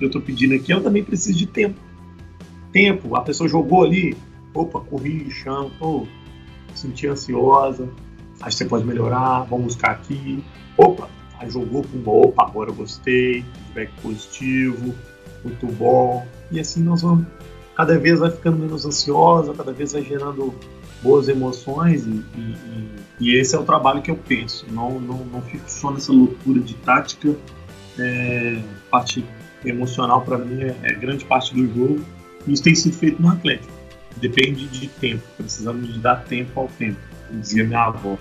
eu 0.00 0.06
estou 0.06 0.22
pedindo 0.22 0.54
aqui, 0.54 0.72
ela 0.72 0.82
também 0.82 1.04
precisa 1.04 1.36
de 1.36 1.46
tempo. 1.46 1.78
Tempo, 2.72 3.14
a 3.16 3.20
pessoa 3.20 3.48
jogou 3.48 3.84
ali, 3.84 4.16
opa, 4.54 4.80
corri, 4.80 5.30
chão, 5.30 5.70
oh, 5.80 6.06
senti 6.74 7.06
ansiosa, 7.06 7.88
acho 8.40 8.56
que 8.56 8.64
você 8.64 8.64
pode 8.64 8.84
melhorar, 8.84 9.42
vamos 9.42 9.66
buscar 9.66 9.90
aqui. 9.90 10.42
Opa, 10.76 11.08
aí 11.40 11.50
jogou 11.50 11.82
com 11.82 12.08
opa, 12.08 12.44
agora 12.44 12.70
eu 12.70 12.74
gostei, 12.74 13.42
feedback 13.42 13.90
positivo, 14.02 14.94
muito 15.42 15.66
bom. 15.66 16.26
E 16.52 16.60
assim 16.60 16.82
nós 16.82 17.02
vamos, 17.02 17.26
cada 17.74 17.98
vez 17.98 18.20
vai 18.20 18.30
ficando 18.30 18.58
menos 18.58 18.84
ansiosa, 18.84 19.54
cada 19.54 19.72
vez 19.72 19.92
vai 19.92 20.02
gerando 20.02 20.54
boas 21.02 21.28
emoções 21.28 22.06
e, 22.06 22.10
e, 22.10 22.56
e, 23.20 23.34
esse 23.34 23.56
é 23.56 23.58
o 23.58 23.64
trabalho 23.64 24.02
que 24.02 24.10
eu 24.10 24.16
penso. 24.16 24.66
Não, 24.70 25.00
não, 25.00 25.24
não 25.24 25.40
fico 25.42 25.64
só 25.66 25.90
nessa 25.90 26.12
loucura 26.12 26.60
de 26.60 26.74
tática. 26.74 27.34
É, 27.98 28.62
parte 28.90 29.24
emocional 29.64 30.22
para 30.22 30.38
mim 30.38 30.62
é, 30.62 30.76
é, 30.82 30.92
grande 30.92 31.24
parte 31.24 31.54
do 31.54 31.66
jogo. 31.66 32.04
Isso 32.46 32.62
tem 32.62 32.74
sido 32.74 32.94
feito 32.94 33.20
no 33.20 33.30
Atlético. 33.30 33.72
Depende 34.16 34.66
de 34.66 34.88
tempo. 34.88 35.22
Precisamos 35.38 35.90
de 35.90 35.98
dar 35.98 36.24
tempo 36.24 36.60
ao 36.60 36.68
tempo, 36.68 37.00
dizia 37.30 37.64
minha 37.64 37.84
avó. 37.84 38.18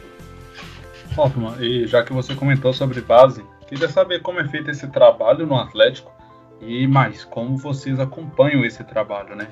Hoffman, 1.17 1.55
e 1.59 1.87
já 1.87 2.03
que 2.03 2.13
você 2.13 2.35
comentou 2.35 2.73
sobre 2.73 3.01
base, 3.01 3.43
queria 3.67 3.89
saber 3.89 4.21
como 4.21 4.39
é 4.39 4.47
feito 4.47 4.69
esse 4.71 4.87
trabalho 4.87 5.45
no 5.45 5.55
Atlético 5.55 6.11
e 6.61 6.87
mais 6.87 7.23
como 7.23 7.57
vocês 7.57 7.99
acompanham 7.99 8.65
esse 8.65 8.83
trabalho, 8.83 9.35
né? 9.35 9.47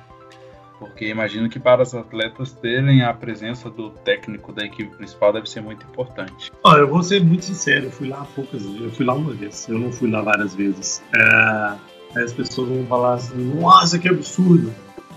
Porque 0.80 1.08
imagino 1.08 1.49
que 1.49 1.60
para 1.60 1.82
os 1.82 1.95
atletas 1.95 2.53
terem 2.53 3.01
a 3.01 3.14
presença 3.14 3.70
do 3.70 3.89
técnico 3.89 4.53
da 4.53 4.64
equipe 4.64 4.95
principal 4.95 5.34
deve 5.34 5.49
ser 5.49 5.62
muito 5.62 5.86
importante. 5.88 6.51
Olha, 6.64 6.82
eu 6.82 6.88
vou 6.88 7.01
ser 7.01 7.24
muito 7.24 7.45
sincero, 7.45 7.86
eu 7.86 7.91
fui 7.91 8.08
lá 8.08 8.28
poucas 8.36 8.64
vezes, 8.64 8.82
eu 8.82 8.91
fui 8.91 9.05
lá 9.05 9.14
uma 9.16 9.34
vez, 9.34 9.68
eu 9.68 9.80
não 9.80 9.91
fui 9.91 10.10
lá 10.12 10.22
várias 10.22 10.53
vezes. 10.53 11.03
É, 11.16 12.22
as 12.22 12.32
pessoas 12.32 12.70
vão 12.70 12.86
falar 12.86 13.16
assim, 13.16 13.55
nossa, 13.60 13.97
que 13.97 14.08
absurdo. 14.08 14.72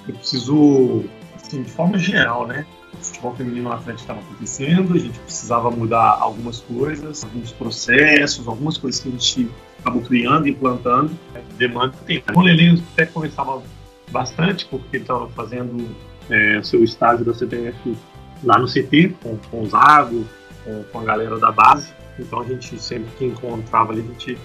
Eu 0.08 0.14
preciso, 0.14 1.04
assim, 1.36 1.62
de 1.62 1.70
forma 1.70 1.98
geral, 1.98 2.46
né? 2.46 2.66
Futebol 3.00 3.34
feminino 3.34 3.68
no 3.68 3.72
Atlético 3.72 4.00
estava 4.00 4.20
acontecendo, 4.20 4.94
a 4.94 4.98
gente 4.98 5.18
precisava 5.20 5.70
mudar 5.70 6.18
algumas 6.20 6.60
coisas, 6.60 7.24
alguns 7.24 7.52
processos, 7.52 8.46
algumas 8.46 8.76
coisas 8.76 9.00
que 9.00 9.08
a 9.08 9.12
gente 9.12 9.50
acabou 9.80 10.02
criando, 10.02 10.48
implantando, 10.48 11.10
demanda 11.56 11.94
tempo. 12.06 12.38
O 12.38 12.42
Lele 12.42 12.82
até 12.92 13.06
conversava 13.06 13.62
bastante, 14.10 14.66
porque 14.66 14.96
ele 14.96 15.04
estava 15.04 15.28
fazendo 15.30 15.88
é, 16.28 16.62
seu 16.62 16.84
estágio 16.84 17.24
da 17.24 17.32
CBF 17.32 17.96
lá 18.42 18.58
no 18.58 18.66
CT, 18.66 19.16
com, 19.22 19.36
com 19.50 19.62
o 19.62 19.66
Zago, 19.66 20.24
com, 20.64 20.82
com, 20.84 21.00
a 21.00 21.04
galera 21.04 21.38
da 21.38 21.50
base. 21.50 21.92
Então 22.18 22.40
a 22.40 22.44
gente 22.44 22.78
sempre 22.80 23.10
que 23.18 23.24
encontrava 23.24 23.92
ali, 23.92 24.00
a 24.00 24.04
gente 24.04 24.38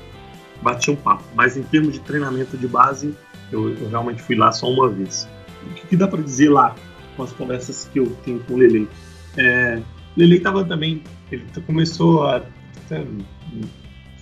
batia 0.62 0.94
um 0.94 0.98
papo. 0.98 1.24
Mas 1.34 1.58
em 1.58 1.64
termos 1.64 1.94
de 1.94 2.00
treinamento 2.00 2.58
de 2.58 2.68
base, 2.68 3.14
eu, 3.52 3.70
eu 3.70 3.90
realmente 3.90 4.22
fui 4.22 4.36
lá 4.36 4.52
só 4.52 4.70
uma 4.70 4.90
vez. 4.90 5.28
O 5.64 5.74
que, 5.74 5.88
que 5.88 5.98
dá 5.98 6.08
para 6.08 6.22
dizer 6.22 6.50
lá, 6.50 6.76
com 7.16 7.24
as 7.24 7.32
conversas 7.32 7.90
que 7.92 8.00
eu 8.00 8.08
tenho 8.24 8.40
com 8.42 8.54
o 8.54 8.58
Lele? 8.58 8.88
É, 9.38 9.82
Lele 10.16 10.38
estava 10.38 10.64
também, 10.64 11.04
ele 11.32 11.46
começou 11.66 12.28
a 12.28 12.44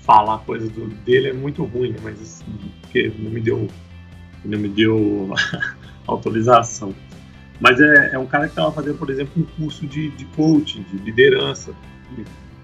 falar 0.03 0.39
coisas 0.39 0.69
dele 1.05 1.29
é 1.29 1.33
muito 1.33 1.63
ruim, 1.63 1.91
né? 1.91 1.99
mas 2.03 2.21
assim, 2.21 2.45
porque 2.81 3.11
não 3.17 3.31
me 3.31 3.39
deu 3.39 3.67
não 4.43 4.59
me 4.59 4.67
deu 4.67 5.33
autorização. 6.05 6.93
Mas 7.59 7.79
é, 7.79 8.11
é 8.13 8.19
um 8.19 8.25
cara 8.25 8.45
que 8.45 8.51
estava 8.51 8.71
fazendo, 8.71 8.97
por 8.97 9.09
exemplo, 9.09 9.41
um 9.41 9.45
curso 9.61 9.87
de, 9.87 10.09
de 10.09 10.25
coaching, 10.25 10.83
de 10.83 10.97
liderança. 10.97 11.73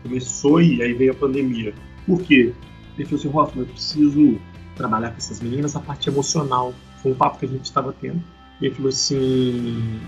Começou 0.04 0.62
e 0.62 0.82
aí 0.82 0.94
veio 0.94 1.12
a 1.12 1.16
pandemia. 1.16 1.74
Por 2.06 2.22
quê? 2.22 2.54
Ele 2.98 3.06
falou 3.06 3.20
assim, 3.20 3.30
Hoffman, 3.30 3.66
eu 3.66 3.72
preciso 3.72 4.40
trabalhar 4.76 5.12
com 5.12 5.18
essas 5.18 5.40
meninas 5.40 5.76
a 5.76 5.80
parte 5.80 6.10
emocional. 6.10 6.74
Foi 7.02 7.14
um 7.14 7.16
papo 7.16 7.40
que 7.40 7.46
a 7.46 7.48
gente 7.48 7.64
estava 7.64 7.94
tendo. 7.94 8.22
E 8.60 8.66
ele 8.66 8.76
falou 8.76 8.90
assim, 8.90 10.02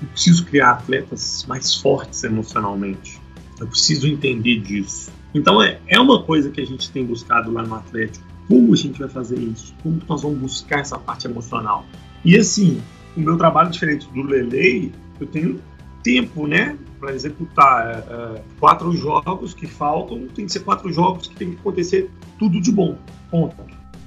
eu 0.00 0.08
preciso 0.08 0.44
criar 0.46 0.72
atletas 0.72 1.44
mais 1.48 1.74
fortes 1.74 2.22
emocionalmente. 2.24 3.20
Eu 3.58 3.66
preciso 3.66 4.06
entender 4.06 4.60
disso. 4.60 5.10
Então 5.34 5.62
é, 5.62 5.80
é 5.86 5.98
uma 5.98 6.22
coisa 6.22 6.50
que 6.50 6.60
a 6.60 6.66
gente 6.66 6.90
tem 6.90 7.04
buscado 7.04 7.50
lá 7.50 7.62
no 7.62 7.74
Atlético 7.74 8.28
como 8.48 8.72
a 8.72 8.76
gente 8.76 8.98
vai 8.98 9.08
fazer 9.08 9.38
isso? 9.38 9.74
Como 9.82 10.00
nós 10.08 10.22
vamos 10.22 10.38
buscar 10.38 10.80
essa 10.80 10.98
parte 10.98 11.26
emocional? 11.26 11.84
E 12.24 12.36
assim, 12.36 12.80
o 13.14 13.20
meu 13.20 13.36
trabalho 13.36 13.70
diferente 13.70 14.08
do 14.08 14.22
Lele, 14.22 14.92
eu 15.20 15.26
tenho 15.26 15.60
tempo, 16.02 16.46
né, 16.46 16.76
para 16.98 17.12
executar 17.12 18.04
é, 18.08 18.42
quatro 18.58 18.90
jogos 18.92 19.52
que 19.52 19.66
faltam, 19.66 20.26
tem 20.28 20.46
que 20.46 20.52
ser 20.52 20.60
quatro 20.60 20.90
jogos 20.90 21.28
que 21.28 21.36
tem 21.36 21.50
que 21.50 21.56
acontecer 21.56 22.10
tudo 22.38 22.60
de 22.60 22.72
bom. 22.72 22.96
Ponto. 23.30 23.56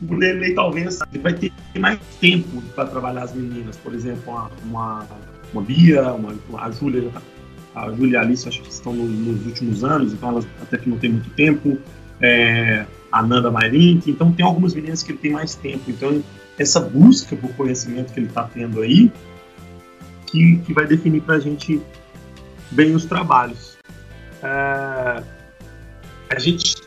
O 0.09 0.15
Lele 0.15 0.55
talvez 0.55 0.97
vai 1.21 1.33
ter 1.33 1.53
mais 1.79 1.99
tempo 2.19 2.59
para 2.73 2.85
trabalhar 2.85 3.23
as 3.23 3.35
meninas, 3.35 3.77
por 3.77 3.93
exemplo, 3.93 4.33
uma, 4.33 4.51
uma, 4.65 5.07
uma 5.53 5.61
Bia, 5.61 6.13
uma, 6.13 6.33
a 6.57 6.71
Júlia, 6.71 7.11
a 7.75 7.91
Júlia 7.91 8.13
e 8.13 8.15
a 8.17 8.21
Alice 8.21 8.47
acho 8.47 8.61
que 8.61 8.69
estão 8.69 8.93
nos, 8.93 9.09
nos 9.09 9.45
últimos 9.45 9.83
anos, 9.83 10.13
então 10.13 10.29
elas 10.29 10.47
até 10.61 10.77
que 10.77 10.89
não 10.89 10.97
tem 10.97 11.11
muito 11.11 11.29
tempo. 11.31 11.77
É, 12.21 12.85
a 13.11 13.21
Nanda 13.21 13.51
Marink, 13.51 14.09
então 14.09 14.31
tem 14.31 14.45
algumas 14.45 14.73
meninas 14.73 15.03
que 15.03 15.11
ele 15.11 15.19
tem 15.19 15.31
mais 15.31 15.55
tempo. 15.55 15.83
Então, 15.89 16.23
essa 16.57 16.79
busca 16.79 17.35
por 17.35 17.51
conhecimento 17.55 18.13
que 18.13 18.19
ele 18.19 18.27
está 18.27 18.43
tendo 18.43 18.81
aí, 18.81 19.11
que, 20.27 20.57
que 20.57 20.73
vai 20.73 20.87
definir 20.87 21.21
para 21.21 21.35
a 21.35 21.39
gente 21.39 21.81
bem 22.71 22.95
os 22.95 23.05
trabalhos. 23.05 23.77
É, 24.41 25.23
a 26.29 26.39
gente 26.39 26.77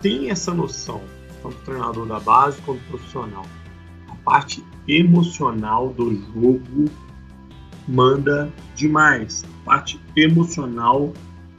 tem 0.00 0.30
essa 0.30 0.52
noção, 0.52 1.00
tanto 1.42 1.56
treinador 1.64 2.06
da 2.06 2.20
base 2.20 2.60
quanto 2.62 2.80
profissional. 2.84 3.46
A 4.08 4.14
parte 4.16 4.62
emocional 4.86 5.88
do 5.90 6.14
jogo 6.14 6.90
manda 7.90 8.50
demais. 8.74 9.44
A 9.62 9.64
parte 9.64 10.00
emocional 10.16 11.12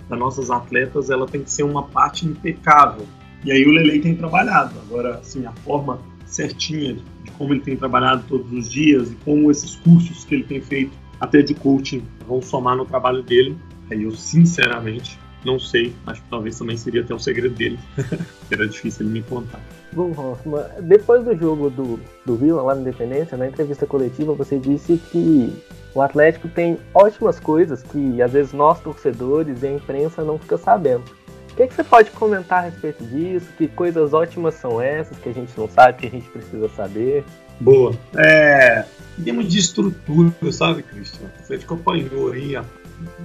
das 0.10 0.18
nossas 0.18 0.50
atletas 0.50 1.10
ela 1.10 1.26
tem 1.26 1.44
que 1.44 1.52
ser 1.52 1.64
uma 1.64 1.84
parte 1.84 2.26
impecável 2.26 3.06
e 3.44 3.52
aí 3.52 3.66
o 3.66 3.72
Lele 3.72 4.00
tem 4.00 4.16
trabalhado. 4.16 4.76
Agora, 4.80 5.16
assim, 5.16 5.46
a 5.46 5.52
forma 5.52 6.00
certinha 6.26 6.98
de 7.24 7.32
como 7.32 7.54
ele 7.54 7.62
tem 7.62 7.76
trabalhado 7.76 8.24
todos 8.28 8.52
os 8.52 8.72
dias 8.72 9.12
e 9.12 9.16
como 9.16 9.50
esses 9.50 9.76
cursos 9.78 10.24
que 10.24 10.36
ele 10.36 10.44
tem 10.44 10.62
feito, 10.62 10.92
até 11.20 11.42
de 11.42 11.54
coaching, 11.54 12.04
vão 12.28 12.42
somar 12.42 12.76
no 12.76 12.86
trabalho 12.86 13.24
dele. 13.24 13.58
Aí 13.90 14.04
eu, 14.04 14.12
sinceramente, 14.12 15.20
não 15.44 15.60
sei. 15.60 15.94
Acho 16.06 16.22
que 16.22 16.30
talvez 16.30 16.58
também 16.58 16.78
seria 16.78 17.02
até 17.02 17.14
o 17.14 17.20
segredo 17.20 17.56
dele. 17.56 17.80
Era 18.52 18.68
difícil 18.68 19.06
ele 19.06 19.14
me 19.14 19.24
contar. 19.24 19.60
Bom, 19.92 20.12
Hoffman, 20.16 20.64
depois 20.84 21.26
do 21.26 21.36
jogo 21.36 21.70
do, 21.70 22.00
do 22.26 22.36
Vila 22.36 22.62
lá 22.62 22.76
na 22.76 22.82
Independência, 22.82 23.38
na 23.38 23.48
entrevista 23.48 23.86
coletiva, 23.86 24.34
você 24.34 24.58
disse 24.58 25.02
que 25.12 25.52
o 25.94 26.02
Atlético 26.02 26.48
tem 26.48 26.78
ótimas 26.94 27.40
coisas 27.40 27.84
que 27.84 28.22
às 28.22 28.32
vezes 28.32 28.54
nós 28.54 28.80
torcedores 28.80 29.64
e 29.64 29.68
a 29.68 29.72
imprensa 29.72 30.24
não 30.24 30.38
fica 30.38 30.58
sabendo. 30.58 31.04
O 31.52 31.56
que, 31.56 31.64
é 31.64 31.68
que 31.68 31.74
você 31.74 31.84
pode 31.84 32.12
comentar 32.12 32.60
a 32.60 32.62
respeito 32.68 33.04
disso? 33.06 33.48
Que 33.58 33.68
coisas 33.68 34.14
ótimas 34.14 34.56
são 34.56 34.80
essas 34.82 35.18
que 35.18 35.30
a 35.30 35.34
gente 35.34 35.52
não 35.58 35.68
sabe, 35.68 36.00
que 36.00 36.08
a 36.08 36.10
gente 36.10 36.30
precisa 36.30 36.70
saber? 36.70 37.26
Boa. 37.60 37.94
É, 38.16 38.86
em 39.20 39.24
termos 39.24 39.48
de 39.50 39.60
estrutura, 39.60 40.52
sabe, 40.52 40.82
Cristian? 40.82 41.30
Você 41.44 41.56
acompanhou 41.56 42.32
aí 42.32 42.54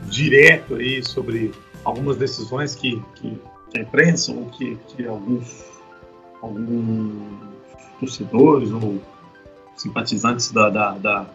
direto 0.09 0.75
aí 0.75 1.05
sobre 1.05 1.53
algumas 1.85 2.17
decisões 2.17 2.75
que, 2.75 3.01
que, 3.15 3.39
que 3.71 3.79
a 3.79 3.83
imprensa 3.83 4.33
ou 4.33 4.47
que, 4.47 4.77
que 4.89 5.07
alguns 5.07 5.65
alguns 6.43 7.13
torcedores 7.99 8.71
ou 8.71 9.01
simpatizantes 9.77 10.51
da, 10.51 10.71
da, 10.71 10.93
da, 10.93 11.27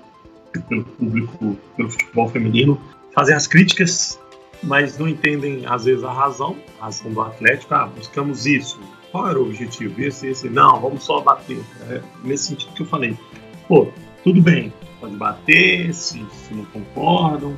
pelo 0.60 0.84
público, 0.84 1.58
pelo 1.76 1.90
futebol 1.90 2.30
feminino, 2.30 2.80
fazem 3.14 3.36
as 3.36 3.48
críticas, 3.48 4.20
mas 4.64 4.98
não 4.98 5.08
entendem 5.08 5.66
às 5.66 5.86
vezes 5.86 6.04
a 6.04 6.12
razão, 6.12 6.56
a 6.80 6.86
razão 6.86 7.12
do 7.12 7.22
Atlético. 7.22 7.74
Ah, 7.74 7.86
buscamos 7.86 8.46
isso. 8.46 8.80
Qual 9.12 9.28
era 9.28 9.40
o 9.40 9.44
objetivo? 9.44 10.02
Esse, 10.02 10.28
esse. 10.28 10.50
Não, 10.50 10.80
vamos 10.80 11.04
só 11.04 11.22
bater. 11.22 11.62
É 11.90 12.02
nesse 12.24 12.50
sentido 12.50 12.74
que 12.74 12.82
eu 12.82 12.86
falei. 12.86 13.18
Pô, 13.68 13.88
tudo 14.24 14.42
bem, 14.42 14.72
pode 15.00 15.16
bater, 15.16 15.94
se, 15.94 16.24
se 16.32 16.54
não 16.54 16.66
concordam, 16.66 17.58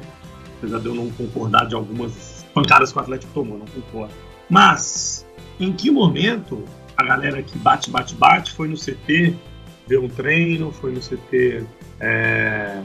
apesar 0.58 0.80
de 0.80 0.86
eu 0.86 0.96
não 0.96 1.10
concordar 1.12 1.66
de 1.66 1.76
algumas 1.76 2.46
pancadas 2.54 2.92
que 2.92 2.98
o 2.98 3.02
Atlético 3.02 3.34
tomou, 3.34 3.58
não 3.58 3.66
concordo. 3.66 4.14
Mas, 4.50 5.26
em 5.60 5.74
que 5.74 5.92
momento 5.92 6.64
a 6.96 7.04
galera 7.04 7.42
que 7.42 7.58
bate, 7.58 7.90
bate, 7.90 8.16
bate 8.16 8.52
foi 8.52 8.68
no 8.68 8.76
CT 8.76 9.36
ver 9.88 10.00
um 10.00 10.08
treino, 10.08 10.72
foi 10.72 10.92
no 10.92 11.00
CT 11.00 11.66
é, 12.04 12.82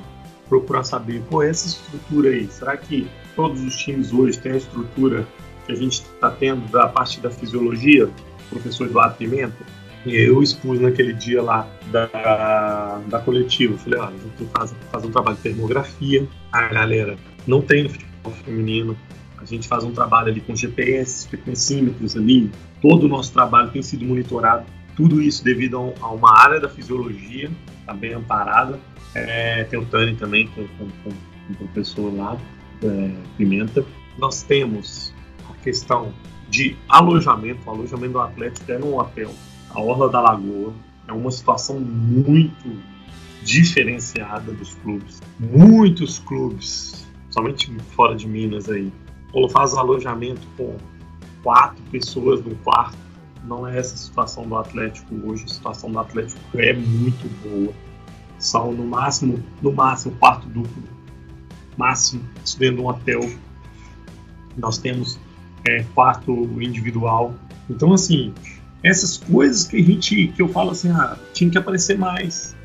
procurar 0.48 0.84
saber, 0.84 1.20
pô, 1.28 1.42
essa 1.42 1.66
estrutura 1.66 2.30
aí, 2.30 2.46
será 2.48 2.76
que 2.76 3.08
todos 3.34 3.60
os 3.62 3.76
times 3.76 4.12
hoje 4.12 4.38
têm 4.38 4.52
a 4.52 4.56
estrutura 4.56 5.26
que 5.66 5.72
a 5.72 5.74
gente 5.74 6.02
está 6.02 6.30
tendo 6.30 6.70
da 6.70 6.86
parte 6.86 7.20
da 7.20 7.30
fisiologia? 7.30 8.08
Professor 8.48 8.86
Eduardo 8.86 9.16
Pimenta, 9.16 9.58
e 10.06 10.16
eu 10.16 10.42
expus 10.42 10.80
naquele 10.80 11.12
dia 11.12 11.42
lá 11.42 11.68
da, 11.90 12.98
da 13.08 13.18
coletiva, 13.18 13.76
falei, 13.76 13.98
olha, 13.98 14.08
a 14.08 14.12
gente 14.12 14.36
tem 14.38 14.46
que 14.46 14.52
fazer, 14.58 14.76
fazer 14.90 15.06
um 15.06 15.10
trabalho 15.10 15.36
de 15.36 15.42
termografia, 15.42 16.26
a 16.50 16.68
galera 16.68 17.18
não 17.46 17.60
tem 17.60 17.82
no 17.82 17.90
futebol 17.90 18.32
feminino, 18.44 18.96
a 19.36 19.44
gente 19.44 19.68
faz 19.68 19.84
um 19.84 19.92
trabalho 19.92 20.28
ali 20.28 20.40
com 20.40 20.56
GPS, 20.56 21.28
frequencímetros 21.28 22.16
ali, 22.16 22.50
todo 22.80 23.04
o 23.04 23.08
nosso 23.08 23.32
trabalho 23.32 23.70
tem 23.70 23.82
sido 23.82 24.04
monitorado 24.04 24.64
tudo 24.98 25.22
isso 25.22 25.44
devido 25.44 25.94
a 26.00 26.10
uma 26.10 26.36
área 26.36 26.58
da 26.58 26.68
fisiologia, 26.68 27.48
está 27.78 27.94
bem 27.94 28.14
amparada. 28.14 28.80
É, 29.14 29.62
tem 29.62 29.78
o 29.78 29.86
Tani 29.86 30.16
também, 30.16 30.48
com, 30.48 30.66
com, 30.76 30.90
com 31.04 31.10
um 31.50 31.54
professor 31.54 32.12
lá, 32.12 32.36
é, 32.82 33.10
Pimenta. 33.36 33.86
Nós 34.18 34.42
temos 34.42 35.14
a 35.48 35.54
questão 35.62 36.12
de 36.50 36.76
alojamento. 36.88 37.60
O 37.64 37.70
alojamento 37.70 38.14
do 38.14 38.20
Atlético 38.20 38.72
é 38.72 38.78
no 38.78 38.98
hotel, 38.98 39.32
a 39.70 39.80
Orla 39.80 40.10
da 40.10 40.20
Lagoa. 40.20 40.74
É 41.06 41.12
uma 41.12 41.30
situação 41.30 41.78
muito 41.78 42.68
diferenciada 43.44 44.52
dos 44.52 44.74
clubes. 44.82 45.22
Muitos 45.38 46.18
clubes, 46.18 47.06
somente 47.30 47.72
fora 47.94 48.16
de 48.16 48.26
Minas 48.26 48.68
aí, 48.68 48.92
ou 49.32 49.48
faz 49.48 49.74
alojamento 49.74 50.44
com 50.56 50.76
quatro 51.44 51.80
pessoas 51.92 52.44
no 52.44 52.56
quarto 52.56 53.07
não 53.48 53.66
é 53.66 53.78
essa 53.78 53.94
a 53.94 53.98
situação 53.98 54.46
do 54.46 54.56
Atlético 54.56 55.14
hoje. 55.24 55.44
A 55.44 55.48
situação 55.48 55.90
do 55.90 55.98
Atlético 55.98 56.40
é 56.54 56.72
muito 56.74 57.28
boa. 57.42 57.72
São 58.38 58.72
no 58.72 58.84
máximo, 58.84 59.42
no 59.62 59.72
máximo, 59.72 60.14
quarto 60.16 60.46
duplo. 60.48 60.82
Máximo, 61.76 62.22
dentro 62.58 62.76
de 62.76 62.82
um 62.82 62.86
hotel. 62.86 63.20
Nós 64.56 64.78
temos 64.78 65.18
é, 65.66 65.82
quarto 65.94 66.32
individual. 66.60 67.34
Então, 67.70 67.92
assim, 67.92 68.34
essas 68.82 69.16
coisas 69.16 69.66
que 69.66 69.76
a 69.76 69.82
gente, 69.82 70.28
que 70.28 70.42
eu 70.42 70.48
falo 70.48 70.70
assim, 70.70 70.90
ah, 70.90 71.16
tinha 71.32 71.50
que 71.50 71.58
aparecer 71.58 71.98
mais. 71.98 72.56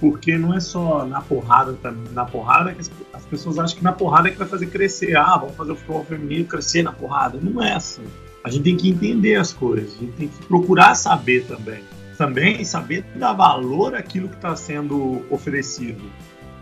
Porque 0.00 0.36
não 0.36 0.52
é 0.52 0.58
só 0.58 1.06
na 1.06 1.20
porrada, 1.20 1.78
na 2.12 2.24
porrada 2.24 2.74
que 2.74 2.80
as, 2.80 2.90
as 3.12 3.24
pessoas 3.26 3.56
acham 3.58 3.78
que 3.78 3.84
na 3.84 3.92
porrada 3.92 4.28
é 4.28 4.32
que 4.32 4.38
vai 4.38 4.48
fazer 4.48 4.66
crescer. 4.66 5.16
Ah, 5.16 5.36
vamos 5.36 5.54
fazer 5.54 5.72
o 5.72 5.76
futebol 5.76 6.04
feminino 6.04 6.44
crescer 6.44 6.82
na 6.82 6.92
porrada. 6.92 7.38
Não 7.40 7.62
é 7.62 7.74
assim 7.74 8.02
a 8.44 8.50
gente 8.50 8.64
tem 8.64 8.76
que 8.76 8.90
entender 8.90 9.36
as 9.36 9.52
coisas, 9.52 9.94
a 9.94 9.98
gente 9.98 10.12
tem 10.12 10.28
que 10.28 10.46
procurar 10.46 10.94
saber 10.94 11.44
também. 11.44 11.82
Também 12.18 12.64
saber 12.64 13.04
dar 13.16 13.32
valor 13.32 13.94
àquilo 13.94 14.28
que 14.28 14.36
está 14.36 14.54
sendo 14.56 15.22
oferecido. 15.30 16.02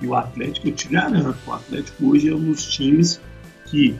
E 0.01 0.07
o 0.07 0.15
Atlético, 0.15 0.69
eu 0.69 0.73
te 0.73 0.89
garanto, 0.89 1.37
o 1.47 1.53
Atlético 1.53 2.11
hoje 2.11 2.29
é 2.29 2.35
um 2.35 2.45
dos 2.45 2.65
times 2.67 3.21
que 3.67 3.99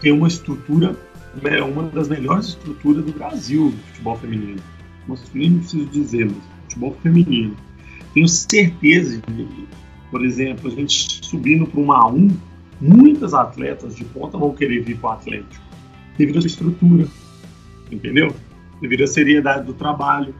tem 0.00 0.12
uma 0.12 0.28
estrutura, 0.28 0.96
é 1.42 1.62
uma 1.62 1.84
das 1.84 2.08
melhores 2.08 2.48
estruturas 2.48 3.04
do 3.04 3.12
Brasil 3.12 3.72
futebol 3.88 4.16
feminino. 4.16 4.60
Masculino 5.06 5.56
não 5.56 5.60
preciso 5.60 5.86
dizer, 5.86 6.26
mas 6.26 6.42
futebol 6.62 6.96
feminino. 7.02 7.56
Tenho 8.12 8.28
certeza, 8.28 9.20
de, 9.28 9.48
por 10.10 10.24
exemplo, 10.24 10.68
a 10.68 10.74
gente 10.74 11.24
subindo 11.24 11.66
para 11.66 11.80
uma 11.80 12.10
A1, 12.10 12.32
muitas 12.80 13.34
atletas 13.34 13.94
de 13.94 14.04
ponta 14.04 14.38
vão 14.38 14.52
querer 14.52 14.82
vir 14.82 14.96
para 14.98 15.10
o 15.10 15.12
Atlético 15.12 15.63
devido 16.16 16.38
à 16.38 16.40
sua 16.40 16.48
estrutura, 16.48 17.06
entendeu? 17.90 18.34
Devido 18.80 19.04
à 19.04 19.06
seriedade 19.06 19.66
do 19.66 19.74
trabalho, 19.74 20.34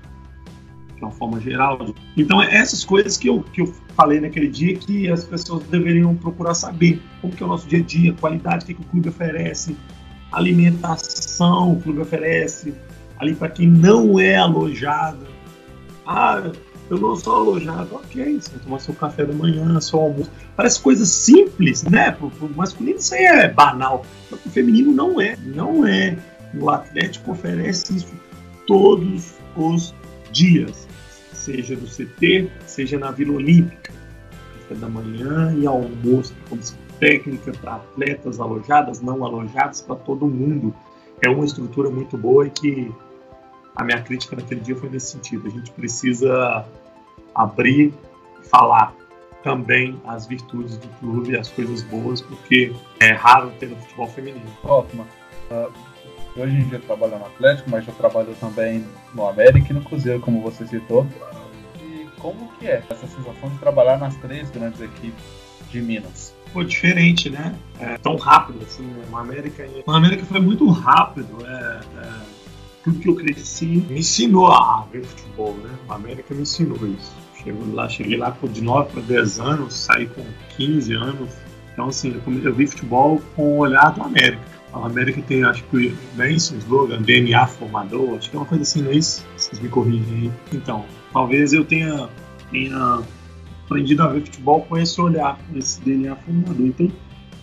de 0.94 1.02
uma 1.02 1.10
forma 1.10 1.40
geral. 1.40 1.78
Então, 2.16 2.42
é 2.42 2.54
essas 2.54 2.84
coisas 2.84 3.16
que 3.16 3.28
eu, 3.28 3.42
que 3.52 3.60
eu 3.60 3.72
falei 3.96 4.20
naquele 4.20 4.48
dia 4.48 4.76
que 4.76 5.10
as 5.10 5.24
pessoas 5.24 5.64
deveriam 5.64 6.14
procurar 6.14 6.54
saber. 6.54 7.00
Como 7.20 7.34
que 7.34 7.42
é 7.42 7.46
o 7.46 7.48
nosso 7.48 7.66
dia 7.68 7.80
a 7.80 7.82
dia, 7.82 8.12
qualidade, 8.14 8.64
o 8.64 8.66
que, 8.66 8.74
que 8.74 8.80
o 8.80 8.84
clube 8.84 9.08
oferece, 9.08 9.76
alimentação 10.32 11.72
o 11.72 11.80
clube 11.80 12.00
oferece, 12.00 12.74
ali 13.18 13.34
para 13.34 13.48
quem 13.48 13.68
não 13.68 14.18
é 14.18 14.36
alojado. 14.36 15.26
Ah, 16.06 16.52
eu 16.90 16.98
não 16.98 17.16
sou 17.16 17.36
alojado, 17.36 17.94
ok, 17.94 18.40
você 18.40 18.50
vai 18.50 18.60
tomar 18.60 18.78
seu 18.78 18.94
café 18.94 19.24
da 19.24 19.32
manhã, 19.32 19.80
seu 19.80 20.00
almoço. 20.00 20.30
Parece 20.54 20.80
coisa 20.80 21.06
simples, 21.06 21.82
né? 21.84 22.10
Pro, 22.10 22.30
pro 22.30 22.48
masculino 22.50 22.98
isso 22.98 23.14
aí 23.14 23.24
é 23.24 23.48
banal. 23.48 24.04
Mas 24.30 24.40
pro 24.40 24.50
feminino 24.50 24.92
não 24.92 25.20
é. 25.20 25.36
Não 25.44 25.86
é. 25.86 26.16
O 26.58 26.68
Atlético 26.70 27.32
oferece 27.32 27.96
isso 27.96 28.14
todos 28.66 29.34
os 29.56 29.94
dias. 30.30 30.86
Seja 31.32 31.74
no 31.74 31.86
CT, 31.86 32.50
seja 32.66 32.98
na 32.98 33.10
Vila 33.10 33.34
Olímpica. 33.34 33.92
Café 34.60 34.74
da 34.74 34.88
manhã 34.88 35.54
e 35.58 35.66
almoço, 35.66 36.34
comissão 36.48 36.78
técnica 37.00 37.52
para 37.60 37.76
atletas 37.76 38.40
alojadas, 38.40 39.00
não 39.00 39.24
alojadas, 39.24 39.80
para 39.80 39.96
todo 39.96 40.26
mundo. 40.26 40.74
É 41.22 41.28
uma 41.28 41.44
estrutura 41.44 41.88
muito 41.88 42.16
boa 42.16 42.46
e 42.46 42.50
que 42.50 42.92
a 43.74 43.82
minha 43.84 44.00
crítica 44.00 44.36
naquele 44.36 44.60
dia 44.60 44.76
foi 44.76 44.88
nesse 44.88 45.12
sentido. 45.12 45.48
A 45.48 45.50
gente 45.50 45.70
precisa 45.72 46.64
abrir 47.34 47.92
e 48.40 48.48
falar 48.48 48.94
também 49.42 50.00
as 50.06 50.26
virtudes 50.26 50.78
do 50.78 50.88
clube, 50.98 51.36
as 51.36 51.48
coisas 51.48 51.82
boas, 51.82 52.20
porque 52.20 52.74
é 53.00 53.12
raro 53.12 53.50
ter 53.58 53.68
no 53.68 53.76
futebol 53.76 54.06
feminino. 54.06 54.46
Ótimo. 54.62 55.06
Uh, 55.50 55.70
hoje 56.36 56.56
em 56.56 56.68
dia 56.68 56.78
trabalho 56.78 57.18
no 57.18 57.26
Atlético, 57.26 57.68
mas 57.70 57.84
já 57.84 57.92
trabalho 57.92 58.34
também 58.40 58.86
no 59.12 59.26
América 59.26 59.66
e 59.70 59.72
no 59.74 59.82
Cruzeiro, 59.82 60.20
como 60.20 60.40
você 60.40 60.66
citou. 60.66 61.06
E 61.78 62.08
como 62.18 62.50
que 62.58 62.68
é 62.68 62.82
essa 62.88 63.06
sensação 63.06 63.50
de 63.50 63.58
trabalhar 63.58 63.98
nas 63.98 64.16
três 64.16 64.48
grandes 64.50 64.80
equipes 64.80 65.24
de 65.70 65.82
Minas? 65.82 66.34
Pô, 66.52 66.62
diferente, 66.62 67.28
né? 67.28 67.58
É 67.80 67.98
tão 67.98 68.16
rápido 68.16 68.64
assim. 68.64 68.84
Né? 68.84 69.04
O 69.12 69.16
América, 69.16 69.68
o 69.84 69.90
América 69.90 70.24
foi 70.24 70.40
muito 70.40 70.70
rápido. 70.70 71.44
É, 71.44 71.80
é 71.98 72.33
tudo 72.84 73.00
que 73.00 73.08
eu 73.08 73.16
cresci 73.16 73.64
me 73.64 74.00
ensinou 74.00 74.52
a 74.52 74.86
ver 74.92 75.04
futebol, 75.04 75.56
né? 75.64 75.70
A 75.88 75.94
América 75.94 76.34
me 76.34 76.42
ensinou 76.42 76.76
isso. 76.86 77.12
Cheguei 77.36 77.54
lá, 77.72 77.88
cheguei 77.88 78.16
lá 78.18 78.36
de 78.52 78.62
9 78.62 78.92
para 78.92 79.02
10 79.02 79.40
anos, 79.40 79.74
saí 79.74 80.06
com 80.06 80.22
15 80.56 80.92
anos. 80.92 81.30
Então, 81.72 81.88
assim, 81.88 82.14
eu 82.42 82.54
vi 82.54 82.66
futebol 82.66 83.20
com 83.34 83.54
o 83.54 83.58
olhar 83.58 83.90
do 83.90 84.02
América. 84.02 84.42
A 84.72 84.86
América 84.86 85.22
tem, 85.22 85.44
acho 85.44 85.64
que, 85.64 85.94
bem 86.14 86.36
esse 86.36 86.54
slogan, 86.56 87.00
DNA 87.00 87.46
formador, 87.46 88.16
acho 88.16 88.30
que 88.30 88.36
é 88.36 88.40
uma 88.40 88.46
coisa 88.46 88.62
assim, 88.62 88.82
não 88.82 88.90
é 88.90 88.96
isso? 88.96 89.24
Vocês 89.36 89.60
me 89.60 89.68
corrigem 89.68 90.14
aí. 90.14 90.32
Então, 90.52 90.84
talvez 91.12 91.52
eu 91.52 91.64
tenha, 91.64 92.08
tenha 92.50 93.02
aprendido 93.64 94.02
a 94.02 94.08
ver 94.08 94.22
futebol 94.22 94.62
com 94.62 94.76
esse 94.76 95.00
olhar, 95.00 95.38
com 95.38 95.58
esse 95.58 95.80
DNA 95.80 96.16
formador. 96.16 96.66
Então, 96.66 96.92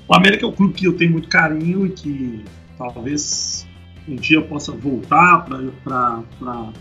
o 0.08 0.16
América 0.16 0.46
é 0.46 0.50
um 0.50 0.52
clube 0.52 0.74
que 0.74 0.86
eu 0.86 0.94
tenho 0.94 1.12
muito 1.12 1.30
carinho 1.30 1.86
e 1.86 1.90
que 1.90 2.44
talvez 2.78 3.66
um 4.08 4.16
dia 4.16 4.38
eu 4.38 4.44
possa 4.44 4.72
voltar 4.72 5.46
para 5.46 6.74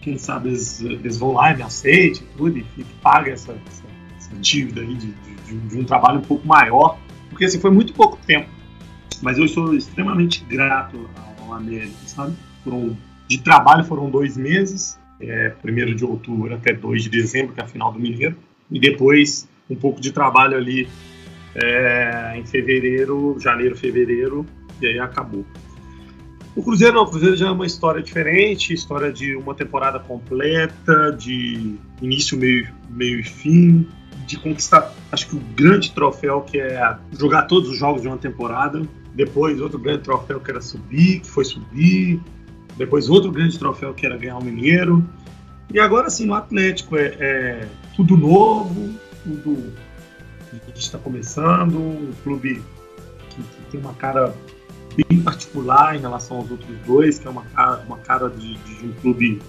quem 0.00 0.18
sabe 0.18 0.48
eles, 0.48 0.80
eles, 0.82 1.16
vão 1.16 1.32
lá 1.32 1.52
e 1.52 1.56
me 1.56 1.62
aceitem 1.62 2.26
tudo 2.36 2.58
e, 2.58 2.66
e 2.76 2.84
paga 3.02 3.32
essa, 3.32 3.52
essa, 3.66 3.84
essa, 4.16 4.34
dívida 4.36 4.82
aí 4.82 4.94
de, 4.94 5.12
de, 5.12 5.58
de, 5.68 5.78
um 5.78 5.84
trabalho 5.84 6.18
um 6.18 6.22
pouco 6.22 6.46
maior, 6.46 6.98
porque 7.30 7.46
assim, 7.46 7.58
foi 7.58 7.70
muito 7.70 7.94
pouco 7.94 8.18
tempo, 8.26 8.48
mas 9.22 9.38
eu 9.38 9.48
sou 9.48 9.74
extremamente 9.74 10.44
grato 10.44 11.08
ao 11.40 11.54
América, 11.54 11.94
sabe? 12.06 12.34
Foram, 12.62 12.96
de 13.28 13.38
trabalho 13.38 13.84
foram 13.84 14.10
dois 14.10 14.36
meses, 14.36 14.98
é, 15.20 15.54
1 15.64 15.94
de 15.94 16.04
outubro 16.04 16.54
até 16.54 16.72
2 16.72 17.04
de 17.04 17.08
dezembro, 17.08 17.54
que 17.54 17.60
é 17.60 17.64
a 17.64 17.66
final 17.66 17.92
do 17.92 17.98
Mineiro, 17.98 18.36
e 18.70 18.78
depois 18.78 19.48
um 19.70 19.76
pouco 19.76 20.00
de 20.00 20.12
trabalho 20.12 20.56
ali 20.56 20.88
é, 21.54 22.34
em 22.36 22.44
fevereiro, 22.44 23.36
janeiro, 23.40 23.76
fevereiro, 23.76 24.44
e 24.80 24.86
aí 24.86 24.98
acabou. 24.98 25.46
O 26.56 26.62
Cruzeiro 26.62 26.94
não, 26.94 27.02
o 27.02 27.06
Cruzeiro 27.08 27.36
já 27.36 27.48
é 27.48 27.50
uma 27.50 27.66
história 27.66 28.00
diferente, 28.00 28.72
história 28.72 29.12
de 29.12 29.34
uma 29.34 29.54
temporada 29.54 29.98
completa, 29.98 31.10
de 31.10 31.76
início, 32.00 32.38
meio, 32.38 32.68
meio 32.88 33.18
e 33.18 33.24
fim, 33.24 33.88
de 34.24 34.38
conquistar, 34.38 34.92
acho 35.10 35.28
que 35.28 35.36
o 35.36 35.40
grande 35.56 35.90
troféu 35.90 36.42
que 36.42 36.58
é 36.58 36.96
jogar 37.18 37.42
todos 37.42 37.68
os 37.68 37.76
jogos 37.76 38.02
de 38.02 38.08
uma 38.08 38.16
temporada, 38.16 38.82
depois 39.14 39.60
outro 39.60 39.78
grande 39.78 40.02
troféu 40.02 40.40
que 40.40 40.50
era 40.50 40.60
subir, 40.60 41.20
que 41.20 41.28
foi 41.28 41.44
subir, 41.44 42.20
Depois 42.76 43.08
outro 43.08 43.30
grande 43.30 43.58
troféu 43.58 43.94
que 43.94 44.04
era 44.04 44.16
ganhar 44.16 44.36
o 44.36 44.44
Mineiro. 44.44 45.08
E 45.72 45.78
agora 45.78 46.10
sim, 46.10 46.26
no 46.26 46.34
Atlético 46.34 46.96
é, 46.96 47.16
é 47.20 47.68
tudo 47.96 48.16
novo, 48.16 48.94
tudo 49.22 49.72
a 50.52 50.66
gente 50.66 50.80
está 50.80 50.98
começando, 50.98 51.78
um 51.78 52.12
clube 52.22 52.62
que, 53.30 53.42
que, 53.42 53.70
tem 53.70 53.80
uma 53.80 53.94
cara 53.94 54.34
bem 54.96 55.20
particular 55.20 55.96
em 55.96 56.00
relação 56.00 56.38
aos 56.38 56.50
outros 56.50 56.76
dois, 56.86 57.18
que 57.18 57.26
é 57.26 57.30
uma 57.30 57.42
cara, 57.42 57.82
uma 57.86 57.98
cara 57.98 58.28
de, 58.28 58.54
de 58.54 58.86
um 58.86 58.92
clube 59.00 59.40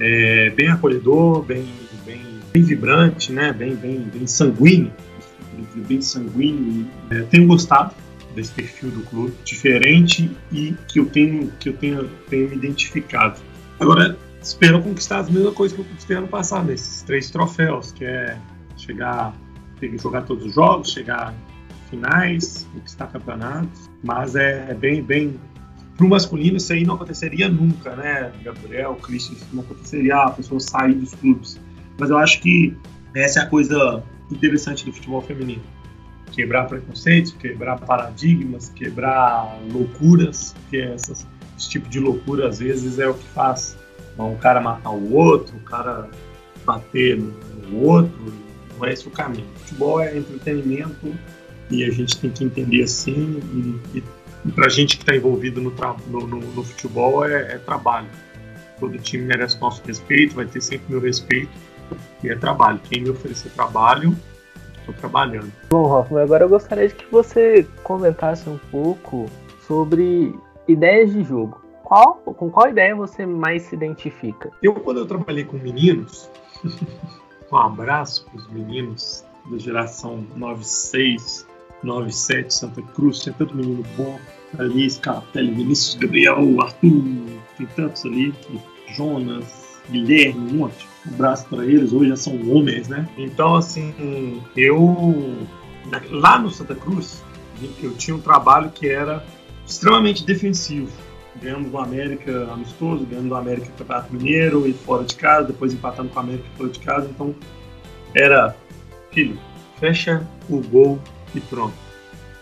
é, 0.00 0.50
bem 0.50 0.68
acolhedor, 0.68 1.42
bem, 1.42 1.66
bem, 2.04 2.22
bem 2.52 2.62
vibrante, 2.62 3.32
né? 3.32 3.52
bem, 3.52 3.74
bem, 3.74 4.00
bem 4.00 4.26
sanguíneo, 4.26 4.92
bem 5.76 6.00
sanguíneo. 6.00 6.86
É, 7.10 7.22
tenho 7.22 7.46
gostado 7.46 7.94
desse 8.34 8.52
perfil 8.52 8.90
do 8.90 9.02
clube, 9.02 9.34
diferente 9.44 10.30
e 10.50 10.74
que 10.88 10.98
eu 10.98 11.06
tenho 11.06 11.52
que 11.60 11.68
eu 11.68 11.74
tenho, 11.74 12.08
tenho 12.28 12.52
identificado. 12.52 13.40
Agora 13.78 14.16
espero 14.40 14.82
conquistar 14.82 15.20
as 15.20 15.30
mesmas 15.30 15.54
coisas 15.54 15.76
que 15.76 15.82
eu 15.82 15.86
conquistei 15.86 16.16
ano 16.16 16.28
passado, 16.28 16.70
esses 16.72 17.02
três 17.02 17.30
troféus, 17.30 17.92
que 17.92 18.04
é 18.04 18.36
chegar, 18.76 19.34
jogar 20.00 20.22
todos 20.22 20.46
os 20.46 20.54
jogos, 20.54 20.92
chegar 20.92 21.34
finais, 21.90 22.66
conquistar 22.72 23.06
campeonatos, 23.08 23.90
mas 24.02 24.34
é, 24.34 24.66
é 24.70 24.74
bem, 24.74 25.02
bem 25.02 25.38
para 25.96 26.06
o 26.06 26.08
masculino 26.08 26.56
isso 26.56 26.72
aí 26.72 26.84
não 26.84 26.94
aconteceria 26.94 27.48
nunca, 27.48 27.94
né? 27.94 28.32
Gabriel, 28.42 28.94
Christian, 28.96 29.34
isso 29.34 29.46
não 29.52 29.62
aconteceria 29.62 30.16
a 30.16 30.30
pessoa 30.30 30.58
sair 30.58 30.94
dos 30.94 31.14
clubes. 31.14 31.60
Mas 31.98 32.10
eu 32.10 32.18
acho 32.18 32.40
que 32.40 32.76
essa 33.14 33.40
é 33.40 33.42
a 33.42 33.46
coisa 33.46 34.02
interessante 34.30 34.84
do 34.84 34.92
futebol 34.92 35.20
feminino 35.20 35.62
quebrar 36.32 36.64
preconceitos, 36.64 37.32
quebrar 37.32 37.78
paradigmas, 37.78 38.70
quebrar 38.70 39.58
loucuras, 39.70 40.54
que 40.70 40.80
essas, 40.80 41.26
esse 41.56 41.68
tipo 41.68 41.88
de 41.88 42.00
loucura 42.00 42.48
às 42.48 42.58
vezes 42.58 42.98
é 42.98 43.06
o 43.06 43.14
que 43.14 43.26
faz 43.28 43.76
um 44.18 44.36
cara 44.36 44.60
matar 44.60 44.90
o 44.90 45.14
outro, 45.14 45.56
o 45.56 45.60
cara 45.60 46.08
bater 46.64 47.18
no 47.18 47.84
outro, 47.84 48.32
não 48.78 48.86
é 48.86 48.92
esse 48.92 49.06
o 49.06 49.10
caminho. 49.10 49.46
O 49.56 49.58
futebol 49.60 50.00
é 50.00 50.16
entretenimento 50.16 51.14
e 51.72 51.84
a 51.84 51.90
gente 51.90 52.18
tem 52.18 52.30
que 52.30 52.44
entender 52.44 52.82
assim 52.82 53.40
e, 53.94 53.98
e, 53.98 54.04
e 54.44 54.52
para 54.52 54.66
a 54.66 54.68
gente 54.68 54.96
que 54.96 55.02
está 55.02 55.16
envolvido 55.16 55.60
no, 55.60 55.70
no, 55.70 56.26
no, 56.26 56.40
no 56.40 56.64
futebol 56.64 57.24
é, 57.24 57.54
é 57.54 57.58
trabalho. 57.58 58.08
Todo 58.78 58.98
time 58.98 59.24
merece 59.24 59.60
nosso 59.60 59.82
respeito, 59.86 60.34
vai 60.34 60.46
ter 60.46 60.60
sempre 60.60 60.86
meu 60.88 61.00
respeito 61.00 61.50
e 62.22 62.28
é 62.28 62.36
trabalho. 62.36 62.80
Quem 62.88 63.02
me 63.02 63.10
oferecer 63.10 63.50
trabalho 63.50 64.16
Estou 64.82 64.94
trabalhando. 64.96 65.52
Bom, 65.70 65.84
Hoffman, 65.84 66.24
agora 66.24 66.44
eu 66.44 66.48
gostaria 66.48 66.88
de 66.88 66.94
que 66.94 67.06
você 67.10 67.66
comentasse 67.84 68.48
um 68.48 68.58
pouco 68.70 69.26
sobre 69.66 70.34
ideias 70.66 71.12
de 71.12 71.22
jogo. 71.22 71.62
Qual, 71.84 72.14
com 72.14 72.50
qual 72.50 72.68
ideia 72.68 72.94
você 72.94 73.24
mais 73.24 73.62
se 73.62 73.76
identifica? 73.76 74.50
Eu, 74.60 74.74
quando 74.74 74.98
eu 74.98 75.06
trabalhei 75.06 75.44
com 75.44 75.56
meninos, 75.56 76.28
um 77.52 77.56
abraço 77.56 78.24
para 78.24 78.36
os 78.36 78.50
meninos 78.50 79.24
da 79.48 79.58
geração 79.58 80.26
96, 80.34 81.46
97, 81.82 82.52
Santa 82.52 82.82
Cruz, 82.82 83.20
tinha 83.20 83.34
tanto 83.34 83.56
menino 83.56 83.84
bom 83.96 84.18
ali, 84.58 84.88
Scapelli, 84.88 85.52
Vinícius 85.52 85.94
Gabriel, 85.96 86.60
Arthur, 86.60 87.02
tem 87.56 87.66
tantos 87.74 88.04
ali, 88.04 88.34
Jonas, 88.94 89.80
Guilherme, 89.90 90.52
um 90.52 90.56
monte 90.58 90.92
um 91.06 91.14
abraço 91.14 91.46
para 91.48 91.64
eles, 91.64 91.92
hoje 91.92 92.10
já 92.10 92.16
são 92.16 92.34
homens, 92.50 92.88
né? 92.88 93.08
Então, 93.16 93.56
assim, 93.56 94.40
eu. 94.56 95.36
Lá 96.10 96.38
no 96.38 96.48
Santa 96.48 96.76
Cruz, 96.76 97.22
eu 97.82 97.92
tinha 97.94 98.16
um 98.16 98.20
trabalho 98.20 98.70
que 98.70 98.88
era 98.88 99.24
extremamente 99.66 100.24
defensivo. 100.24 100.90
Ganhando 101.40 101.70
do 101.70 101.78
América 101.78 102.48
amistoso, 102.52 103.04
ganhando 103.04 103.30
do 103.30 103.34
América 103.34 103.66
Campeonato 103.76 104.14
Mineiro 104.14 104.68
e 104.68 104.72
fora 104.72 105.02
de 105.02 105.14
casa, 105.16 105.48
depois 105.48 105.72
empatando 105.72 106.10
com 106.10 106.16
o 106.16 106.22
América 106.22 106.44
fora 106.56 106.68
de 106.68 106.78
casa. 106.78 107.08
Então, 107.10 107.34
era, 108.14 108.54
filho, 109.10 109.38
fecha 109.80 110.24
o 110.48 110.60
gol 110.60 111.00
e 111.34 111.40
pronto. 111.40 111.74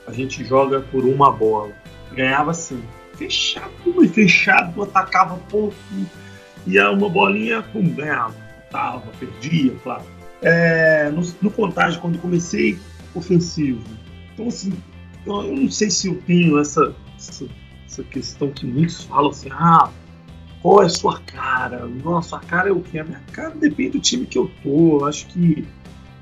A 0.07 0.12
gente 0.12 0.45
joga 0.45 0.80
por 0.80 1.05
uma 1.05 1.30
bola. 1.30 1.72
Ganhava 2.12 2.51
assim, 2.51 2.82
fechado, 3.14 3.70
fechado, 4.12 4.82
atacava 4.82 5.36
pouco, 5.49 5.76
ia 6.66 6.91
uma 6.91 7.09
bolinha, 7.09 7.62
pum, 7.62 7.88
ganhava 7.95 8.51
tava, 8.70 9.11
perdia, 9.18 9.74
claro. 9.82 10.05
É, 10.41 11.11
no, 11.11 11.22
no 11.43 11.51
Contagem, 11.51 12.01
quando 12.01 12.18
comecei 12.18 12.78
ofensivo. 13.14 13.82
Então, 14.32 14.49
assim, 14.49 14.72
eu, 15.26 15.43
eu 15.43 15.57
não 15.57 15.70
sei 15.70 15.91
se 15.91 16.07
eu 16.07 16.20
tenho 16.26 16.59
essa, 16.59 16.95
essa, 17.18 17.47
essa, 17.86 18.03
questão 18.05 18.51
que 18.51 18.64
muitos 18.64 19.05
falam 19.05 19.30
assim, 19.30 19.49
ah, 19.51 19.91
qual 20.62 20.82
é 20.82 20.86
a 20.86 20.91
sua 20.91 21.20
cara? 21.20 21.84
Nossa, 21.86 22.36
a 22.36 22.41
cara 22.41 22.70
é 22.70 22.72
o 22.72 22.80
que? 22.80 22.99
A 22.99 23.05
minha 23.05 23.22
cara 23.32 23.55
depende 23.55 23.91
do 23.91 24.01
time 24.01 24.24
que 24.24 24.38
eu 24.38 24.51
tô. 24.62 25.01
Eu 25.01 25.07
acho 25.07 25.26
que 25.26 25.66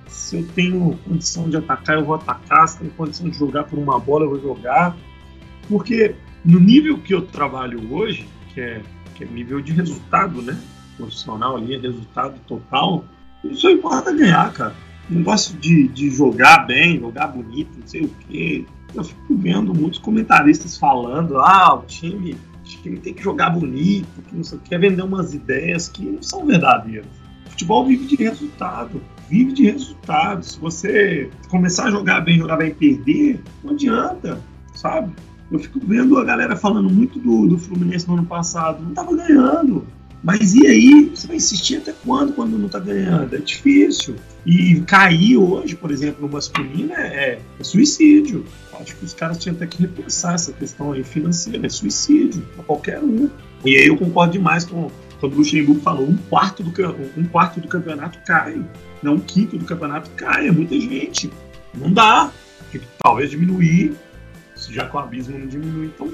se 0.09 0.37
eu 0.37 0.47
tenho 0.49 0.99
condição 1.05 1.49
de 1.49 1.57
atacar, 1.57 1.97
eu 1.97 2.05
vou 2.05 2.15
atacar. 2.15 2.67
Se 2.69 2.79
tenho 2.79 2.91
condição 2.93 3.29
de 3.29 3.39
jogar 3.39 3.65
por 3.65 3.79
uma 3.79 3.99
bola, 3.99 4.25
eu 4.25 4.31
vou 4.31 4.41
jogar. 4.41 4.97
Porque 5.69 6.15
no 6.45 6.59
nível 6.59 6.99
que 6.99 7.15
eu 7.15 7.23
trabalho 7.23 7.93
hoje, 7.93 8.27
que 8.53 8.61
é, 8.61 8.83
que 9.15 9.25
é 9.25 9.27
nível 9.27 9.61
de 9.61 9.73
resultado, 9.73 10.43
né? 10.43 10.59
profissional 10.99 11.57
ali, 11.57 11.79
resultado 11.79 12.39
total, 12.47 13.05
só 13.53 13.71
importa 13.71 14.13
ganhar, 14.13 14.53
cara. 14.53 14.75
Não 15.09 15.23
gosto 15.23 15.57
de, 15.57 15.89
de 15.89 16.11
jogar 16.11 16.67
bem, 16.67 16.99
jogar 16.99 17.29
bonito, 17.29 17.71
não 17.79 17.87
sei 17.87 18.03
o 18.03 18.11
quê. 18.29 18.67
Eu 18.95 19.05
fico 19.05 19.37
vendo 19.37 19.73
muitos 19.73 19.99
comentaristas 19.99 20.77
falando, 20.77 21.39
ah, 21.39 21.75
o 21.77 21.83
time, 21.87 22.37
tem 23.03 23.15
que 23.15 23.23
jogar 23.23 23.51
bonito, 23.51 24.09
que 24.29 24.37
não 24.37 24.45
sei 24.45 24.59
quer 24.69 24.79
vender 24.79 25.03
umas 25.03 25.33
ideias 25.33 25.89
que 25.89 26.05
não 26.05 26.23
são 26.23 26.45
verdadeiras. 26.45 27.07
O 27.47 27.51
futebol 27.51 27.87
vive 27.87 28.05
de 28.05 28.17
resultado, 28.17 29.01
vive 29.29 29.53
de 29.53 29.71
resultado. 29.71 30.45
Se 30.45 30.59
você 30.59 31.31
começar 31.49 31.85
a 31.85 31.91
jogar 31.91 32.21
bem, 32.21 32.39
jogar 32.39 32.57
bem 32.57 32.73
perder, 32.73 33.41
não 33.63 33.73
adianta, 33.73 34.41
sabe? 34.75 35.13
Eu 35.51 35.59
fico 35.59 35.81
vendo 35.83 36.19
a 36.19 36.25
galera 36.25 36.57
falando 36.57 36.91
muito 36.91 37.19
do, 37.19 37.47
do 37.47 37.59
Fluminense 37.59 38.07
no 38.07 38.15
ano 38.15 38.27
passado, 38.27 38.83
não 38.83 38.93
tava 38.93 39.15
ganhando 39.17 39.87
mas 40.23 40.55
e 40.55 40.67
aí? 40.67 41.11
Você 41.15 41.27
vai 41.27 41.37
insistir 41.37 41.77
até 41.77 41.93
quando, 42.05 42.33
quando 42.33 42.59
não 42.59 42.67
está 42.67 42.79
ganhando? 42.79 43.35
É 43.35 43.39
difícil. 43.39 44.17
E 44.45 44.81
cair 44.81 45.37
hoje, 45.37 45.77
por 45.77 45.91
exemplo, 45.91 46.27
no 46.27 46.33
masculino 46.33 46.93
é, 46.93 47.39
é 47.59 47.65
suicídio. 47.65 48.45
Acho 48.81 48.97
que 48.97 49.05
os 49.05 49.13
caras 49.13 49.39
tinham 49.39 49.55
até 49.57 49.67
que 49.67 49.81
repensar 49.81 50.35
essa 50.35 50.53
questão 50.53 50.93
aí 50.93 51.05
financeira. 51.05 51.67
É 51.67 51.71
suicídio 51.71 52.43
para 52.55 52.65
qualquer 52.65 53.01
um. 53.01 53.31
E 53.65 53.77
aí 53.77 53.87
eu 53.87 53.97
concordo 53.97 54.33
demais 54.33 54.65
com 54.65 54.91
quando 55.21 55.35
o 55.35 55.37
Luxemburgo 55.37 55.81
falou 55.81 56.09
um 56.09 56.17
quarto 56.17 56.63
do, 56.63 56.73
um 57.17 57.25
quarto 57.25 57.61
do 57.61 57.69
campeonato 57.69 58.19
cai. 58.25 58.65
Não 59.03 59.15
um 59.15 59.21
quinto 59.21 59.59
do 59.59 59.65
campeonato 59.65 60.11
cai. 60.11 60.49
É 60.49 60.51
muita 60.51 60.79
gente. 60.79 61.31
Não 61.75 61.93
dá. 61.93 62.31
Tem 62.71 62.81
que 62.81 62.87
talvez 63.03 63.31
diminuir, 63.31 63.97
já 64.71 64.89
que 64.89 64.97
o 64.97 64.99
abismo 64.99 65.39
não 65.39 65.47
diminui. 65.47 65.87
Então, 65.87 66.13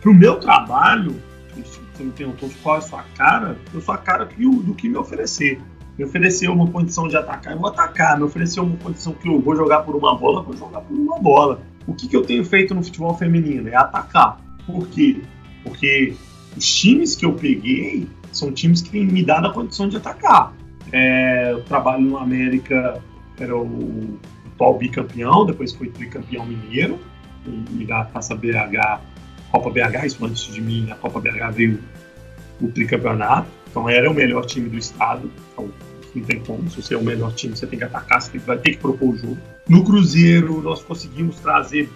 para 0.00 0.10
o 0.10 0.14
meu 0.14 0.36
trabalho, 0.36 1.14
você 1.54 2.02
me 2.02 2.10
perguntou 2.12 2.50
qual 2.62 2.76
é 2.76 2.78
a 2.78 2.82
sua 2.82 3.02
cara, 3.16 3.58
eu 3.72 3.80
sou 3.80 3.94
a 3.94 3.98
cara 3.98 4.26
que, 4.26 4.42
do 4.42 4.74
que 4.74 4.88
me 4.88 4.96
oferecer. 4.96 5.60
Me 5.98 6.04
ofereceu 6.04 6.52
uma 6.52 6.66
condição 6.66 7.06
de 7.06 7.16
atacar, 7.16 7.52
eu 7.52 7.58
vou 7.58 7.68
atacar. 7.68 8.16
Me 8.16 8.24
ofereceu 8.24 8.62
uma 8.62 8.76
condição 8.78 9.12
que 9.12 9.28
eu 9.28 9.40
vou 9.40 9.54
jogar 9.54 9.80
por 9.80 9.94
uma 9.94 10.16
bola, 10.16 10.40
eu 10.40 10.44
vou 10.44 10.56
jogar 10.56 10.80
por 10.80 10.96
uma 10.96 11.18
bola. 11.18 11.60
O 11.86 11.94
que, 11.94 12.08
que 12.08 12.16
eu 12.16 12.22
tenho 12.22 12.44
feito 12.44 12.74
no 12.74 12.82
futebol 12.82 13.14
feminino? 13.14 13.68
É 13.68 13.76
atacar. 13.76 14.40
Por 14.66 14.88
quê? 14.88 15.20
Porque 15.62 16.14
os 16.56 16.66
times 16.66 17.14
que 17.14 17.26
eu 17.26 17.34
peguei 17.34 18.08
são 18.32 18.52
times 18.52 18.82
que 18.82 19.00
me 19.04 19.24
dado 19.24 19.48
a 19.48 19.52
condição 19.52 19.88
de 19.88 19.96
atacar. 19.96 20.54
É, 20.92 21.52
eu 21.52 21.62
trabalho 21.62 22.02
no 22.02 22.16
América, 22.16 23.00
era 23.38 23.56
o 23.56 24.18
atual 24.46 24.78
bicampeão, 24.78 25.46
depois 25.46 25.72
foi 25.72 25.88
tricampeão 25.88 26.44
mineiro, 26.44 26.98
e, 27.46 27.82
e 27.82 27.86
da 27.86 28.04
Taça 28.04 28.34
BH 28.34 29.00
Copa 29.50 29.68
BH, 29.70 30.06
isso 30.06 30.24
antes 30.24 30.52
de 30.52 30.60
mim, 30.60 30.88
a 30.90 30.94
Copa 30.94 31.20
BH 31.20 31.50
veio 31.52 31.80
o 32.60 32.68
tricampeonato, 32.68 33.48
então 33.68 33.88
era 33.88 34.08
o 34.08 34.14
melhor 34.14 34.46
time 34.46 34.68
do 34.68 34.78
estado, 34.78 35.30
então 35.52 35.68
não 36.14 36.24
tem 36.24 36.40
como, 36.40 36.68
se 36.70 36.80
você 36.80 36.94
é 36.94 36.96
o 36.96 37.04
melhor 37.04 37.32
time, 37.34 37.56
você 37.56 37.66
tem 37.66 37.78
que 37.78 37.84
atacar, 37.84 38.20
você 38.22 38.38
vai 38.38 38.58
ter 38.58 38.72
que 38.72 38.78
propor 38.78 39.10
o 39.10 39.16
jogo. 39.16 39.38
No 39.68 39.84
Cruzeiro, 39.84 40.60
nós 40.62 40.82
conseguimos 40.82 41.38
trazer 41.40 41.88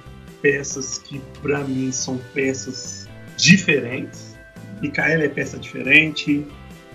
peças 0.42 0.98
que, 0.98 1.20
para 1.42 1.60
mim, 1.60 1.90
são 1.92 2.18
peças 2.32 3.08
diferentes. 3.36 4.33
Micaela 4.80 5.24
é 5.24 5.28
peça 5.28 5.58
diferente, 5.58 6.46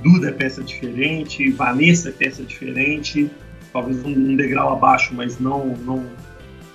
Duda 0.02 0.30
é 0.30 0.32
peça 0.32 0.64
diferente, 0.64 1.50
Vanessa 1.52 2.10
é 2.10 2.12
peça 2.12 2.44
diferente, 2.44 3.30
talvez 3.74 4.04
um 4.06 4.36
degrau 4.36 4.72
abaixo, 4.72 5.14
mas 5.14 5.40
não, 5.40 5.76
não, 5.78 6.06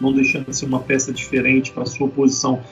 não 0.01 0.13
deixando 0.13 0.47
de 0.47 0.57
ser 0.57 0.67
uma 0.67 0.81
peça 0.81 1.13
diferente 1.13 1.73
para 1.73 1.87
sua 1.87 2.09
posição 2.09 2.63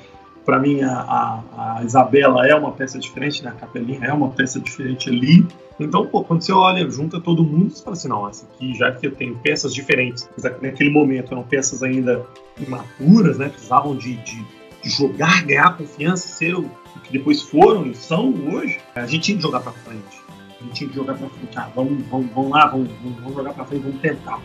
para 0.45 0.59
mim, 0.59 0.83
a, 0.83 0.93
a, 0.93 1.79
a, 1.79 1.85
Isabela 1.85 2.47
é 2.47 2.55
uma 2.55 2.73
peça 2.73 2.99
diferente, 2.99 3.45
né? 3.45 3.51
a 3.51 3.53
Capelinha 3.53 4.01
é 4.03 4.13
uma 4.13 4.31
peça 4.31 4.59
diferente 4.59 5.09
ali. 5.09 5.47
Então, 5.79 6.07
pô, 6.07 6.25
quando 6.25 6.43
você 6.43 6.53
olha, 6.53 6.89
junta 6.91 7.21
todo 7.21 7.45
mundo, 7.45 7.71
você 7.71 7.83
fala 7.83 7.97
assim: 7.97 8.09
não, 8.09 8.29
essa 8.29 8.47
aqui, 8.47 8.75
já 8.75 8.93
que 8.93 9.07
eu 9.07 9.13
tenho 9.13 9.37
peças 9.37 9.73
diferentes, 9.73 10.29
naquele 10.61 10.91
momento 10.91 11.33
eram 11.33 11.43
peças 11.43 11.83
ainda 11.83 12.25
imaturas, 12.59 13.39
né? 13.39 13.49
precisavam 13.49 13.97
de, 13.97 14.17
de 14.17 14.45
jogar, 14.89 15.45
ganhar 15.45 15.77
confiança, 15.77 16.29
ser 16.29 16.55
o 16.55 16.69
que 17.05 17.13
depois 17.13 17.43
foram 17.43 17.87
e 17.87 17.95
são 17.95 18.33
hoje, 18.53 18.79
a 18.95 19.07
gente 19.07 19.23
tinha 19.23 19.37
que 19.37 19.43
jogar 19.43 19.61
para 19.61 19.73
frente. 19.73 20.23
A 20.61 20.65
gente 20.65 20.75
tinha 20.75 20.91
que 20.91 20.97
jogar 20.97 21.15
para 21.15 21.29
frente. 21.29 21.59
Ah, 21.59 21.71
vamos, 21.75 22.07
vamos, 22.07 22.31
vamos 22.33 22.51
lá, 22.51 22.67
vamos, 22.67 22.91
vamos 23.03 23.35
jogar 23.35 23.53
para 23.53 23.65
frente, 23.65 23.83
vamos 23.83 24.01
tentar. 24.01 24.41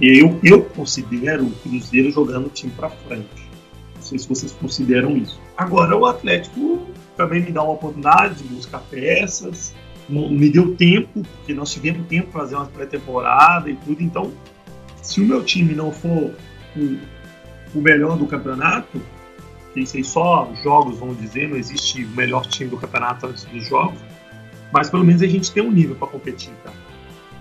E 0.00 0.18
eu, 0.20 0.38
eu 0.42 0.62
considero 0.64 1.44
o 1.44 1.50
Cruzeiro 1.50 2.10
jogando 2.10 2.46
o 2.46 2.50
time 2.50 2.72
para 2.76 2.90
frente. 2.90 3.50
Não 3.94 4.02
sei 4.02 4.18
se 4.18 4.28
vocês 4.28 4.52
consideram 4.52 5.16
isso. 5.16 5.40
Agora, 5.56 5.96
o 5.96 6.06
Atlético 6.06 6.86
também 7.16 7.42
me 7.42 7.52
dá 7.52 7.62
uma 7.62 7.72
oportunidade 7.74 8.42
de 8.42 8.54
buscar 8.54 8.80
peças, 8.80 9.74
me 10.08 10.50
deu 10.50 10.74
tempo, 10.74 11.22
porque 11.22 11.54
nós 11.54 11.72
tivemos 11.72 12.06
tempo 12.08 12.30
para 12.32 12.40
fazer 12.42 12.56
uma 12.56 12.66
pré-temporada 12.66 13.70
e 13.70 13.76
tudo. 13.76 14.02
Então, 14.02 14.32
se 15.00 15.20
o 15.20 15.24
meu 15.24 15.44
time 15.44 15.74
não 15.74 15.92
for 15.92 16.34
o, 16.76 16.98
o 17.74 17.80
melhor 17.80 18.16
do 18.16 18.26
campeonato, 18.26 19.00
isso 19.80 19.96
aí 19.96 20.04
só 20.04 20.52
jogos 20.62 20.98
vão 20.98 21.14
dizer, 21.14 21.48
não 21.48 21.56
existe 21.56 22.04
o 22.04 22.08
melhor 22.08 22.44
time 22.46 22.68
do 22.70 22.76
campeonato 22.76 23.26
antes 23.26 23.44
dos 23.44 23.66
jogos, 23.66 23.98
mas 24.72 24.90
pelo 24.90 25.04
menos 25.04 25.22
a 25.22 25.26
gente 25.26 25.50
tem 25.50 25.62
um 25.62 25.70
nível 25.70 25.96
para 25.96 26.08
competir, 26.08 26.52
tá? 26.64 26.72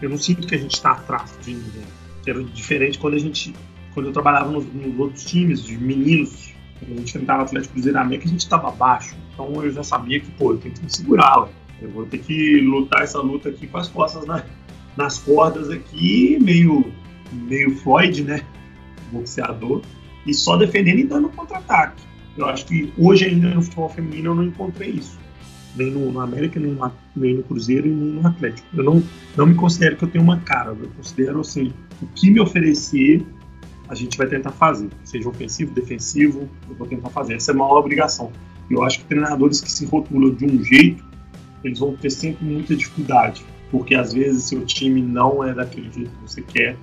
Eu 0.01 0.09
não 0.09 0.17
sinto 0.17 0.47
que 0.47 0.55
a 0.55 0.57
gente 0.57 0.73
está 0.73 0.91
atrás 0.91 1.37
de 1.41 1.53
ninguém. 1.53 1.83
Era 2.25 2.43
diferente 2.43 2.97
quando 2.97 3.15
a 3.15 3.19
gente, 3.19 3.53
quando 3.93 4.07
eu 4.07 4.13
trabalhava 4.13 4.51
nos, 4.51 4.65
nos 4.73 4.99
outros 4.99 5.25
times 5.25 5.63
de 5.63 5.77
meninos, 5.77 6.53
quando 6.79 6.93
a 6.93 6.95
gente 6.97 7.09
enfrentava 7.09 7.43
Atlético 7.43 7.73
Cruzeiro 7.73 7.99
América, 7.99 8.25
a 8.27 8.31
gente 8.31 8.41
estava 8.41 8.69
abaixo. 8.69 9.15
Então 9.33 9.63
eu 9.63 9.71
já 9.71 9.83
sabia 9.83 10.19
que, 10.19 10.31
pô, 10.31 10.53
eu 10.53 10.57
tenho 10.57 10.73
que 10.73 10.83
me 10.83 10.89
segurar, 10.89 11.47
eu 11.81 11.89
vou 11.89 12.05
ter 12.05 12.19
que 12.19 12.61
lutar 12.61 13.03
essa 13.03 13.19
luta 13.19 13.49
aqui 13.49 13.67
com 13.67 13.77
as 13.77 13.87
costas 13.87 14.25
na, 14.25 14.43
nas 14.95 15.17
cordas 15.19 15.69
aqui, 15.69 16.37
meio, 16.41 16.91
meio 17.31 17.75
Floyd, 17.77 18.23
né? 18.23 18.45
Boxeador, 19.11 19.81
e 20.25 20.33
só 20.33 20.57
defendendo 20.57 20.99
e 20.99 21.03
dando 21.03 21.29
contra-ataque. 21.29 22.10
Eu 22.37 22.45
acho 22.45 22.65
que 22.65 22.91
hoje 22.97 23.25
ainda 23.25 23.49
no 23.53 23.61
futebol 23.61 23.89
feminino 23.89 24.31
eu 24.31 24.35
não 24.35 24.43
encontrei 24.45 24.91
isso. 24.91 25.19
Nem 25.75 25.91
no, 25.91 26.11
no 26.11 26.19
América, 26.19 26.59
nem 26.59 26.73
no, 26.73 26.91
nem 27.15 27.35
no 27.35 27.43
Cruzeiro 27.43 27.87
e 27.87 27.91
nem 27.91 28.21
no 28.21 28.27
Atlético. 28.27 28.67
Eu 28.73 28.83
não, 28.83 29.03
não 29.35 29.45
me 29.45 29.55
considero 29.55 29.97
que 29.97 30.03
eu 30.03 30.09
tenho 30.09 30.23
uma 30.23 30.39
cara. 30.39 30.69
Eu 30.69 30.89
considero 30.95 31.39
assim, 31.39 31.73
o 32.01 32.07
que 32.07 32.29
me 32.29 32.39
oferecer, 32.39 33.25
a 33.87 33.95
gente 33.95 34.17
vai 34.17 34.27
tentar 34.27 34.51
fazer. 34.51 34.89
Seja 35.03 35.27
ofensivo, 35.27 35.73
defensivo, 35.73 36.49
eu 36.69 36.75
vou 36.75 36.87
tentar 36.87 37.09
fazer. 37.09 37.35
Essa 37.35 37.51
é 37.51 37.55
uma 37.55 37.71
obrigação. 37.73 38.31
Eu 38.69 38.83
acho 38.83 38.99
que 38.99 39.05
treinadores 39.05 39.59
que 39.59 39.71
se 39.71 39.85
rotulam 39.85 40.33
de 40.33 40.45
um 40.45 40.63
jeito, 40.63 41.03
eles 41.63 41.79
vão 41.79 41.95
ter 41.95 42.09
sempre 42.09 42.45
muita 42.45 42.75
dificuldade. 42.75 43.43
Porque 43.69 43.95
às 43.95 44.13
vezes 44.13 44.43
seu 44.43 44.65
time 44.65 45.01
não 45.01 45.43
é 45.43 45.53
daquele 45.53 45.91
jeito 45.91 46.09
que 46.09 46.21
você 46.21 46.41
quer. 46.41 46.77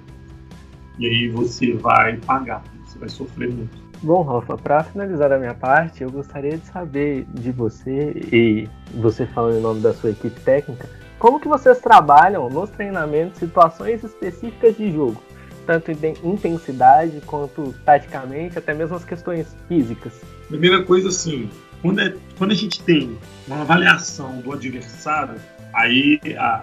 E 0.99 1.07
aí 1.07 1.29
você 1.29 1.73
vai 1.75 2.17
pagar, 2.17 2.65
você 2.85 2.99
vai 2.99 3.09
sofrer 3.09 3.53
muito. 3.53 3.88
Bom, 4.01 4.23
Rafa, 4.23 4.57
para 4.57 4.85
finalizar 4.85 5.33
a 5.33 5.39
minha 5.39 5.55
parte, 5.55 6.03
eu 6.03 6.11
gostaria 6.11 6.57
de 6.57 6.65
saber 6.67 7.27
de 7.35 7.51
você 7.51 8.13
e 8.33 8.69
você 8.95 9.27
falando 9.27 9.59
em 9.59 9.61
nome 9.61 9.81
da 9.81 9.93
sua 9.93 10.11
equipe 10.11 10.41
técnica, 10.41 10.89
como 11.19 11.41
que 11.41 11.49
vocês 11.49 11.81
trabalham 11.81 12.49
nos 12.49 12.71
treinamentos 12.71 13.41
situações 13.41 14.05
específicas 14.05 14.77
de 14.77 14.93
jogo, 14.93 15.21
tanto 15.67 15.91
em 15.91 16.15
intensidade 16.23 17.21
quanto 17.27 17.75
taticamente, 17.85 18.57
até 18.57 18.73
mesmo 18.73 18.95
as 18.95 19.05
questões 19.05 19.49
físicas? 19.67 20.13
Primeira 20.47 20.85
coisa, 20.85 21.09
assim, 21.09 21.51
quando, 21.83 22.01
é, 22.01 22.15
quando 22.39 22.53
a 22.53 22.55
gente 22.55 22.81
tem 22.85 23.19
uma 23.49 23.63
avaliação 23.63 24.41
do 24.41 24.53
adversário, 24.53 25.35
aí 25.75 26.21
a, 26.39 26.63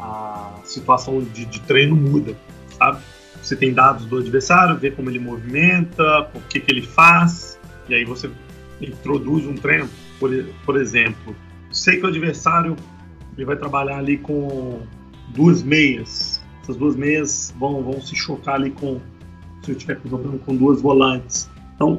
a, 0.00 0.54
situação 0.64 1.20
de, 1.20 1.44
de 1.44 1.60
treino 1.60 1.94
muda, 1.94 2.34
sabe? 2.76 3.00
Você 3.42 3.56
tem 3.56 3.74
dados 3.74 4.06
do 4.06 4.18
adversário, 4.18 4.78
vê 4.78 4.90
como 4.90 5.10
ele 5.10 5.18
movimenta, 5.18 6.30
o 6.34 6.40
que, 6.48 6.60
que 6.60 6.70
ele 6.70 6.82
faz, 6.82 7.58
e 7.88 7.94
aí 7.94 8.04
você 8.04 8.30
introduz 8.80 9.44
um 9.46 9.54
treino. 9.54 9.88
Por, 10.18 10.30
por 10.64 10.80
exemplo, 10.80 11.34
sei 11.72 11.98
que 11.98 12.04
o 12.04 12.08
adversário 12.08 12.76
ele 13.36 13.44
vai 13.44 13.56
trabalhar 13.56 13.98
ali 13.98 14.18
com 14.18 14.82
duas 15.28 15.62
meias. 15.62 16.40
Essas 16.62 16.76
duas 16.76 16.94
meias 16.94 17.52
vão, 17.58 17.82
vão 17.82 18.00
se 18.00 18.14
chocar 18.14 18.54
ali 18.54 18.70
com 18.70 19.00
se 19.62 19.70
eu 19.72 19.76
estiver 19.76 19.98
jogando 20.04 20.38
com 20.40 20.54
duas 20.54 20.80
volantes. 20.80 21.48
Então, 21.74 21.98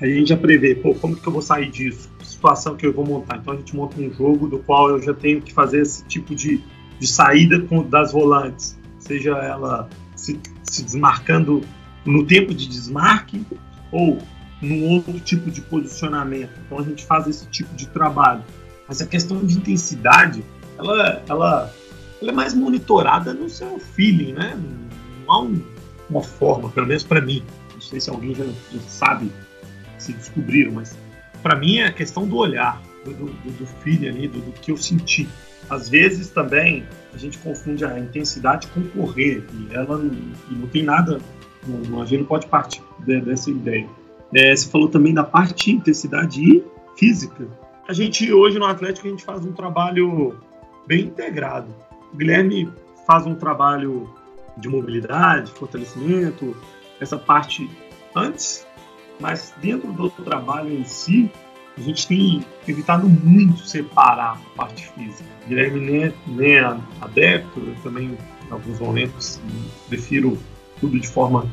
a 0.00 0.06
gente 0.06 0.28
já 0.28 0.36
prevê, 0.36 0.74
pô, 0.74 0.94
como 0.94 1.16
que 1.16 1.26
eu 1.26 1.32
vou 1.32 1.42
sair 1.42 1.70
disso? 1.70 2.10
Situação 2.22 2.76
que 2.76 2.86
eu 2.86 2.92
vou 2.92 3.06
montar. 3.06 3.38
Então 3.38 3.54
a 3.54 3.56
gente 3.56 3.74
monta 3.74 4.00
um 4.00 4.12
jogo 4.12 4.48
do 4.48 4.58
qual 4.58 4.90
eu 4.90 5.00
já 5.00 5.14
tenho 5.14 5.40
que 5.40 5.52
fazer 5.52 5.80
esse 5.80 6.04
tipo 6.04 6.34
de, 6.34 6.62
de 6.98 7.06
saída 7.06 7.60
com, 7.60 7.82
das 7.82 8.12
volantes. 8.12 8.78
Seja 8.98 9.32
ela 9.38 9.88
se, 10.24 10.40
se 10.62 10.82
desmarcando 10.82 11.62
no 12.04 12.24
tempo 12.24 12.54
de 12.54 12.66
desmarque 12.66 13.44
ou 13.92 14.18
num 14.60 14.88
outro 14.88 15.18
tipo 15.20 15.50
de 15.50 15.60
posicionamento. 15.60 16.50
Então 16.64 16.78
a 16.78 16.82
gente 16.82 17.04
faz 17.04 17.26
esse 17.26 17.46
tipo 17.46 17.74
de 17.74 17.86
trabalho. 17.88 18.42
Mas 18.88 19.00
a 19.00 19.06
questão 19.06 19.44
de 19.44 19.56
intensidade, 19.56 20.42
ela, 20.78 21.22
ela, 21.28 21.74
ela 22.20 22.30
é 22.30 22.34
mais 22.34 22.54
monitorada 22.54 23.34
no 23.34 23.48
seu 23.48 23.78
feeling, 23.78 24.32
né? 24.32 24.58
Não 25.26 25.32
há 25.32 25.42
um, 25.42 25.62
uma 26.08 26.22
forma, 26.22 26.70
pelo 26.70 26.86
menos 26.86 27.02
para 27.02 27.20
mim. 27.20 27.42
Não 27.72 27.80
sei 27.80 28.00
se 28.00 28.08
alguém 28.08 28.34
já, 28.34 28.44
já 28.44 28.80
sabe, 28.86 29.30
se 29.98 30.12
descobriram, 30.12 30.72
mas 30.72 30.96
para 31.42 31.56
mim 31.56 31.78
é 31.78 31.86
a 31.86 31.92
questão 31.92 32.26
do 32.26 32.36
olhar, 32.36 32.80
do, 33.04 33.12
do, 33.12 33.26
do 33.26 33.66
feeling 33.82 34.08
ali, 34.08 34.28
do, 34.28 34.40
do 34.40 34.52
que 34.52 34.70
eu 34.70 34.76
senti. 34.76 35.28
Às 35.68 35.88
vezes 35.88 36.28
também 36.28 36.84
a 37.14 37.18
gente 37.18 37.38
confunde 37.38 37.84
a 37.84 37.98
intensidade 37.98 38.66
com 38.68 38.82
correr, 38.88 39.44
e 39.52 39.74
ela 39.74 39.96
não, 39.96 40.32
não 40.50 40.66
tem 40.66 40.82
nada, 40.82 41.20
não, 41.66 42.02
a 42.02 42.04
gente 42.04 42.20
não 42.20 42.26
pode 42.26 42.46
partir 42.46 42.82
de, 43.00 43.20
dessa 43.20 43.50
ideia. 43.50 43.88
É, 44.34 44.54
você 44.54 44.68
falou 44.68 44.88
também 44.88 45.14
da 45.14 45.22
parte 45.22 45.66
de 45.66 45.72
intensidade 45.76 46.42
e 46.42 46.64
física. 46.98 47.46
A 47.86 47.92
gente 47.92 48.32
hoje 48.32 48.58
no 48.58 48.66
Atlético 48.66 49.06
a 49.06 49.10
gente 49.10 49.24
faz 49.24 49.44
um 49.44 49.52
trabalho 49.52 50.36
bem 50.86 51.04
integrado. 51.04 51.68
O 52.12 52.16
Guilherme 52.16 52.68
faz 53.06 53.26
um 53.26 53.34
trabalho 53.34 54.10
de 54.56 54.68
mobilidade, 54.68 55.52
fortalecimento, 55.52 56.56
essa 57.00 57.18
parte 57.18 57.70
antes, 58.14 58.66
mas 59.20 59.54
dentro 59.60 59.92
do 59.92 60.10
trabalho 60.10 60.72
em 60.72 60.84
si, 60.84 61.30
a 61.76 61.80
gente 61.80 62.06
tem 62.06 62.44
evitado 62.66 63.08
muito 63.08 63.66
separar 63.66 64.34
a 64.34 64.56
parte 64.56 64.88
física. 64.90 65.28
Guilherme 65.48 65.80
nem, 65.80 66.12
nem 66.26 66.56
é 66.56 66.76
adepto, 67.00 67.60
eu 67.60 67.74
também, 67.82 68.16
em 68.46 68.52
alguns 68.52 68.78
momentos, 68.78 69.40
prefiro 69.88 70.38
tudo 70.80 70.98
de 70.98 71.08
forma 71.08 71.50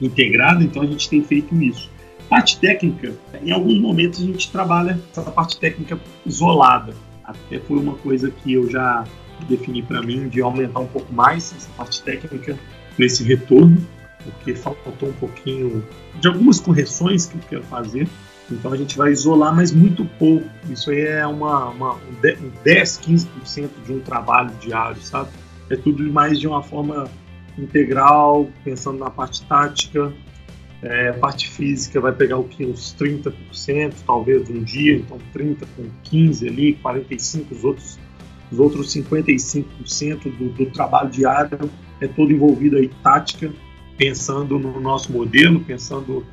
integrada, 0.00 0.62
então 0.62 0.82
a 0.82 0.86
gente 0.86 1.08
tem 1.08 1.22
feito 1.22 1.54
isso. 1.56 1.90
Parte 2.28 2.58
técnica, 2.58 3.14
em 3.42 3.50
alguns 3.50 3.80
momentos 3.80 4.22
a 4.22 4.26
gente 4.26 4.50
trabalha 4.50 5.00
essa 5.10 5.30
parte 5.30 5.58
técnica 5.58 5.98
isolada. 6.24 6.94
Até 7.24 7.58
foi 7.58 7.78
uma 7.78 7.94
coisa 7.94 8.30
que 8.30 8.52
eu 8.52 8.70
já 8.70 9.04
defini 9.48 9.82
para 9.82 10.02
mim 10.02 10.28
de 10.28 10.40
aumentar 10.40 10.80
um 10.80 10.86
pouco 10.86 11.12
mais 11.12 11.52
essa 11.56 11.68
parte 11.76 12.02
técnica 12.02 12.58
nesse 12.96 13.24
retorno, 13.24 13.84
porque 14.22 14.54
faltou 14.54 15.08
um 15.08 15.14
pouquinho 15.14 15.84
de 16.20 16.28
algumas 16.28 16.60
correções 16.60 17.26
que 17.26 17.36
eu 17.36 17.40
quero 17.48 17.62
fazer 17.64 18.08
então 18.50 18.72
a 18.72 18.76
gente 18.76 18.96
vai 18.96 19.10
isolar, 19.10 19.54
mas 19.54 19.72
muito 19.72 20.04
pouco. 20.04 20.46
Isso 20.68 20.90
aí 20.90 21.00
é 21.00 21.26
uma, 21.26 21.70
uma 21.70 21.94
um 21.94 22.52
10, 22.62 23.00
15% 23.00 23.68
de 23.84 23.92
um 23.92 24.00
trabalho 24.00 24.50
diário, 24.60 25.00
sabe? 25.00 25.30
É 25.70 25.76
tudo 25.76 26.02
mais 26.12 26.38
de 26.38 26.46
uma 26.46 26.62
forma 26.62 27.08
integral, 27.58 28.48
pensando 28.62 28.98
na 28.98 29.10
parte 29.10 29.42
tática. 29.46 30.12
É, 30.82 31.12
parte 31.12 31.48
física 31.48 31.98
vai 31.98 32.12
pegar 32.12 32.36
o 32.36 32.44
que? 32.44 32.66
Uns 32.66 32.94
30%, 32.94 33.94
talvez, 34.06 34.50
um 34.50 34.62
dia, 34.62 34.96
então 34.96 35.18
30 35.32 35.64
com 35.74 35.84
15 36.02 36.46
ali, 36.46 36.74
45 36.74 37.54
os 37.54 37.64
outros, 37.64 37.98
os 38.52 38.58
outros 38.58 38.94
55% 38.94 39.64
do, 40.36 40.50
do 40.50 40.66
trabalho 40.66 41.08
diário 41.08 41.70
é 42.02 42.06
todo 42.06 42.30
envolvido 42.30 42.76
aí 42.76 42.90
tática, 43.02 43.50
pensando 43.96 44.58
no 44.58 44.78
nosso 44.78 45.10
modelo, 45.10 45.60
pensando 45.60 46.26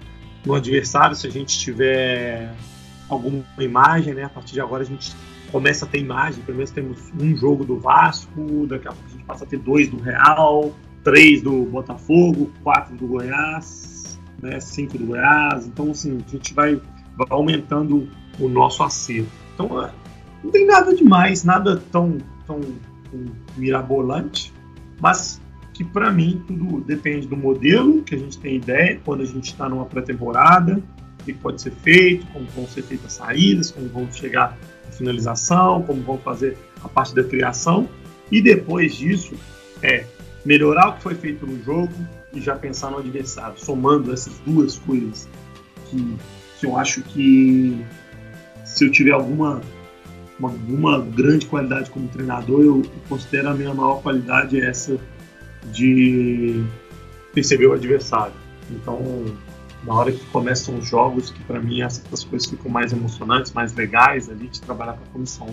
no 0.46 0.56
adversário, 0.56 1.16
se 1.16 1.28
a 1.28 1.30
gente 1.30 1.58
tiver 1.60 2.54
alguma 3.10 3.44
imagem, 3.60 4.14
né? 4.14 4.24
A 4.24 4.30
partir 4.30 4.54
de 4.54 4.62
agora 4.62 4.84
a 4.84 4.86
gente 4.86 5.14
começa 5.52 5.86
a 5.86 5.88
ter 5.88 6.00
imagem, 6.00 6.44
pelo 6.44 6.58
menos 6.58 6.72
temos 6.72 7.12
um 7.20 7.36
jogo 7.36 7.66
do 7.66 7.78
Vasco, 7.78 8.66
daqui 8.68 8.88
a 8.88 8.92
pouco 8.92 9.08
a 9.08 9.12
gente 9.12 9.24
passa 9.26 9.44
a 9.44 9.48
ter 9.48 9.60
dois 9.60 9.89
do 9.89 9.98
Real, 9.98 10.74
três 11.04 11.42
do 11.42 11.66
Botafogo, 11.66 12.52
quatro 12.64 12.96
do 12.96 13.08
Goiás, 13.08 14.20
né? 14.42 14.60
cinco 14.60 14.98
do 14.98 15.06
Goiás. 15.08 15.68
Então, 15.68 15.92
assim, 15.92 16.24
a 16.26 16.32
gente 16.32 16.54
vai, 16.54 16.76
vai 17.18 17.28
aumentando 17.30 18.08
o 18.39 18.48
nosso 18.48 18.82
acerto. 18.84 19.30
Então, 19.54 19.84
é, 19.84 19.92
não 20.44 20.52
tem 20.52 20.66
nada 20.66 20.96
demais, 20.96 21.44
nada 21.44 21.82
tão, 21.92 22.18
tão, 22.48 22.62
tão 22.62 23.26
mirabolante, 23.58 24.54
mas 25.00 25.41
que 25.82 25.86
para 25.86 26.11
mim 26.11 26.43
tudo 26.45 26.82
depende 26.82 27.27
do 27.27 27.36
modelo 27.36 28.03
que 28.03 28.13
a 28.13 28.17
gente 28.17 28.38
tem 28.38 28.57
ideia 28.57 28.99
quando 29.03 29.21
a 29.21 29.25
gente 29.25 29.45
está 29.45 29.67
numa 29.67 29.86
pré-temporada, 29.86 30.79
o 31.19 31.23
que 31.23 31.34
pode 31.34 31.59
ser 31.59 31.71
feito, 31.71 32.23
como 32.27 32.45
vão 32.55 32.67
ser 32.67 32.84
feitas 32.84 33.07
as 33.07 33.13
saídas, 33.13 33.71
como 33.71 33.88
vão 33.88 34.11
chegar 34.11 34.55
a 34.88 34.91
finalização, 34.91 35.82
como 35.82 35.99
vão 36.03 36.19
fazer 36.19 36.55
a 36.84 36.88
parte 36.88 37.15
da 37.15 37.23
criação. 37.23 37.89
E 38.32 38.39
depois 38.41 38.93
disso 38.95 39.34
é 39.82 40.05
melhorar 40.45 40.89
o 40.89 40.93
que 40.97 41.01
foi 41.01 41.15
feito 41.15 41.47
no 41.47 41.63
jogo 41.63 41.93
e 42.32 42.39
já 42.39 42.55
pensar 42.55 42.91
no 42.91 42.99
adversário, 42.99 43.55
somando 43.57 44.13
essas 44.13 44.38
duas 44.45 44.77
coisas 44.77 45.27
que 45.89 46.15
que 46.59 46.67
eu 46.67 46.77
acho 46.77 47.01
que 47.01 47.84
se 48.63 48.86
eu 48.86 48.91
tiver 48.91 49.13
alguma 49.13 49.61
uma, 50.38 50.49
alguma 50.49 50.99
grande 50.99 51.47
qualidade 51.47 51.89
como 51.89 52.07
treinador, 52.07 52.63
eu 52.63 52.84
considero 53.09 53.49
a 53.49 53.53
minha 53.55 53.73
maior 53.73 53.99
qualidade 54.03 54.61
é 54.61 54.69
essa 54.69 54.99
de 55.66 56.64
perceber 57.34 57.68
o 57.68 57.74
adversário. 57.74 58.34
Então, 58.70 58.99
na 59.84 59.93
hora 59.93 60.12
que 60.12 60.24
começam 60.28 60.78
os 60.78 60.88
jogos, 60.88 61.30
que 61.30 61.43
para 61.43 61.59
mim 61.59 61.82
essas 61.82 62.24
coisas 62.24 62.49
ficam 62.49 62.72
mais 62.72 62.93
emocionantes, 62.93 63.51
mais 63.53 63.74
legais, 63.74 64.30
a 64.30 64.36
gente 64.36 64.62
trabalhar 64.62 64.93
com 64.93 65.03
a 65.03 65.07
comissão 65.07 65.47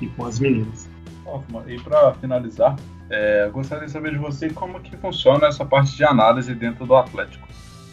e 0.00 0.06
com 0.06 0.24
as 0.24 0.38
meninas. 0.38 0.88
Ótimo. 1.24 1.62
E 1.66 1.78
para 1.80 2.14
finalizar, 2.14 2.76
é, 3.10 3.48
gostaria 3.52 3.86
de 3.86 3.92
saber 3.92 4.12
de 4.12 4.18
você 4.18 4.48
como 4.50 4.80
que 4.80 4.96
funciona 4.96 5.46
essa 5.46 5.64
parte 5.64 5.96
de 5.96 6.04
análise 6.04 6.54
dentro 6.54 6.86
do 6.86 6.94
Atlético. 6.94 7.46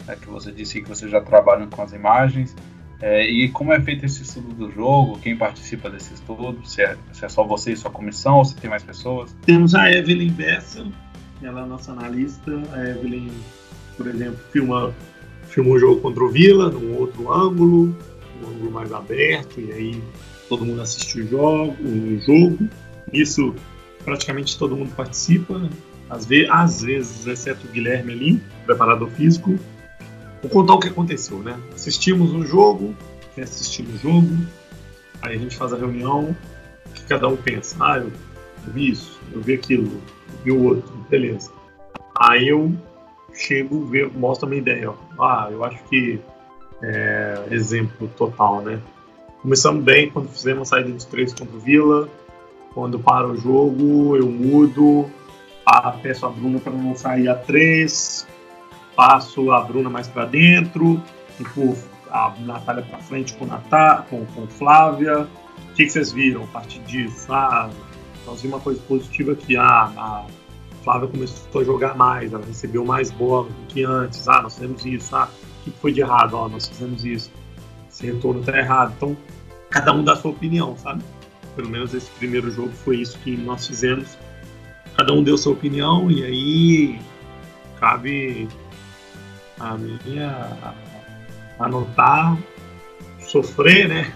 É 0.08 0.14
que 0.14 0.28
você 0.28 0.52
disse 0.52 0.80
que 0.80 0.88
você 0.88 1.08
já 1.08 1.20
trabalha 1.20 1.66
com 1.66 1.82
as 1.82 1.92
imagens, 1.92 2.54
é, 3.00 3.28
e 3.28 3.48
como 3.50 3.72
é 3.72 3.80
feito 3.80 4.06
esse 4.06 4.22
estudo 4.22 4.54
do 4.54 4.70
jogo? 4.70 5.18
Quem 5.18 5.36
participa 5.36 5.90
desse 5.90 6.14
estudo? 6.14 6.58
Se 6.64 6.82
é, 6.82 6.96
se 7.12 7.24
é, 7.24 7.28
só 7.28 7.44
você 7.44 7.72
e 7.72 7.76
sua 7.76 7.90
comissão 7.90 8.38
ou 8.38 8.44
se 8.44 8.56
tem 8.56 8.70
mais 8.70 8.82
pessoas? 8.82 9.36
Temos 9.44 9.74
a 9.74 9.90
Evelyn 9.90 10.30
Bessa, 10.30 10.86
ela 11.42 11.62
é 11.62 11.66
nossa 11.66 11.92
analista. 11.92 12.52
A 12.72 12.88
Evelyn, 12.88 13.30
por 13.96 14.06
exemplo, 14.06 14.38
filma, 14.52 14.94
filma 15.48 15.70
um 15.70 15.78
jogo 15.78 16.00
contra 16.00 16.24
o 16.24 16.28
Vila, 16.28 16.70
num 16.70 16.96
outro 16.96 17.32
ângulo, 17.32 17.96
um 18.42 18.48
ângulo 18.48 18.70
mais 18.70 18.92
aberto, 18.92 19.60
e 19.60 19.72
aí 19.72 20.02
todo 20.48 20.64
mundo 20.64 20.80
assiste 20.80 21.20
o 21.20 21.28
jogo. 21.28 21.76
O 21.82 22.18
jogo. 22.20 22.68
Isso 23.12 23.54
praticamente 24.04 24.56
todo 24.56 24.76
mundo 24.76 24.94
participa, 24.94 25.68
às 26.08 26.24
vezes, 26.24 26.50
às 26.50 26.82
vezes 26.82 27.26
exceto 27.26 27.66
o 27.66 27.70
Guilherme 27.70 28.12
ali, 28.12 28.42
preparador 28.64 29.10
físico. 29.10 29.58
Vou 30.40 30.50
contar 30.50 30.74
o 30.74 30.78
que 30.78 30.88
aconteceu, 30.88 31.40
né? 31.40 31.58
Assistimos 31.74 32.32
um 32.32 32.46
jogo, 32.46 32.94
assistir 33.36 33.82
o 33.82 33.98
jogo, 33.98 34.36
aí 35.20 35.34
a 35.34 35.38
gente 35.38 35.56
faz 35.56 35.72
a 35.72 35.76
reunião, 35.76 36.36
que 36.94 37.02
cada 37.04 37.26
um 37.28 37.36
pensa, 37.36 37.76
ah, 37.80 37.98
eu, 37.98 38.12
eu 38.66 38.72
vi 38.72 38.90
isso, 38.90 39.20
eu 39.32 39.40
vi 39.40 39.54
aquilo, 39.54 39.86
eu 39.86 40.44
vi 40.44 40.50
o 40.52 40.64
outro, 40.64 40.92
beleza. 41.08 41.52
Aí 42.18 42.48
eu 42.48 42.72
chego, 43.32 43.84
ver, 43.86 44.10
mostro 44.12 44.46
a 44.46 44.48
minha 44.48 44.60
ideia, 44.60 44.90
ó. 44.90 45.24
ah, 45.24 45.48
eu 45.50 45.64
acho 45.64 45.82
que 45.84 46.18
é, 46.82 47.44
exemplo 47.50 48.08
total, 48.16 48.62
né? 48.62 48.80
Começamos 49.42 49.84
bem 49.84 50.10
quando 50.10 50.28
fizemos 50.28 50.68
a 50.68 50.76
saída 50.76 50.90
dos 50.90 51.04
três 51.04 51.32
contra 51.32 51.56
o 51.56 51.60
Vila, 51.60 52.08
quando 52.74 52.98
para 52.98 53.26
o 53.26 53.36
jogo 53.36 54.16
eu 54.16 54.28
mudo, 54.28 55.10
a, 55.64 55.92
peço 55.92 56.26
a 56.26 56.30
Bruna 56.30 56.58
para 56.58 56.72
não 56.72 56.96
sair 56.96 57.28
a 57.28 57.34
três, 57.34 58.26
passo 58.94 59.50
a 59.52 59.60
Bruna 59.60 59.88
mais 59.88 60.08
para 60.08 60.24
dentro, 60.24 61.00
empurro 61.38 61.76
a 62.10 62.34
Natália 62.40 62.82
para 62.82 62.98
frente 62.98 63.34
com, 63.34 63.46
Natá, 63.46 64.04
com, 64.08 64.24
com 64.26 64.46
Flávia. 64.46 65.22
O 65.22 65.74
que, 65.74 65.84
que, 65.84 65.90
vocês 65.90 66.12
viram 66.12 66.44
a 66.44 66.46
partir 66.46 66.80
disso? 66.80 67.26
Ah, 67.30 67.68
nós 68.26 68.42
vimos 68.42 68.56
uma 68.56 68.60
coisa 68.60 68.80
positiva 68.82 69.34
que 69.34 69.56
ah, 69.56 69.92
a 69.96 70.26
Flávia 70.82 71.08
começou 71.08 71.60
a 71.60 71.64
jogar 71.64 71.96
mais, 71.96 72.32
ela 72.32 72.44
recebeu 72.44 72.84
mais 72.84 73.10
bola 73.10 73.48
do 73.48 73.66
que 73.68 73.84
antes. 73.84 74.28
Ah, 74.28 74.42
nós 74.42 74.54
fizemos 74.54 74.84
isso. 74.84 75.14
Ah, 75.14 75.28
o 75.60 75.64
que 75.64 75.70
foi 75.70 75.92
de 75.92 76.00
errado? 76.00 76.36
Ah, 76.36 76.48
nós 76.48 76.68
fizemos 76.68 77.04
isso. 77.04 77.30
Esse 77.88 78.06
retorno 78.06 78.40
está 78.40 78.58
errado. 78.58 78.92
Então, 78.96 79.16
cada 79.70 79.92
um 79.92 80.02
dá 80.04 80.14
a 80.14 80.16
sua 80.16 80.32
opinião, 80.32 80.76
sabe? 80.76 81.02
Pelo 81.54 81.70
menos 81.70 81.94
esse 81.94 82.10
primeiro 82.12 82.50
jogo 82.50 82.70
foi 82.84 82.96
isso 82.98 83.16
que 83.20 83.36
nós 83.36 83.66
fizemos. 83.66 84.18
Cada 84.96 85.12
um 85.12 85.22
deu 85.22 85.38
sua 85.38 85.52
opinião 85.52 86.10
e 86.10 86.24
aí 86.24 87.00
cabe 87.78 88.48
a 89.60 89.76
minha 89.76 90.74
anotar, 91.58 92.36
sofrer, 93.20 93.88
né? 93.88 94.12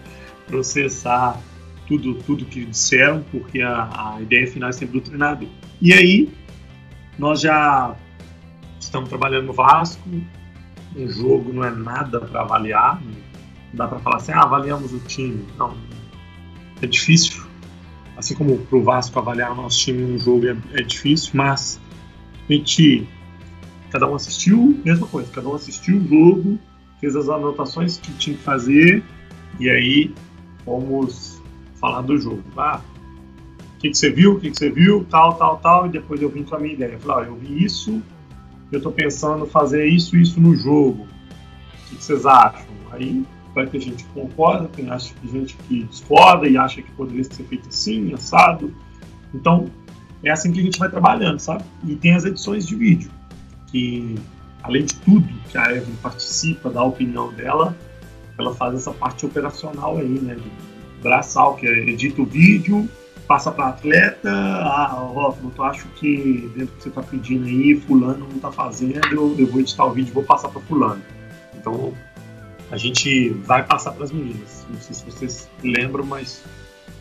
processar 0.48 1.40
tudo, 1.90 2.14
tudo 2.22 2.44
que 2.44 2.64
disseram, 2.64 3.24
porque 3.32 3.60
a, 3.60 4.14
a 4.14 4.22
ideia 4.22 4.46
final 4.46 4.68
é 4.68 4.72
sempre 4.72 5.00
do 5.00 5.04
treinador. 5.04 5.48
E 5.82 5.92
aí, 5.92 6.30
nós 7.18 7.40
já 7.40 7.96
estamos 8.78 9.08
trabalhando 9.08 9.46
no 9.46 9.52
Vasco, 9.52 10.08
um 10.96 11.08
jogo 11.08 11.52
não 11.52 11.64
é 11.64 11.70
nada 11.70 12.20
para 12.20 12.42
avaliar, 12.42 13.02
não 13.02 13.12
dá 13.74 13.88
para 13.88 13.98
falar 13.98 14.16
assim, 14.16 14.32
ah, 14.32 14.42
avaliamos 14.42 14.92
o 14.92 15.00
time. 15.00 15.44
Não, 15.58 15.76
é 16.80 16.86
difícil. 16.86 17.42
Assim 18.16 18.34
como 18.34 18.56
para 18.58 18.78
o 18.78 18.84
Vasco 18.84 19.18
avaliar 19.18 19.50
o 19.50 19.54
nosso 19.56 19.80
time 19.80 20.02
em 20.02 20.14
um 20.14 20.18
jogo 20.18 20.46
é, 20.46 20.56
é 20.74 20.82
difícil, 20.82 21.32
mas 21.34 21.80
a 22.48 22.52
gente 22.52 23.08
Cada 23.90 24.08
um 24.08 24.14
assistiu, 24.14 24.80
mesma 24.84 25.06
coisa, 25.06 25.30
cada 25.32 25.48
um 25.48 25.54
assistiu 25.54 25.98
o 25.98 26.08
jogo, 26.08 26.58
fez 27.00 27.16
as 27.16 27.28
anotações 27.28 27.98
que 27.98 28.12
tinha 28.12 28.36
que 28.36 28.42
fazer 28.42 29.02
e 29.58 29.68
aí 29.68 30.14
fomos 30.64 31.39
falar 31.80 32.02
do 32.02 32.16
jogo. 32.18 32.42
Ah, 32.56 32.80
o 33.76 33.80
que, 33.80 33.90
que 33.90 33.96
você 33.96 34.10
viu, 34.10 34.34
o 34.34 34.40
que, 34.40 34.50
que 34.50 34.58
você 34.58 34.70
viu, 34.70 35.06
tal, 35.10 35.34
tal, 35.34 35.56
tal, 35.58 35.86
e 35.86 35.88
depois 35.88 36.20
eu 36.20 36.28
vim 36.28 36.44
com 36.44 36.54
a 36.54 36.58
minha 36.58 36.74
ideia. 36.74 36.92
Eu 36.92 37.00
falei, 37.00 37.24
ah, 37.24 37.28
eu 37.28 37.36
vi 37.36 37.64
isso, 37.64 38.02
eu 38.70 38.78
estou 38.78 38.92
pensando 38.92 39.46
fazer 39.46 39.86
isso, 39.86 40.16
isso 40.16 40.40
no 40.40 40.54
jogo. 40.54 41.04
O 41.04 41.88
que, 41.88 41.96
que 41.96 42.04
vocês 42.04 42.26
acham? 42.26 42.66
Aí 42.92 43.24
vai 43.54 43.66
ter 43.66 43.80
gente 43.80 44.04
que 44.04 44.10
concorda, 44.10 44.68
tem 44.68 44.86
gente 45.32 45.56
que 45.68 45.84
discorda 45.84 46.46
e 46.46 46.56
acha 46.56 46.82
que 46.82 46.90
poderia 46.92 47.24
ser 47.24 47.42
feito 47.44 47.68
assim, 47.68 48.12
assado. 48.12 48.72
Então, 49.34 49.70
é 50.22 50.30
assim 50.30 50.52
que 50.52 50.60
a 50.60 50.62
gente 50.62 50.78
vai 50.78 50.90
trabalhando, 50.90 51.38
sabe? 51.38 51.64
E 51.84 51.96
tem 51.96 52.14
as 52.14 52.24
edições 52.24 52.66
de 52.66 52.76
vídeo 52.76 53.10
que, 53.68 54.16
além 54.62 54.84
de 54.84 54.94
tudo 54.96 55.26
que 55.48 55.56
a 55.56 55.72
Evelyn 55.72 55.96
participa 56.02 56.70
da 56.70 56.82
opinião 56.82 57.32
dela, 57.32 57.76
ela 58.38 58.54
faz 58.54 58.74
essa 58.74 58.90
parte 58.90 59.24
operacional 59.24 59.96
aí, 59.98 60.20
né? 60.20 60.36
Braçal, 61.00 61.56
que 61.56 61.66
é 61.66 61.90
edita 61.90 62.22
o 62.22 62.26
vídeo, 62.26 62.88
passa 63.30 63.52
para 63.52 63.68
atleta, 63.68 64.28
ah, 64.28 65.04
Hoffman, 65.04 65.52
tu 65.52 65.62
acho 65.62 65.86
que 65.90 66.50
dentro 66.54 66.66
do 66.66 66.76
que 66.78 66.82
você 66.82 66.88
está 66.88 67.00
pedindo 67.00 67.46
aí, 67.46 67.80
fulano 67.80 68.26
não 68.26 68.36
está 68.36 68.50
fazendo, 68.50 69.00
eu, 69.12 69.46
vou 69.46 69.60
editar 69.60 69.84
o 69.84 69.92
vídeo 69.92 70.12
vou 70.12 70.24
passar 70.24 70.48
para 70.48 70.60
fulano. 70.62 71.00
Então, 71.54 71.92
a 72.72 72.76
gente 72.76 73.30
vai 73.30 73.64
passar 73.64 73.92
para 73.92 74.02
as 74.02 74.10
meninas. 74.10 74.66
Não 74.68 74.80
sei 74.80 74.94
se 74.94 75.04
vocês 75.04 75.50
lembram, 75.62 76.04
mas 76.04 76.42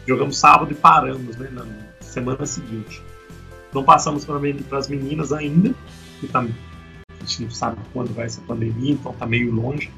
jogamos 0.07 0.37
sábado 0.37 0.71
e 0.71 0.75
paramos, 0.75 1.35
né, 1.37 1.49
na 1.51 1.65
semana 1.99 2.45
seguinte. 2.45 3.01
Não 3.73 3.83
passamos 3.83 4.23
para 4.23 4.77
as 4.77 4.87
meninas 4.87 5.33
ainda, 5.33 5.73
que 6.19 6.27
tá, 6.27 6.41
a 6.41 7.19
gente 7.21 7.43
não 7.43 7.49
sabe 7.49 7.77
quando 7.91 8.13
vai 8.13 8.25
essa 8.25 8.41
pandemia, 8.41 8.93
então 8.93 9.13
tá 9.13 9.25
meio 9.25 9.51
longe, 9.51 9.91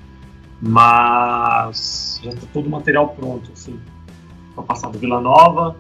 mas 0.62 2.22
já 2.24 2.32
tá 2.32 2.48
todo 2.54 2.68
o 2.68 2.70
material 2.70 3.10
pronto, 3.10 3.52
assim, 3.52 3.78
para 4.62 4.76
passar 4.76 4.90
do 4.90 5.00
Vila 5.00 5.20
Nova, 5.20 5.76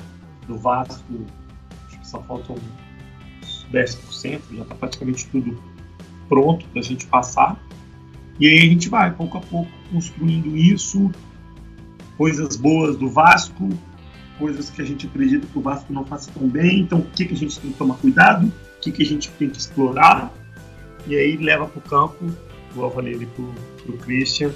do 0.47 0.57
Vasco, 0.57 1.25
acho 1.87 1.99
que 1.99 2.07
só 2.07 2.21
faltam 2.23 2.55
uns 3.41 3.67
10%, 3.71 4.41
já 4.51 4.65
tá 4.65 4.75
praticamente 4.75 5.27
tudo 5.27 5.61
pronto 6.27 6.65
para 6.69 6.79
a 6.79 6.83
gente 6.83 7.05
passar, 7.05 7.61
e 8.39 8.47
aí 8.47 8.59
a 8.59 8.65
gente 8.65 8.89
vai, 8.89 9.11
pouco 9.13 9.37
a 9.37 9.41
pouco, 9.41 9.71
construindo 9.91 10.57
isso, 10.57 11.11
coisas 12.17 12.55
boas 12.55 12.97
do 12.97 13.09
Vasco, 13.09 13.69
coisas 14.39 14.69
que 14.69 14.81
a 14.81 14.85
gente 14.85 15.05
acredita 15.05 15.45
que 15.45 15.59
o 15.59 15.61
Vasco 15.61 15.93
não 15.93 16.05
faça 16.05 16.31
tão 16.31 16.47
bem, 16.47 16.81
então 16.81 16.99
o 16.99 17.03
que, 17.03 17.25
que 17.25 17.33
a 17.33 17.37
gente 17.37 17.59
tem 17.59 17.71
que 17.71 17.77
tomar 17.77 17.95
cuidado, 17.95 18.47
o 18.47 18.81
que, 18.81 18.91
que 18.91 19.03
a 19.03 19.05
gente 19.05 19.29
tem 19.31 19.49
que 19.49 19.57
explorar, 19.57 20.33
e 21.05 21.15
aí 21.15 21.37
leva 21.37 21.67
para 21.67 21.79
o 21.79 21.81
campo, 21.81 22.25
igual 22.71 22.91
eu 22.91 22.99
ali 22.99 23.25
para 23.25 23.93
o 23.93 23.97
Christian, 23.97 24.51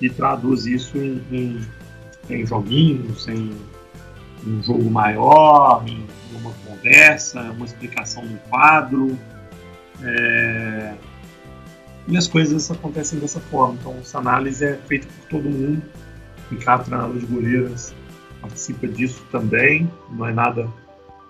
e 0.00 0.10
traduz 0.10 0.66
isso 0.66 0.98
em, 0.98 1.22
em, 1.30 1.60
em 2.34 2.46
joguinhos, 2.46 3.28
em 3.28 3.52
um 4.46 4.62
jogo 4.62 4.90
maior, 4.90 5.84
uma 6.32 6.52
conversa, 6.66 7.40
uma 7.52 7.64
explicação 7.64 8.26
do 8.26 8.36
quadro. 8.48 9.16
É... 10.02 10.94
E 12.08 12.16
as 12.16 12.26
coisas 12.26 12.70
acontecem 12.70 13.18
dessa 13.18 13.40
forma. 13.40 13.76
Então, 13.80 13.96
essa 14.00 14.18
análise 14.18 14.64
é 14.64 14.74
feita 14.86 15.06
por 15.06 15.28
todo 15.28 15.48
mundo. 15.48 15.82
Cada 16.64 16.84
treinador 16.84 17.18
de 17.18 17.26
goleiras 17.26 17.94
participa 18.40 18.86
disso 18.88 19.24
também. 19.30 19.90
Não 20.10 20.26
é 20.26 20.32
nada. 20.32 20.68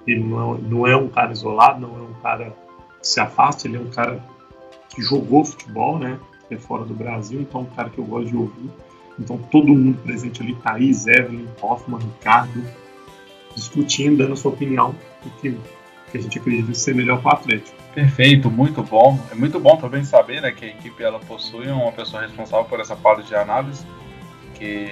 Ele 0.07 0.24
não, 0.24 0.55
não 0.59 0.86
é 0.86 0.96
um 0.96 1.09
cara 1.09 1.32
isolado, 1.32 1.80
não 1.80 1.96
é 1.96 2.03
um 2.03 2.14
cara 2.14 2.57
que 3.00 3.07
se 3.07 3.20
afasta, 3.20 3.68
ele 3.68 3.76
é 3.76 3.80
um 3.80 3.90
cara 3.90 4.24
que 4.88 5.00
jogou 5.00 5.44
futebol, 5.44 5.98
né? 5.98 6.18
É 6.50 6.57
fora 6.57 6.84
do 6.84 6.92
Brasil, 6.92 7.40
então 7.40 7.61
é 7.61 7.64
um 7.64 7.74
cara 7.74 7.88
que 7.88 7.98
eu 7.98 8.05
gosto 8.05 8.28
de 8.28 8.36
ouvir. 8.36 8.70
Então 9.18 9.38
todo 9.38 9.68
mundo 9.68 9.98
presente 10.02 10.42
ali, 10.42 10.54
Thaís, 10.56 11.06
Evelyn, 11.06 11.46
Hoffman, 11.60 12.00
Ricardo, 12.00 12.64
discutindo, 13.54 14.18
dando 14.18 14.32
a 14.32 14.36
sua 14.36 14.52
opinião 14.52 14.94
do 15.22 15.30
que, 15.40 15.56
que 16.10 16.18
a 16.18 16.20
gente 16.20 16.38
acredita 16.38 16.74
ser 16.74 16.94
melhor 16.94 17.20
para 17.20 17.30
o 17.30 17.34
Atlético. 17.34 17.82
Perfeito, 17.94 18.50
muito 18.50 18.82
bom. 18.82 19.18
É 19.30 19.34
muito 19.34 19.60
bom 19.60 19.76
também 19.76 20.02
saber 20.04 20.40
né, 20.40 20.50
que 20.50 20.64
a 20.64 20.68
equipe 20.68 21.02
ela 21.02 21.20
possui 21.20 21.68
uma 21.68 21.92
pessoa 21.92 22.22
responsável 22.22 22.64
por 22.64 22.80
essa 22.80 22.96
parte 22.96 23.26
de 23.26 23.34
análise, 23.34 23.84
que 24.54 24.88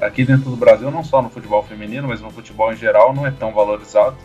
aqui 0.00 0.24
dentro 0.24 0.50
do 0.50 0.56
Brasil, 0.56 0.90
não 0.90 1.02
só 1.02 1.20
no 1.20 1.28
futebol 1.28 1.62
feminino, 1.62 2.08
mas 2.08 2.20
no 2.20 2.30
futebol 2.30 2.72
em 2.72 2.76
geral, 2.76 3.12
não 3.12 3.26
é 3.26 3.30
tão 3.32 3.52
valorizado. 3.52 4.16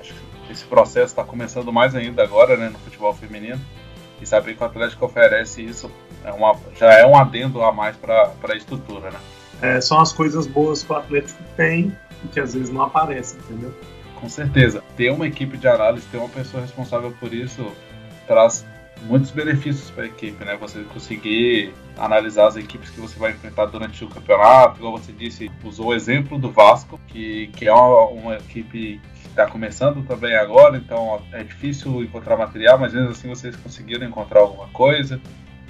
Acho 0.00 0.14
que 0.46 0.52
esse 0.52 0.64
processo 0.64 1.06
está 1.06 1.22
começando 1.22 1.72
mais 1.72 1.94
ainda 1.94 2.22
agora 2.22 2.56
né, 2.56 2.68
no 2.68 2.78
futebol 2.78 3.14
feminino. 3.14 3.60
E 4.20 4.26
saber 4.26 4.56
que 4.56 4.62
o 4.62 4.66
Atlético 4.66 5.06
oferece 5.06 5.62
isso 5.62 5.88
é 6.24 6.32
uma, 6.32 6.56
já 6.76 6.92
é 6.92 7.06
um 7.06 7.16
adendo 7.16 7.62
a 7.62 7.72
mais 7.72 7.96
para 7.96 8.32
a 8.42 8.56
estrutura, 8.56 9.10
né? 9.10 9.18
É, 9.60 9.80
são 9.80 10.00
as 10.00 10.12
coisas 10.12 10.46
boas 10.46 10.82
que 10.82 10.92
o 10.92 10.96
Atlético 10.96 11.42
tem 11.56 11.96
e 12.24 12.28
que 12.28 12.40
às 12.40 12.54
vezes 12.54 12.70
não 12.70 12.82
aparecem, 12.82 13.38
entendeu? 13.40 13.74
Com 14.14 14.28
certeza. 14.28 14.82
Ter 14.96 15.10
uma 15.10 15.26
equipe 15.26 15.56
de 15.56 15.68
análise, 15.68 16.06
ter 16.06 16.18
uma 16.18 16.28
pessoa 16.28 16.62
responsável 16.62 17.12
por 17.18 17.32
isso, 17.32 17.72
traz 18.26 18.64
muitos 19.02 19.30
benefícios 19.30 19.90
para 19.90 20.04
a 20.04 20.06
equipe, 20.06 20.44
né? 20.44 20.56
Você 20.60 20.82
conseguir 20.92 21.72
analisar 21.96 22.48
as 22.48 22.56
equipes 22.56 22.90
que 22.90 23.00
você 23.00 23.18
vai 23.18 23.32
enfrentar 23.32 23.66
durante 23.66 24.04
o 24.04 24.08
campeonato, 24.08 24.78
igual 24.78 24.98
você 24.98 25.12
disse, 25.12 25.50
usou 25.62 25.86
o 25.86 25.94
exemplo 25.94 26.38
do 26.38 26.50
Vasco, 26.50 27.00
que, 27.08 27.48
que 27.48 27.66
é 27.66 27.72
uma, 27.72 28.08
uma 28.08 28.34
equipe 28.36 29.00
que 29.22 29.28
está 29.28 29.46
começando 29.46 30.04
também 30.06 30.34
agora, 30.36 30.76
então 30.76 31.20
é 31.32 31.42
difícil 31.42 32.02
encontrar 32.02 32.36
material, 32.36 32.78
mas 32.78 32.92
mesmo 32.92 33.10
assim 33.10 33.28
vocês 33.28 33.54
conseguiram 33.56 34.06
encontrar 34.06 34.40
alguma 34.40 34.68
coisa, 34.68 35.20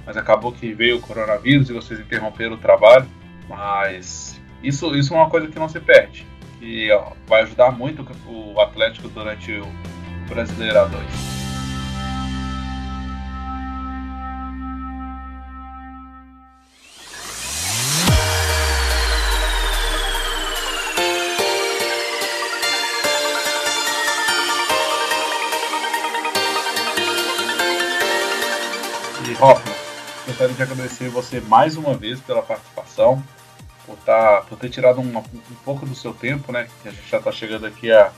mas 0.09 0.17
acabou 0.17 0.51
que 0.51 0.73
veio 0.73 0.97
o 0.97 0.99
coronavírus 0.99 1.69
e 1.69 1.73
vocês 1.73 1.99
interromperam 1.99 2.55
o 2.55 2.57
trabalho, 2.57 3.07
mas 3.47 4.41
isso, 4.63 4.95
isso 4.95 5.13
é 5.13 5.17
uma 5.17 5.29
coisa 5.29 5.47
que 5.47 5.59
não 5.59 5.69
se 5.69 5.79
perde, 5.79 6.25
que 6.57 6.91
ó, 6.91 7.11
vai 7.27 7.43
ajudar 7.43 7.71
muito 7.71 8.03
o 8.25 8.59
Atlético 8.59 9.07
durante 9.07 9.51
o 9.51 9.67
Brasileiro 10.27 10.79
A2. 10.79 11.29
Hoffman, 29.41 29.68
gostaria 30.29 30.53
de 30.53 30.61
agradecer 30.61 31.09
você 31.09 31.41
mais 31.41 31.75
uma 31.75 31.95
vez 31.95 32.19
pela 32.19 32.43
participação, 32.43 33.23
por, 33.85 33.97
tá, 33.97 34.43
por 34.47 34.59
ter 34.59 34.69
tirado 34.69 35.01
um, 35.01 35.17
um 35.17 35.55
pouco 35.65 35.85
do 35.87 35.95
seu 35.95 36.13
tempo, 36.13 36.51
né? 36.51 36.67
Que 36.81 36.89
a 36.89 36.91
gente 36.91 37.09
já 37.09 37.17
está 37.17 37.31
chegando 37.31 37.65
aqui 37.65 37.91
a, 37.91 38.11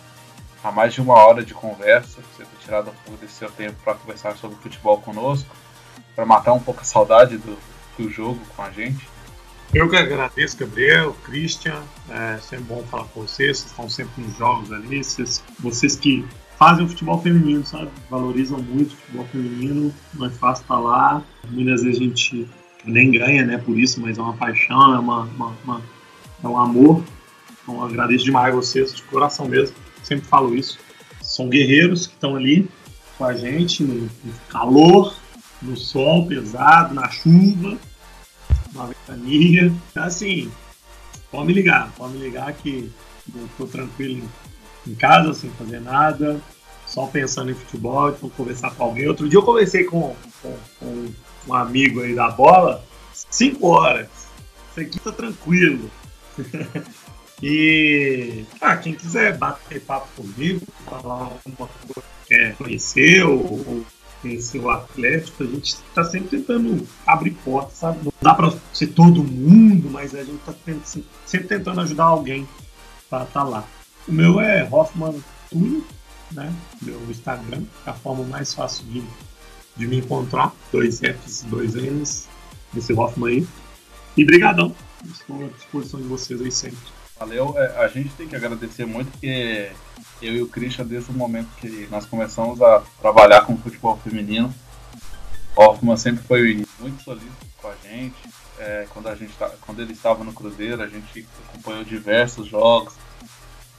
a 0.61 0.71
mais 0.71 0.93
de 0.93 1.01
uma 1.01 1.13
hora 1.13 1.43
de 1.43 1.53
conversa. 1.53 2.19
Você 2.21 2.43
ter 2.43 2.65
tirado 2.65 2.89
um 2.89 2.93
pouco 3.05 3.21
desse 3.21 3.35
seu 3.35 3.49
tempo 3.49 3.77
para 3.83 3.93
conversar 3.93 4.35
sobre 4.35 4.57
futebol 4.57 4.99
conosco, 4.99 5.49
para 6.13 6.25
matar 6.25 6.51
um 6.51 6.59
pouco 6.59 6.81
a 6.81 6.83
saudade 6.83 7.37
do, 7.37 7.57
do 7.97 8.11
jogo 8.11 8.39
com 8.55 8.61
a 8.61 8.71
gente. 8.71 9.07
Eu 9.73 9.89
que 9.89 9.95
agradeço, 9.95 10.57
Gabriel, 10.57 11.15
Christian. 11.23 11.81
É 12.09 12.37
sempre 12.39 12.65
bom 12.65 12.83
falar 12.83 13.05
com 13.05 13.21
vocês. 13.21 13.59
Vocês 13.59 13.71
estão 13.71 13.89
sempre 13.89 14.21
nos 14.21 14.35
jogos 14.35 14.69
ali. 14.73 15.01
Vocês, 15.01 15.41
vocês 15.57 15.95
que 15.95 16.27
fazem 16.61 16.85
o 16.85 16.87
futebol 16.87 17.19
feminino, 17.19 17.65
sabe? 17.65 17.89
Valorizam 18.07 18.59
muito 18.59 18.91
o 18.91 18.95
futebol 18.95 19.25
feminino, 19.31 19.91
não 20.13 20.27
é 20.27 20.29
fácil 20.29 20.61
estar 20.61 20.77
lá. 20.77 21.23
Muitas 21.49 21.81
vezes 21.81 21.99
a 21.99 22.03
gente 22.03 22.47
nem 22.85 23.09
ganha, 23.09 23.43
né, 23.43 23.57
por 23.57 23.79
isso, 23.79 23.99
mas 23.99 24.19
é 24.19 24.21
uma 24.21 24.37
paixão, 24.37 24.93
é, 24.93 24.99
uma, 24.99 25.23
uma, 25.23 25.55
uma 25.63 25.81
é 26.43 26.47
um 26.47 26.55
amor. 26.55 27.03
Então 27.63 27.83
agradeço 27.83 28.25
demais 28.25 28.53
a 28.53 28.55
vocês, 28.55 28.93
de 28.93 29.01
coração 29.01 29.47
mesmo, 29.47 29.75
sempre 30.03 30.27
falo 30.27 30.53
isso. 30.53 30.77
São 31.19 31.49
guerreiros 31.49 32.05
que 32.05 32.13
estão 32.13 32.35
ali 32.35 32.69
com 33.17 33.25
a 33.25 33.33
gente, 33.33 33.81
no, 33.81 33.95
no 33.95 34.33
calor, 34.47 35.15
no 35.63 35.75
sol 35.75 36.27
pesado, 36.27 36.93
na 36.93 37.09
chuva, 37.09 37.75
na 38.75 38.85
ventania. 38.85 39.73
Assim, 39.95 40.51
pode 41.31 41.47
me 41.47 41.53
ligar, 41.53 41.91
pode 41.97 42.13
me 42.13 42.19
ligar 42.19 42.53
que 42.53 42.91
eu 43.33 43.49
tô 43.57 43.65
tranquilo 43.65 44.29
em 44.87 44.95
casa, 44.95 45.33
sem 45.33 45.49
fazer 45.51 45.79
nada, 45.79 46.41
só 46.85 47.05
pensando 47.07 47.51
em 47.51 47.55
futebol, 47.55 48.09
então 48.09 48.29
conversar 48.29 48.71
com 48.71 48.83
alguém. 48.83 49.07
Outro 49.07 49.29
dia 49.29 49.39
eu 49.39 49.43
conversei 49.43 49.83
com, 49.85 50.15
com, 50.41 50.57
com 50.79 51.07
um 51.47 51.53
amigo 51.53 52.01
aí 52.01 52.13
da 52.13 52.29
bola, 52.29 52.83
cinco 53.13 53.67
horas. 53.67 54.09
Isso 54.71 54.79
aqui 54.79 54.99
tá 54.99 55.11
tranquilo. 55.11 55.89
e 57.41 58.45
ah, 58.59 58.75
quem 58.77 58.93
quiser 58.93 59.37
bater 59.37 59.81
papo 59.81 60.07
comigo, 60.15 60.65
falar 60.85 61.31
alguma 61.45 61.67
coisa 61.67 62.07
que 62.23 62.27
quer 62.27 62.55
conhecer 62.55 63.23
ou, 63.25 63.39
ou 63.39 63.85
conhecer 64.21 64.59
o 64.59 64.69
Atlético, 64.69 65.43
a 65.43 65.47
gente 65.47 65.75
está 65.75 66.03
sempre 66.03 66.37
tentando 66.37 66.87
abrir 67.05 67.31
portas, 67.43 67.73
sabe? 67.73 68.05
Não 68.05 68.13
dá 68.21 68.33
para 68.33 68.53
ser 68.73 68.87
todo 68.87 69.23
mundo, 69.23 69.89
mas 69.89 70.13
a 70.13 70.23
gente 70.23 70.39
está 70.39 70.53
sempre 71.25 71.47
tentando 71.47 71.81
ajudar 71.81 72.05
alguém 72.05 72.47
para 73.09 73.23
estar 73.23 73.43
tá 73.43 73.47
lá. 73.47 73.67
O 74.07 74.11
meu 74.11 74.39
é 74.39 74.67
Hoffman 74.69 75.21
Túlio, 75.49 75.85
né? 76.31 76.53
Meu 76.81 76.99
Instagram, 77.09 77.63
é 77.85 77.89
a 77.89 77.93
forma 77.93 78.23
mais 78.23 78.53
fácil 78.53 78.85
de, 78.85 79.03
de 79.77 79.87
me 79.87 79.97
encontrar. 79.97 80.53
Dois 80.71 80.99
Fs, 80.99 81.43
dois 81.47 81.75
Ns, 81.75 82.27
esse 82.75 82.93
Hoffman 82.93 83.29
aí. 83.29 83.47
E 84.17 84.25
brigadão. 84.25 84.75
Estou 85.05 85.45
à 85.45 85.47
disposição 85.49 86.01
de 86.01 86.07
vocês 86.07 86.41
aí 86.41 86.51
sempre. 86.51 86.79
Valeu. 87.19 87.53
É, 87.57 87.83
a 87.83 87.87
gente 87.87 88.09
tem 88.15 88.27
que 88.27 88.35
agradecer 88.35 88.85
muito 88.85 89.11
porque 89.11 89.71
eu 90.21 90.33
e 90.33 90.41
o 90.41 90.47
Christian, 90.47 90.85
desde 90.85 91.11
o 91.11 91.13
momento 91.13 91.49
que 91.57 91.87
nós 91.91 92.05
começamos 92.05 92.61
a 92.61 92.83
trabalhar 92.99 93.41
com 93.41 93.57
futebol 93.57 93.97
feminino, 94.03 94.53
Hoffman 95.55 95.97
sempre 95.97 96.23
foi 96.23 96.65
muito 96.79 97.03
solícito 97.03 97.45
com 97.61 97.67
a 97.67 97.75
gente. 97.83 98.15
É, 98.57 98.87
quando, 98.91 99.07
a 99.07 99.15
gente 99.15 99.33
tá, 99.33 99.49
quando 99.61 99.81
ele 99.81 99.93
estava 99.93 100.23
no 100.23 100.33
Cruzeiro, 100.33 100.81
a 100.81 100.87
gente 100.87 101.27
acompanhou 101.49 101.83
diversos 101.83 102.47
jogos, 102.47 102.93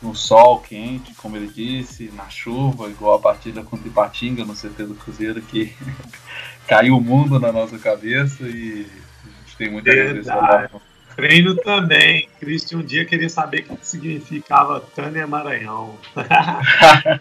no 0.02 0.14
sol 0.14 0.60
quente, 0.60 1.14
como 1.14 1.36
ele 1.36 1.46
disse, 1.46 2.10
na 2.16 2.28
chuva, 2.28 2.88
igual 2.88 3.14
a 3.14 3.20
partida 3.20 3.62
contra 3.62 3.86
Ipatinga 3.86 4.44
no 4.44 4.54
CT 4.54 4.84
do 4.84 4.94
Cruzeiro, 4.94 5.40
que 5.40 5.72
caiu 6.66 6.96
o 6.96 7.00
mundo 7.00 7.38
na 7.38 7.52
nossa 7.52 7.78
cabeça 7.78 8.42
e 8.42 8.86
a 9.24 9.44
gente 9.44 9.56
tem 9.56 9.70
muita 9.70 9.90
agradecer. 9.90 10.70
Treino 11.14 11.54
também. 11.56 12.28
Cristian 12.40 12.78
um 12.78 12.82
dia 12.82 13.04
queria 13.04 13.28
saber 13.28 13.66
o 13.68 13.76
que 13.76 13.86
significava 13.86 14.80
Tânia 14.80 15.26
Maranhão. 15.26 15.96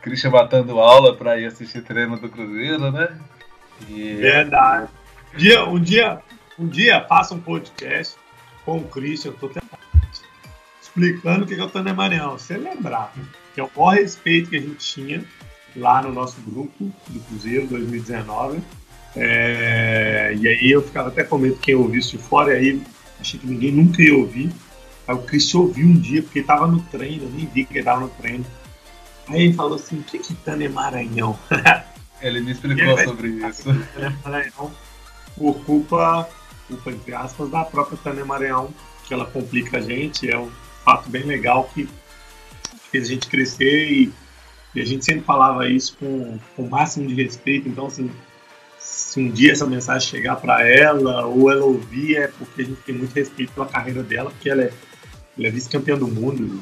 Cristian 0.00 0.30
batendo 0.30 0.78
aula 0.78 1.16
para 1.16 1.38
ir 1.38 1.46
assistir 1.46 1.82
treino 1.82 2.18
do 2.18 2.28
Cruzeiro, 2.28 2.92
né? 2.92 3.18
E... 3.88 4.14
Verdade. 4.14 4.88
Um 5.34 5.36
dia, 5.36 5.64
um 5.64 5.80
dia, 5.80 6.18
um 6.58 6.68
dia 6.68 7.04
faça 7.06 7.34
um 7.34 7.40
podcast 7.40 8.16
com 8.64 8.78
o 8.78 8.84
Christian, 8.84 9.32
tô 9.32 9.48
tentando 9.48 9.78
explicando 10.88 11.44
o 11.44 11.46
que 11.46 11.54
é 11.54 11.62
o 11.62 11.68
Tânia 11.68 11.94
Maranhão. 11.94 12.32
Você 12.38 12.56
lembrar 12.56 13.12
que 13.54 13.60
é 13.60 13.64
o 13.64 13.70
maior 13.76 13.94
respeito 13.94 14.50
que 14.50 14.56
a 14.56 14.60
gente 14.60 14.76
tinha 14.76 15.24
lá 15.76 16.02
no 16.02 16.12
nosso 16.12 16.40
grupo 16.40 16.90
do 17.08 17.20
Cruzeiro 17.20 17.66
2019. 17.66 18.60
É, 19.16 20.34
e 20.38 20.46
aí 20.46 20.70
eu 20.70 20.82
ficava 20.82 21.08
até 21.08 21.24
com 21.24 21.38
medo 21.38 21.56
quem 21.56 21.74
ouvisse 21.74 22.12
de 22.12 22.18
fora, 22.18 22.52
e 22.52 22.56
aí 22.56 22.82
achei 23.20 23.38
que 23.38 23.46
ninguém 23.46 23.72
nunca 23.72 24.02
ia 24.02 24.16
ouvir. 24.16 24.50
Aí 25.06 25.14
o 25.14 25.22
Chris 25.22 25.54
ouviu 25.54 25.86
um 25.86 25.98
dia, 25.98 26.22
porque 26.22 26.40
ele 26.40 26.44
estava 26.44 26.66
no 26.66 26.80
treino, 26.82 27.24
eu 27.24 27.30
nem 27.30 27.46
vi 27.46 27.64
que 27.64 27.72
ele 27.72 27.78
estava 27.80 28.00
no 28.00 28.08
treino. 28.10 28.44
Aí 29.28 29.42
ele 29.44 29.54
falou 29.54 29.74
assim: 29.74 29.98
o 29.98 30.02
que 30.02 30.18
é 30.18 30.36
Tânia 30.44 30.70
Maranhão? 30.70 31.38
Ele 32.20 32.40
me 32.40 32.50
explicou 32.50 32.98
sobre 33.04 33.28
isso. 33.28 33.68
Maranhão, 34.24 34.72
por 35.36 35.54
culpa, 35.64 36.28
culpa, 36.66 36.90
entre 36.90 37.14
aspas, 37.14 37.48
da 37.48 37.64
própria 37.64 37.96
Tânia 37.96 38.24
Maranhão, 38.24 38.74
que 39.06 39.14
ela 39.14 39.24
complica 39.24 39.78
a 39.78 39.80
gente, 39.80 40.28
é 40.28 40.36
um 40.36 40.50
fato 40.88 41.10
bem 41.10 41.24
legal 41.24 41.64
que 41.74 41.86
fez 42.90 43.04
a 43.04 43.12
gente 43.12 43.28
crescer 43.28 43.90
e, 43.90 44.12
e 44.74 44.80
a 44.80 44.86
gente 44.86 45.04
sempre 45.04 45.22
falava 45.22 45.68
isso 45.68 45.94
com, 46.00 46.38
com 46.56 46.62
o 46.62 46.70
máximo 46.70 47.06
de 47.06 47.14
respeito. 47.14 47.68
Então, 47.68 47.88
assim, 47.88 48.10
se 48.78 49.20
um 49.20 49.30
dia 49.30 49.52
essa 49.52 49.66
mensagem 49.66 50.08
chegar 50.08 50.36
para 50.36 50.66
ela 50.66 51.26
ou 51.26 51.50
ela 51.50 51.66
ouvir, 51.66 52.16
é 52.16 52.28
porque 52.28 52.62
a 52.62 52.64
gente 52.64 52.80
tem 52.80 52.94
muito 52.94 53.14
respeito 53.14 53.52
pela 53.52 53.66
carreira 53.66 54.02
dela, 54.02 54.30
porque 54.30 54.48
ela 54.48 54.62
é, 54.62 54.72
ela 55.36 55.48
é 55.48 55.50
vice-campeã 55.50 55.98
do 55.98 56.08
mundo. 56.08 56.58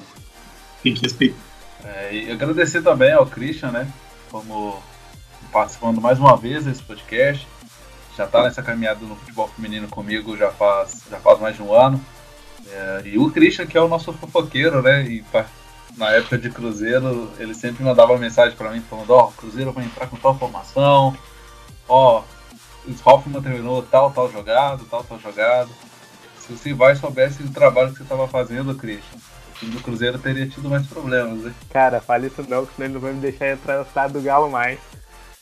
Tem 0.83 0.93
que 0.93 1.03
respeitar. 1.03 1.39
É, 1.85 2.12
e 2.12 2.33
agradecer 2.33 2.83
também 2.83 3.12
ao 3.12 3.27
Christian, 3.27 3.70
né? 3.70 3.89
Como 4.29 4.83
participando 5.53 6.01
mais 6.01 6.18
uma 6.18 6.37
vez 6.37 6.64
desse 6.64 6.83
podcast. 6.83 7.47
Já 8.16 8.24
está 8.24 8.43
nessa 8.43 8.61
caminhada 8.61 9.07
no 9.07 9.14
futebol 9.14 9.47
feminino 9.47 9.87
comigo 9.87 10.37
já 10.37 10.51
faz, 10.51 11.05
já 11.09 11.20
faz 11.20 11.39
mais 11.39 11.55
de 11.55 11.62
um 11.62 11.72
ano. 11.72 12.05
É, 12.71 13.03
e 13.05 13.19
o 13.19 13.31
Christian, 13.31 13.67
que 13.67 13.77
é 13.77 13.81
o 13.81 13.89
nosso 13.89 14.12
fofoqueiro, 14.12 14.83
né? 14.83 15.05
E 15.05 15.25
na 15.97 16.11
época 16.11 16.37
de 16.37 16.51
Cruzeiro, 16.51 17.31
ele 17.39 17.55
sempre 17.55 17.85
mandava 17.85 18.17
mensagem 18.19 18.57
para 18.57 18.71
mim 18.71 18.83
falando: 18.89 19.11
Ó, 19.11 19.25
oh, 19.25 19.33
Cruzeiro 19.33 19.73
vai 19.73 19.85
entrar 19.85 20.07
com 20.09 20.17
tal 20.17 20.39
formação, 20.39 21.17
ó, 21.89 22.21
oh, 22.21 22.91
o 22.91 22.95
Hoffman 23.05 23.43
terminou 23.43 23.83
tal, 23.83 24.11
tal 24.11 24.31
jogado, 24.31 24.85
tal, 24.91 25.03
tal 25.03 25.19
jogado. 25.19 25.71
Se 26.39 26.53
você 26.53 26.73
vai 26.73 26.93
e 26.93 26.97
soubesse 26.97 27.43
o 27.43 27.51
trabalho 27.51 27.91
que 27.91 27.99
você 27.99 28.03
estava 28.05 28.29
fazendo, 28.29 28.75
Christian, 28.75 29.19
o 29.19 29.59
time 29.59 29.73
do 29.73 29.83
Cruzeiro 29.83 30.19
teria 30.19 30.47
tido 30.47 30.69
mais 30.69 30.87
problemas, 30.87 31.41
né? 31.41 31.53
Cara, 31.71 32.01
fale 32.01 32.29
isso 32.29 32.45
não, 32.49 32.64
que 32.64 32.75
senão 32.75 32.87
ele 32.87 32.95
não 32.95 33.01
vai 33.01 33.12
me 33.12 33.21
deixar 33.21 33.49
entrar 33.49 33.79
no 33.79 33.83
estado 33.83 34.12
do 34.12 34.23
Galo 34.23 34.49
mais. 34.51 34.79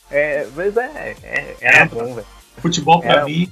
É, 0.09 0.47
mas 0.55 0.75
é, 0.77 1.15
é, 1.21 1.57
era 1.61 1.77
é, 1.77 1.85
bom, 1.85 2.15
velho. 2.15 2.27
Futebol 2.57 3.01
pra 3.01 3.11
era... 3.11 3.25
mim 3.25 3.51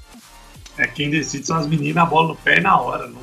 é 0.77 0.87
quem 0.87 1.09
decide 1.09 1.45
são 1.45 1.57
as 1.57 1.67
meninas, 1.67 2.03
a 2.03 2.05
bola 2.05 2.29
no 2.29 2.35
pé 2.35 2.57
e 2.57 2.61
na 2.61 2.79
hora. 2.79 3.07
Não, 3.07 3.21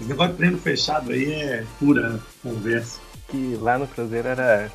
esse 0.00 0.08
negócio 0.08 0.32
de 0.32 0.38
treino 0.38 0.58
fechado 0.58 1.12
aí 1.12 1.32
é 1.32 1.64
pura 1.78 2.18
conversa. 2.42 2.98
Que 3.28 3.58
lá 3.60 3.78
no 3.78 3.86
Cruzeiro 3.86 4.28
era, 4.28 4.70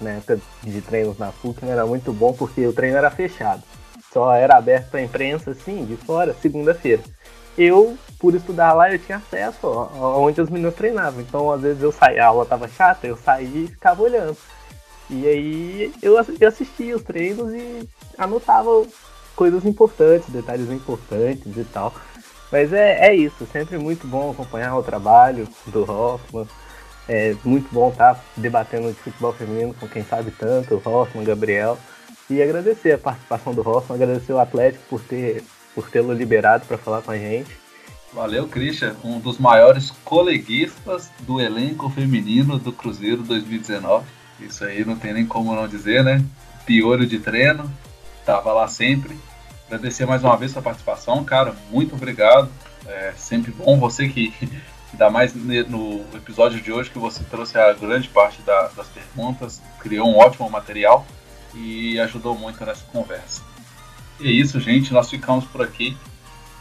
na 0.00 0.10
época 0.10 0.38
de 0.62 0.80
treinos 0.82 1.18
na 1.18 1.32
PUC, 1.32 1.64
era 1.64 1.86
muito 1.86 2.12
bom 2.12 2.32
porque 2.34 2.66
o 2.66 2.72
treino 2.72 2.98
era 2.98 3.10
fechado. 3.10 3.62
só 4.12 4.34
era 4.34 4.56
aberto 4.56 4.90
para 4.90 5.02
imprensa, 5.02 5.52
assim, 5.52 5.84
de 5.84 5.96
fora, 5.96 6.34
segunda-feira. 6.42 7.02
Eu, 7.56 7.96
por 8.18 8.34
estudar 8.34 8.72
lá, 8.74 8.92
eu 8.92 8.98
tinha 8.98 9.18
acesso 9.18 9.66
aonde 9.66 10.40
os 10.40 10.50
meninos 10.50 10.74
treinavam. 10.74 11.20
Então, 11.20 11.50
às 11.50 11.62
vezes 11.62 11.82
eu 11.82 11.92
saía, 11.92 12.24
a 12.24 12.28
aula 12.28 12.44
tava 12.44 12.68
chata, 12.68 13.06
eu 13.06 13.16
saía 13.16 13.64
e 13.64 13.68
ficava 13.68 14.02
olhando. 14.02 14.36
E 15.08 15.26
aí 15.26 15.92
eu 16.02 16.16
assistia 16.18 16.96
os 16.96 17.02
treinos 17.02 17.52
e 17.52 17.88
anotava 18.16 18.84
coisas 19.34 19.64
importantes, 19.64 20.28
detalhes 20.28 20.70
importantes 20.70 21.56
e 21.56 21.64
tal. 21.64 21.92
Mas 22.50 22.72
é, 22.72 23.08
é 23.08 23.14
isso, 23.14 23.46
sempre 23.52 23.78
muito 23.78 24.06
bom 24.06 24.30
acompanhar 24.30 24.76
o 24.76 24.82
trabalho 24.82 25.48
do 25.66 25.82
Hoffman. 25.90 26.46
É 27.08 27.34
muito 27.44 27.72
bom 27.72 27.90
estar 27.90 28.22
debatendo 28.36 28.88
de 28.88 28.94
futebol 28.94 29.32
feminino 29.32 29.74
com 29.74 29.88
quem 29.88 30.04
sabe 30.04 30.30
tanto, 30.30 30.74
o 30.74 30.88
Hoffman, 30.88 31.24
Gabriel. 31.24 31.78
E 32.28 32.42
agradecer 32.42 32.92
a 32.92 32.98
participação 32.98 33.52
do 33.54 33.68
Hoffman, 33.68 34.00
agradecer 34.00 34.32
o 34.32 34.38
Atlético 34.38 34.84
por 34.88 35.00
ter 35.00 35.42
por 35.74 35.88
tê-lo 35.88 36.12
liberado 36.12 36.66
para 36.66 36.78
falar 36.78 37.02
com 37.02 37.10
a 37.10 37.18
gente. 37.18 37.56
Valeu, 38.12 38.48
Christian, 38.48 38.96
um 39.04 39.20
dos 39.20 39.38
maiores 39.38 39.92
coleguistas 40.04 41.10
do 41.20 41.40
elenco 41.40 41.88
feminino 41.90 42.58
do 42.58 42.72
Cruzeiro 42.72 43.22
2019. 43.22 44.04
Isso 44.40 44.64
aí 44.64 44.84
não 44.84 44.96
tem 44.96 45.12
nem 45.12 45.26
como 45.26 45.54
não 45.54 45.68
dizer, 45.68 46.02
né? 46.02 46.24
Piolho 46.66 47.06
de 47.06 47.20
treino, 47.20 47.70
tava 48.24 48.52
lá 48.52 48.66
sempre. 48.66 49.16
Agradecer 49.70 50.04
mais 50.04 50.24
uma 50.24 50.36
vez 50.36 50.56
a 50.56 50.60
participação, 50.60 51.24
cara. 51.24 51.54
Muito 51.70 51.94
obrigado. 51.94 52.50
É 52.88 53.12
sempre 53.16 53.52
bom 53.52 53.78
você 53.78 54.08
que, 54.08 54.34
ainda 54.90 55.08
mais 55.08 55.32
no 55.32 56.04
episódio 56.12 56.60
de 56.60 56.72
hoje, 56.72 56.90
que 56.90 56.98
você 56.98 57.22
trouxe 57.30 57.56
a 57.56 57.72
grande 57.72 58.08
parte 58.08 58.42
da, 58.42 58.66
das 58.66 58.88
perguntas, 58.88 59.62
criou 59.78 60.08
um 60.08 60.18
ótimo 60.18 60.50
material 60.50 61.06
e 61.54 62.00
ajudou 62.00 62.36
muito 62.36 62.64
nessa 62.66 62.84
conversa. 62.86 63.42
E 64.18 64.26
é 64.26 64.32
isso, 64.32 64.58
gente. 64.58 64.92
Nós 64.92 65.08
ficamos 65.08 65.44
por 65.44 65.62
aqui. 65.62 65.96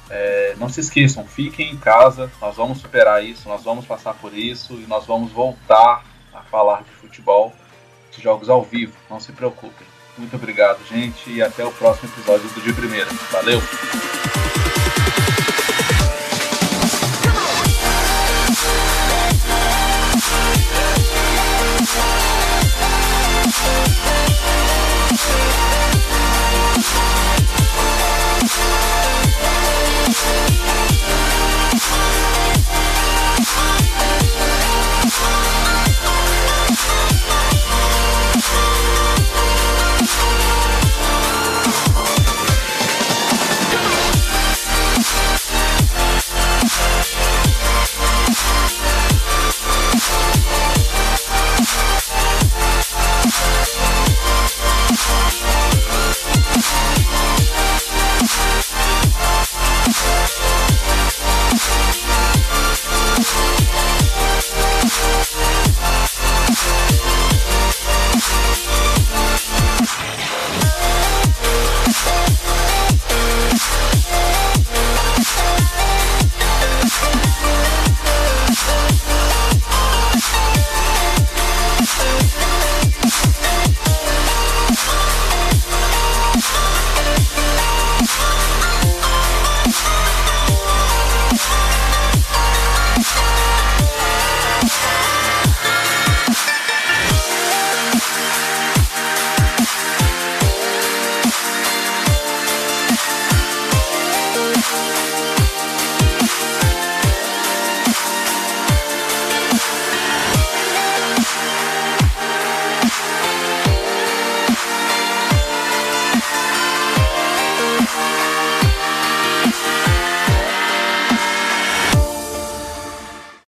É, 0.07 0.55
não 0.59 0.69
se 0.69 0.79
esqueçam, 0.79 1.25
fiquem 1.25 1.71
em 1.71 1.77
casa. 1.77 2.31
Nós 2.39 2.57
vamos 2.57 2.77
superar 2.77 3.25
isso, 3.25 3.49
nós 3.49 3.63
vamos 3.63 3.87
passar 3.87 4.13
por 4.13 4.37
isso 4.37 4.75
e 4.75 4.85
nós 4.85 5.07
vamos 5.07 5.31
voltar 5.31 6.05
a 6.31 6.41
falar 6.41 6.83
de 6.83 6.91
futebol, 6.91 7.55
de 8.15 8.21
jogos 8.21 8.51
ao 8.51 8.61
vivo. 8.61 8.93
Não 9.09 9.19
se 9.19 9.31
preocupem. 9.31 9.87
Muito 10.19 10.35
obrigado, 10.35 10.85
gente, 10.85 11.31
e 11.31 11.41
até 11.41 11.65
o 11.65 11.71
próximo 11.71 12.09
episódio 12.09 12.49
do 12.49 12.61
Dia 12.61 12.73
Primeira. 12.73 13.07
Valeu! 13.31 13.61